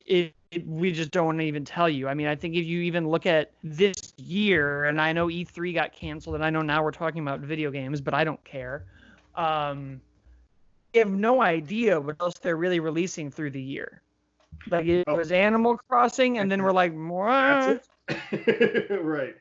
it, 0.06 0.34
it, 0.52 0.66
we 0.66 0.91
just 0.91 1.12
don't 1.12 1.26
want 1.26 1.39
to 1.39 1.45
even 1.45 1.64
tell 1.64 1.88
you. 1.88 2.08
I 2.08 2.14
mean, 2.14 2.28
I 2.28 2.36
think 2.36 2.56
if 2.56 2.66
you 2.66 2.82
even 2.82 3.10
look 3.10 3.26
at 3.26 3.52
this 3.64 4.14
year, 4.18 4.86
and 4.86 5.00
I 5.00 5.14
know 5.14 5.28
E3 5.28 5.74
got 5.74 5.93
canceled, 5.93 6.36
and 6.36 6.43
I 6.43 6.50
know 6.50 6.62
now 6.62 6.84
we're 6.84 6.91
talking 6.91 7.22
about 7.22 7.41
video 7.41 7.70
games, 7.72 8.02
but 8.02 8.14
I 8.14 8.24
don't 8.24 8.43
care. 8.43 8.86
Um, 9.36 10.02
you 10.93 11.02
have 11.02 11.12
no 11.12 11.41
idea 11.41 12.00
what 12.00 12.16
else 12.20 12.34
they're 12.41 12.58
really 12.58 12.80
releasing 12.80 13.30
through 13.30 13.52
the 13.52 13.62
year. 13.62 14.02
Like 14.70 14.88
it 14.88 15.04
oh. 15.08 15.16
was 15.16 15.32
Animal 15.32 15.78
Crossing, 15.88 16.39
and 16.39 16.52
then 16.52 16.64
we're 16.64 16.72
like, 16.72 16.93
what? 16.93 17.86
right. 19.02 19.36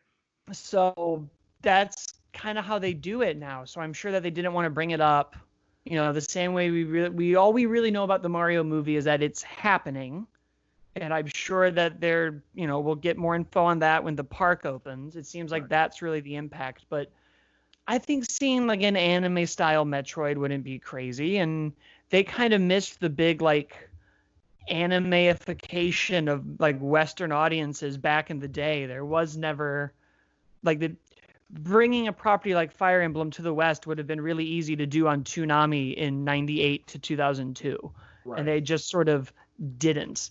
So 0.53 1.27
that's 1.63 2.07
kind 2.35 2.59
of 2.59 2.65
how 2.65 2.79
they 2.79 2.93
do 2.93 3.23
it 3.23 3.39
now. 3.39 3.65
So 3.65 3.81
I'm 3.81 3.93
sure 3.93 4.13
that 4.13 4.23
they 4.23 4.31
didn't 4.31 4.53
want 4.53 4.67
to 4.67 4.71
bring 4.71 4.91
it 4.91 5.01
up. 5.01 5.37
You 5.85 5.97
know, 5.97 6.13
the 6.13 6.21
same 6.21 6.53
way 6.53 6.71
we 6.71 6.85
really, 6.85 7.09
we 7.09 7.35
all 7.35 7.55
we 7.55 7.65
really 7.65 7.91
know 7.91 8.05
about 8.05 8.23
the 8.23 8.29
Mario 8.29 8.63
movie 8.63 8.97
is 8.97 9.05
that 9.05 9.23
it's 9.23 9.43
happening 9.43 10.27
and 11.01 11.13
I'm 11.15 11.27
sure 11.27 11.71
that 11.71 12.01
they're, 12.01 12.43
you 12.55 12.67
know, 12.67 12.81
we'll 12.81 12.95
get 12.95 13.17
more 13.17 13.35
info 13.35 13.65
on 13.65 13.79
that 13.81 14.03
when 14.05 14.17
the 14.17 14.25
park 14.25 14.67
opens. 14.67 15.17
It 15.17 15.27
seems 15.27 15.51
like 15.51 15.69
that's 15.69 16.03
really 16.03 16.21
the 16.21 16.37
impact, 16.37 16.87
but 16.89 17.11
I 17.87 17.99
think 17.99 18.27
seeing 18.29 18.67
like 18.67 18.83
an 18.83 18.97
anime 18.97 19.47
style 19.47 19.87
Metroid 19.87 20.37
wouldn't 20.37 20.63
be 20.63 20.79
crazy, 20.79 21.39
and 21.39 21.73
they 22.11 22.23
kind 22.23 22.53
of 22.53 22.61
missed 22.61 23.01
the 23.01 23.09
big 23.09 23.41
like 23.41 23.89
animeification 24.71 26.31
of 26.31 26.61
like 26.61 26.79
Western 26.79 27.33
audiences 27.33 27.97
back 27.97 28.31
in 28.31 28.39
the 28.39 28.49
day. 28.49 28.85
There 28.85 29.07
was 29.07 29.39
never 29.39 29.95
like 30.63 30.81
the 30.81 30.97
bringing 31.51 32.09
a 32.09 32.13
property 32.13 32.55
like 32.55 32.73
Fire 32.73 33.01
Emblem 33.01 33.31
to 33.33 33.43
the 33.43 33.55
West 33.55 33.87
would 33.87 33.97
have 33.97 34.07
been 34.07 34.21
really 34.21 34.45
easy 34.45 34.77
to 34.77 34.85
do 34.85 35.09
on 35.09 35.25
Toonami 35.25 35.95
in 35.95 36.25
98 36.25 36.87
to 36.89 36.99
2002. 36.99 37.93
Right. 38.27 38.39
And 38.39 38.47
they 38.47 38.61
just 38.61 38.91
sort 38.91 39.09
of 39.09 39.33
didn't 39.79 40.31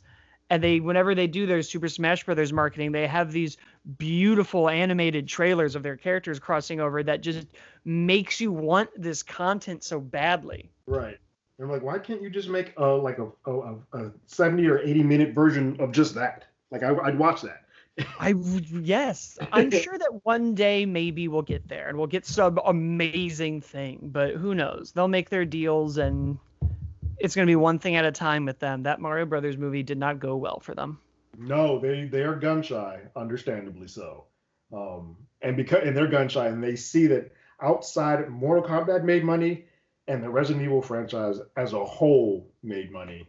and 0.50 0.64
they 0.64 0.80
whenever 0.80 1.14
they 1.16 1.28
do 1.28 1.46
their 1.46 1.62
Super 1.62 1.88
Smash 1.88 2.24
Brothers 2.24 2.54
marketing, 2.54 2.92
they 2.92 3.08
have 3.08 3.32
these 3.32 3.58
beautiful 3.98 4.70
animated 4.70 5.28
trailers 5.28 5.76
of 5.76 5.84
their 5.84 5.98
characters 5.98 6.40
crossing 6.40 6.80
over 6.80 7.04
that 7.04 7.22
just 7.22 7.48
makes 7.86 8.40
you 8.40 8.52
want 8.52 8.90
this 8.96 9.24
content 9.24 9.84
so 9.84 10.00
badly. 10.00 10.72
Right. 10.86 11.18
I'm 11.60 11.72
like, 11.72 11.82
why 11.82 11.98
can't 11.98 12.22
you 12.22 12.30
just 12.30 12.50
make 12.50 12.74
a 12.78 12.86
like 12.86 13.18
a, 13.18 13.30
a, 13.50 13.76
a 13.94 14.12
70 14.28 14.68
or 14.68 14.80
80 14.80 15.04
minute 15.04 15.34
version 15.34 15.76
of 15.80 15.92
just 15.92 16.14
that? 16.16 16.46
Like 16.72 16.84
I, 16.84 16.96
I'd 17.04 17.18
watch 17.18 17.42
that. 17.42 17.64
I 18.20 18.36
yes, 18.72 19.40
I'm 19.52 19.72
sure 19.72 19.98
that 19.98 20.20
one 20.24 20.54
day 20.54 20.86
maybe 20.86 21.28
we'll 21.28 21.42
get 21.42 21.68
there 21.68 21.90
and 21.90 21.98
we'll 21.98 22.06
get 22.06 22.28
some 22.28 22.60
amazing 22.64 23.62
thing, 23.62 24.10
but 24.14 24.36
who 24.36 24.54
knows? 24.54 24.92
They'll 24.92 25.08
make 25.08 25.30
their 25.32 25.46
deals 25.46 25.98
and 25.98 26.38
it's 27.20 27.36
going 27.36 27.46
to 27.46 27.52
be 27.52 27.56
one 27.56 27.80
thing 27.80 27.96
at 27.96 28.06
a 28.06 28.12
time 28.12 28.46
with 28.46 28.60
them. 28.60 28.84
That 28.84 29.00
Mario 29.00 29.26
Brothers 29.26 29.58
movie 29.58 29.84
did 29.84 29.98
not 29.98 30.20
go 30.20 30.36
well 30.36 30.60
for 30.60 30.76
them. 30.76 31.00
No, 31.38 31.80
they 31.80 32.06
they 32.06 32.24
are 32.24 32.36
gun 32.36 32.62
shy, 32.62 33.00
understandably 33.16 33.88
so. 33.88 34.26
Um, 34.74 35.16
and 35.42 35.56
because 35.56 35.84
and 35.84 35.96
they're 35.96 36.08
gun 36.08 36.30
shy, 36.30 36.48
and 36.48 36.64
they 36.64 36.76
see 36.76 37.08
that 37.08 37.32
outside 37.62 38.30
Mortal 38.30 38.64
Kombat 38.64 39.04
made 39.04 39.24
money, 39.24 39.66
and 40.08 40.24
the 40.24 40.30
Resident 40.30 40.64
Evil 40.66 40.82
franchise 40.82 41.40
as 41.56 41.74
a 41.74 41.84
whole 41.84 42.50
made 42.64 42.92
money, 42.92 43.28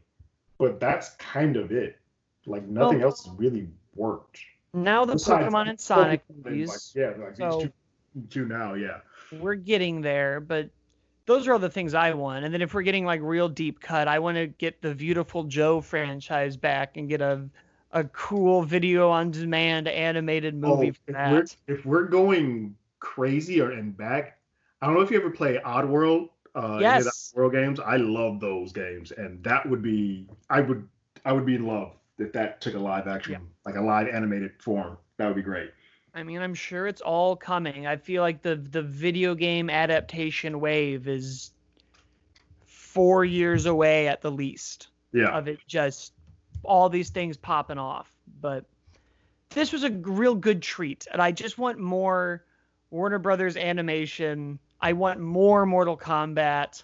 but 0.59 0.81
that's 0.81 1.11
kind 1.17 1.57
of 1.57 1.71
it. 1.73 1.99
Like 2.47 2.67
nothing 2.67 2.99
well, 2.99 3.09
else 3.09 3.29
really 3.37 3.69
worked. 3.95 4.41
Now 4.73 5.05
the 5.05 5.15
Besides, 5.15 5.47
Pokemon 5.47 5.69
and 5.71 5.81
Sonic 5.81 6.23
movies. 6.45 6.95
Like, 6.95 7.03
yeah, 7.19 7.25
like 7.25 7.37
so 7.37 7.59
these 7.59 7.69
two, 8.31 8.43
two 8.43 8.47
now, 8.47 8.75
yeah. 8.75 8.99
We're 9.33 9.55
getting 9.55 10.01
there, 10.01 10.41
but 10.41 10.71
those 11.29 11.47
are 11.47 11.53
all 11.53 11.59
the 11.59 11.69
things 11.69 11.93
I 11.93 12.15
want. 12.15 12.47
And 12.47 12.55
then 12.55 12.63
if 12.63 12.73
we're 12.73 12.83
getting 12.83 13.05
like 13.05 13.21
real 13.23 13.51
deep 13.51 13.81
cut, 13.81 14.09
I 14.09 14.19
want 14.19 14.39
to 14.39 14.47
get 14.47 14.81
the 14.81 14.95
Beautiful 14.95 15.45
Joe 15.45 15.83
franchise 15.83 16.57
back 16.57 16.97
and 16.97 17.09
get 17.09 17.21
a 17.21 17.49
a 17.93 18.05
cool 18.05 18.63
video 18.63 19.09
on 19.11 19.31
demand 19.31 19.89
animated 19.89 20.55
oh, 20.55 20.77
movie 20.77 20.91
oh, 20.91 20.95
for 21.07 21.13
that. 21.13 21.33
We're, 21.33 21.75
if 21.75 21.87
we're 21.87 22.05
going 22.05 22.75
crazy 23.01 23.61
or 23.61 23.71
and 23.73 23.97
back, 23.97 24.39
I 24.81 24.87
don't 24.87 24.95
know 24.95 25.03
if 25.03 25.11
you 25.11 25.19
ever 25.19 25.31
play 25.31 25.61
Oddworld. 25.65 26.31
Uh, 26.55 26.79
yes. 26.81 27.33
World 27.37 27.53
games. 27.53 27.79
I 27.79 27.99
love 27.99 28.41
those 28.41 28.73
games, 28.73 29.13
and 29.13 29.45
that 29.45 29.69
would 29.69 29.83
be 29.83 30.27
I 30.49 30.63
would 30.63 30.89
I 31.27 31.33
would 31.33 31.45
be 31.45 31.57
in 31.57 31.67
love 31.67 31.93
if 32.19 32.33
that 32.33 32.63
took 32.63 32.75
a 32.75 32.79
live 32.79 33.07
action, 33.07 33.33
yeah. 33.33 33.39
like 33.67 33.77
a 33.77 33.83
live 33.83 34.09
animated 34.09 34.53
form. 34.63 34.97
That 35.19 35.27
would 35.27 35.37
be 35.37 35.43
great. 35.43 35.73
I 36.19 36.25
mean, 36.25 36.43
I'm 36.43 36.55
sure 36.55 36.89
it's 36.89 37.01
all 37.01 37.37
coming. 37.37 37.87
I 37.87 37.97
feel 37.97 38.23
like 38.23 38.43
the 38.43 38.57
the 38.57 38.83
video 38.83 39.37
game 39.37 39.71
adaptation 39.71 40.59
wave 40.59 41.07
is 41.07 41.53
four 42.67 43.25
years 43.25 43.67
away 43.67 44.09
at 44.09 44.21
the 44.21 44.31
least. 44.31 44.89
Yeah. 45.13 45.29
Of 45.29 45.47
it 45.47 45.61
just 45.69 46.13
all 46.65 46.89
these 46.89 47.11
things 47.11 47.37
popping 47.37 47.79
off. 47.79 48.13
But 48.41 48.65
this 49.51 49.73
was 49.73 49.85
a 49.85 49.91
real 49.91 50.35
good 50.35 50.61
treat, 50.61 51.07
and 51.13 51.23
I 51.23 51.31
just 51.31 51.57
want 51.57 51.79
more 51.79 52.45
Warner 52.91 53.21
Brothers 53.21 53.57
animation. 53.57 54.59
I 54.81 54.95
want 54.95 55.21
more 55.21 55.67
Mortal 55.67 55.97
Kombat. 55.97 56.83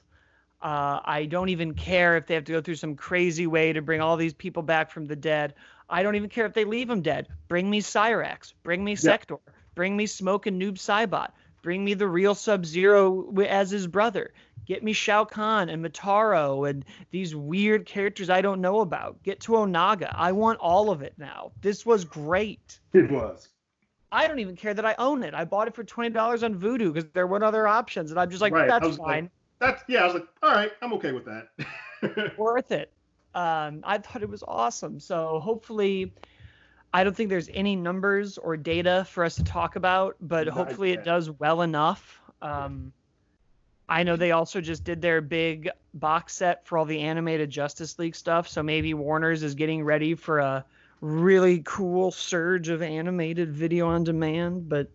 Uh, 0.63 1.01
I 1.05 1.27
don't 1.29 1.49
even 1.49 1.75
care 1.75 2.17
if 2.17 2.27
they 2.27 2.35
have 2.35 2.45
to 2.45 2.53
go 2.53 2.61
through 2.61 2.77
some 2.77 2.95
crazy 2.95 3.49
way 3.49 3.73
to 3.73 3.83
bring 3.83 4.01
all 4.01 4.17
these 4.17 4.33
people 4.33 4.63
back 4.63 4.93
from 4.93 5.07
the 5.07 5.17
dead. 5.17 5.55
I 5.95 6.03
don't 6.03 6.17
even 6.17 6.29
care 6.29 6.45
if 6.45 6.55
they 6.55 6.65
leave 6.65 6.91
him 6.91 7.03
dead. 7.03 7.29
Bring 7.47 7.71
me 7.71 7.81
Cyrax. 7.81 8.53
Bring 8.65 8.83
me 8.83 8.97
Sektor. 8.97 9.37
Yeah. 9.47 9.53
Bring 9.77 9.97
me 9.97 10.07
Smoke 10.07 10.47
and 10.47 10.61
Noob 10.61 10.75
Saibot. 10.75 11.31
Bring 11.63 11.85
me 11.85 11.95
the 11.95 12.09
real 12.09 12.35
Sub 12.35 12.67
Zero 12.67 13.33
as 13.47 13.71
his 13.71 13.87
brother. 13.87 14.35
Get 14.67 14.83
me 14.83 14.93
Shao 14.93 15.25
Kahn 15.25 15.69
and 15.69 15.85
Motaro 15.85 16.69
and 16.69 16.85
these 17.13 17.37
weird 17.37 17.87
characters 17.87 18.29
I 18.29 18.41
don't 18.41 18.61
know 18.61 18.81
about. 18.81 19.23
Get 19.23 19.39
to 19.43 19.53
Onaga. 19.53 20.13
I 20.13 20.33
want 20.33 20.59
all 20.59 20.91
of 20.91 21.01
it 21.01 21.15
now. 21.17 21.53
This 21.61 21.87
was 21.87 22.05
great. 22.05 22.81
It 22.93 23.09
was. 23.09 23.51
I 24.11 24.27
don't 24.27 24.41
even 24.41 24.57
care 24.57 24.75
that 24.75 24.85
I 24.85 24.97
own 24.99 25.23
it. 25.23 25.33
I 25.33 25.45
bought 25.45 25.69
it 25.69 25.77
for 25.77 25.85
twenty 25.85 26.11
dollars 26.11 26.43
on 26.43 26.57
Vudu 26.57 26.93
because 26.93 27.09
there 27.13 27.29
weren't 27.29 27.45
other 27.45 27.69
options, 27.69 28.11
and 28.11 28.19
I'm 28.19 28.31
just 28.31 28.43
like, 28.43 28.53
right. 28.53 28.67
that's 28.67 28.97
fine. 28.97 29.25
Like, 29.25 29.31
that's 29.61 29.85
yeah. 29.87 30.03
I 30.03 30.07
was 30.07 30.15
like, 30.15 30.27
all 30.43 30.51
right, 30.51 30.73
I'm 30.83 30.93
okay 30.95 31.13
with 31.13 31.25
that. 31.27 32.37
Worth 32.37 32.73
it 32.73 32.91
um, 33.35 33.81
I 33.85 33.99
thought 33.99 34.23
it 34.23 34.29
was 34.29 34.45
awesome. 34.47 35.01
So 35.01 35.41
hopefully, 35.41 36.13
I 36.93 37.05
don't 37.05 37.15
think 37.15 37.31
there's 37.31 37.51
any 37.53 37.77
numbers 37.77 38.39
or 38.39 38.57
data 38.57 39.07
for 39.11 39.25
us 39.25 39.35
to 39.37 39.45
talk 39.45 39.77
about, 39.77 40.17
but 40.21 40.47
hopefully 40.47 40.93
it 40.93 41.05
does 41.05 41.31
well 41.31 41.63
enough. 41.63 42.21
Um, 42.41 42.93
I 43.89 44.03
know 44.03 44.17
they 44.17 44.31
also 44.31 44.61
just 44.61 44.85
did 44.85 45.03
their 45.03 45.21
big 45.21 45.69
box 45.93 46.35
set 46.35 46.67
for 46.67 46.79
all 46.79 46.85
the 46.85 47.01
animated 47.01 47.51
Justice 47.51 47.99
League 47.99 48.17
stuff, 48.17 48.49
so 48.49 48.63
maybe 48.63 48.95
Warner's 48.95 49.43
is 49.43 49.55
getting 49.55 49.85
ready 49.85 50.15
for 50.15 50.39
a 50.39 50.65
really 51.01 51.63
cool 51.67 52.11
surge 52.11 52.69
of 52.69 52.81
animated 52.81 53.53
video 53.53 53.89
on 53.89 54.05
demand, 54.05 54.69
but 54.69 54.89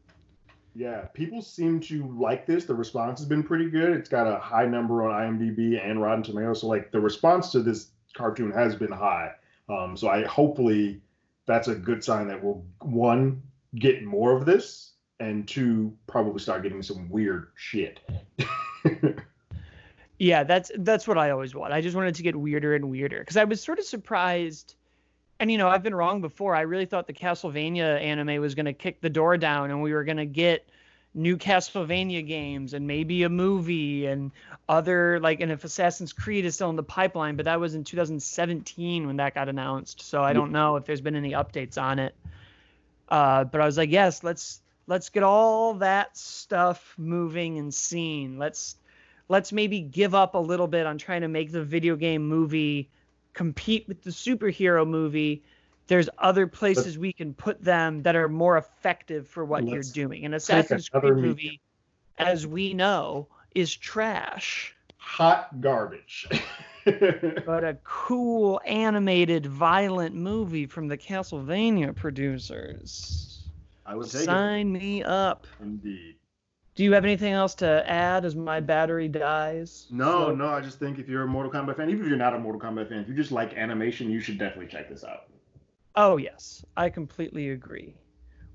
yeah, 0.76 1.02
people 1.14 1.42
seem 1.42 1.80
to 1.82 2.08
like 2.18 2.46
this. 2.46 2.66
The 2.66 2.74
response 2.74 3.20
has 3.20 3.28
been 3.28 3.44
pretty 3.44 3.70
good. 3.70 3.92
It's 3.92 4.10
got 4.10 4.28
a 4.28 4.40
high 4.40 4.66
number 4.66 5.04
on 5.04 5.38
IMDb 5.38 5.84
and 5.84 6.02
Rotten 6.02 6.24
Tomatoes, 6.24 6.62
so 6.62 6.68
like 6.68 6.92
the 6.92 7.00
response 7.00 7.52
to 7.52 7.62
this 7.62 7.92
cartoon 8.14 8.52
has 8.52 8.76
been 8.76 8.92
high. 8.92 9.32
Um, 9.68 9.96
so 9.96 10.10
I 10.10 10.26
hopefully 10.26 11.02
that's 11.46 11.68
a 11.68 11.76
good 11.76 12.04
sign 12.04 12.28
that 12.28 12.44
we'll 12.44 12.64
one 12.82 13.42
get 13.76 14.04
more 14.04 14.36
of 14.36 14.46
this, 14.46 14.94
and 15.20 15.48
two 15.48 15.96
probably 16.08 16.40
start 16.40 16.64
getting 16.64 16.82
some 16.82 17.10
weird 17.10 17.52
shit. 17.56 18.00
yeah, 20.20 20.44
that's 20.44 20.72
that's 20.80 21.08
what 21.08 21.18
I 21.18 21.32
always 21.32 21.54
want. 21.54 21.74
I 21.74 21.82
just 21.82 21.96
wanted 21.96 22.16
to 22.16 22.24
get 22.24 22.36
weirder 22.36 22.76
and 22.76 22.90
weirder 22.90 23.20
because 23.20 23.38
I 23.38 23.44
was 23.44 23.62
sort 23.62 23.80
of 23.80 23.86
surprised. 23.86 24.76
And 25.40 25.50
you 25.50 25.58
know, 25.58 25.70
I've 25.70 25.84
been 25.84 25.96
wrong 25.96 26.20
before. 26.20 26.56
I 26.56 26.62
really 26.62 26.86
thought 26.86 27.08
the 27.08 27.14
Castlevania 27.14 28.02
anime 28.02 28.42
was 28.42 28.56
going 28.56 28.66
to 28.66 28.74
kick 28.74 29.02
the 29.02 29.10
door 29.10 29.38
down, 29.38 29.72
and 29.72 29.82
we 29.82 29.94
were 29.94 30.04
going 30.04 30.18
to 30.18 30.26
get 30.26 30.70
new 31.14 31.38
Castlevania 31.38 32.26
games 32.26 32.74
and 32.74 32.86
maybe 32.86 33.24
a 33.24 33.30
movie 33.30 34.06
and 34.06 34.32
other 34.68 35.20
like 35.20 35.42
and 35.42 35.52
if 35.52 35.64
Assassin's 35.64 36.14
Creed 36.14 36.46
is 36.46 36.56
still 36.56 36.70
in 36.70 36.76
the 36.76 36.84
pipeline, 36.84 37.36
but 37.36 37.46
that 37.46 37.60
was 37.60 37.76
in 37.76 37.84
2017 37.84 39.08
when 39.08 39.18
that 39.18 39.34
got 39.34 39.50
announced. 39.50 40.02
So 40.02 40.24
I 40.24 40.34
don't 40.34 40.52
know 40.52 40.76
if 40.76 40.86
there's 40.86 41.02
been 41.02 41.16
any 41.16 41.32
updates 41.32 41.82
on 41.82 42.00
it. 42.00 42.16
Uh, 43.10 43.44
but 43.44 43.60
I 43.60 43.66
was 43.66 43.78
like, 43.78 43.90
yes, 43.90 44.24
let's 44.24 44.62
let's 44.88 45.10
get 45.10 45.24
all 45.24 45.76
that 45.76 46.16
stuff 46.16 46.94
moving 46.98 47.58
and 47.58 47.74
seen. 47.74 48.38
Let's 48.38 48.76
let's 49.30 49.52
maybe 49.52 49.82
give 49.82 50.14
up 50.14 50.36
a 50.36 50.40
little 50.40 50.68
bit 50.68 50.86
on 50.86 50.98
trying 50.98 51.22
to 51.22 51.28
make 51.28 51.52
the 51.52 51.64
video 51.64 51.96
game 51.96 52.28
movie 52.28 52.90
compete 53.34 53.88
with 53.88 54.04
the 54.04 54.12
superhero 54.12 54.88
movie 54.88 55.44
there's 55.90 56.08
other 56.20 56.46
places 56.46 56.98
we 57.00 57.12
can 57.12 57.34
put 57.34 57.62
them 57.64 58.04
that 58.04 58.16
are 58.16 58.30
more 58.30 58.58
effective 58.58 59.28
for 59.28 59.44
what 59.44 59.68
you're 59.68 59.82
doing. 59.82 60.24
An 60.24 60.36
Assassin's 60.36 60.88
Creed 60.88 61.16
movie, 61.16 61.60
as 62.20 62.46
we 62.46 62.76
know, 62.76 63.28
is 63.56 63.76
trash. 63.76 64.76
Hot 64.98 65.60
garbage. 65.62 66.28
but 66.86 67.64
a 67.64 67.78
cool 67.84 68.62
animated 68.68 69.48
violent 69.48 70.14
movie 70.14 70.68
from 70.68 70.88
the 70.88 70.98
Castlevania 70.98 71.96
producers. 71.96 73.50
I 73.84 73.96
would 73.96 74.08
say 74.08 74.26
sign 74.26 74.76
it. 74.76 74.80
me 74.80 75.04
up. 75.04 75.48
Indeed. 75.60 76.18
Do 76.76 76.84
you 76.84 76.94
have 76.94 77.04
anything 77.04 77.34
else 77.34 77.56
to 77.56 77.84
add 77.90 78.26
as 78.26 78.36
my 78.36 78.60
battery 78.60 79.08
dies? 79.08 79.88
No, 79.90 80.28
so, 80.28 80.36
no. 80.36 80.50
I 80.50 80.62
just 80.62 80.78
think 80.78 81.00
if 81.00 81.10
you're 81.10 81.24
a 81.24 81.28
Mortal 81.28 81.52
Kombat 81.52 81.78
fan, 81.78 81.90
even 81.90 82.04
if 82.04 82.08
you're 82.08 82.18
not 82.18 82.36
a 82.36 82.40
Mortal 82.40 82.62
Kombat 82.62 82.90
fan, 82.90 83.00
if 83.00 83.10
you 83.10 83.16
just 83.16 83.32
like 83.32 83.56
animation, 83.56 84.12
you 84.12 84.20
should 84.20 84.38
definitely 84.38 84.68
check 84.68 84.88
this 84.88 85.04
out. 85.04 85.24
Oh, 86.02 86.16
yes. 86.16 86.64
I 86.78 86.90
completely 86.90 87.50
agree. 87.50 87.94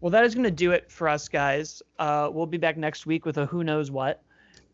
Well, 0.01 0.11
that 0.13 0.25
is 0.25 0.35
going 0.35 0.45
to 0.45 0.51
do 0.51 0.71
it 0.73 0.91
for 0.91 1.11
us, 1.11 1.29
guys. 1.29 1.83
Uh, 1.99 2.31
we'll 2.33 2.47
be 2.47 2.57
back 2.57 2.79
next 2.79 3.05
week 3.05 3.27
with 3.27 3.37
a 3.37 3.45
who 3.45 3.63
knows 3.63 3.91
what. 3.91 4.23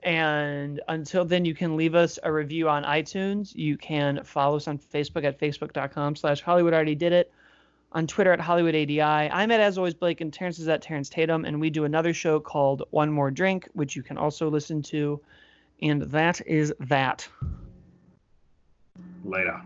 And 0.04 0.80
until 0.86 1.24
then, 1.24 1.44
you 1.44 1.52
can 1.52 1.76
leave 1.76 1.96
us 1.96 2.20
a 2.22 2.32
review 2.32 2.68
on 2.68 2.84
iTunes. 2.84 3.52
You 3.56 3.76
can 3.76 4.22
follow 4.22 4.54
us 4.56 4.68
on 4.68 4.78
Facebook 4.78 5.24
at 5.24 5.36
facebook.com 5.40 6.14
slash 6.14 6.42
Hollywood 6.42 6.72
already 6.72 6.94
did 6.94 7.12
it. 7.12 7.32
On 7.90 8.06
Twitter 8.06 8.32
at 8.32 8.38
HollywoodADI. 8.38 9.30
I'm 9.32 9.50
at, 9.50 9.58
as 9.58 9.76
always, 9.76 9.94
Blake, 9.94 10.20
and 10.20 10.32
Terrence 10.32 10.60
is 10.60 10.68
at 10.68 10.80
Terrence 10.80 11.08
Tatum. 11.08 11.44
And 11.44 11.60
we 11.60 11.70
do 11.70 11.82
another 11.86 12.14
show 12.14 12.38
called 12.38 12.84
One 12.90 13.10
More 13.10 13.32
Drink, 13.32 13.68
which 13.72 13.96
you 13.96 14.04
can 14.04 14.16
also 14.16 14.48
listen 14.48 14.80
to. 14.82 15.20
And 15.82 16.02
that 16.02 16.40
is 16.46 16.72
that. 16.78 17.28
Later. 19.24 19.60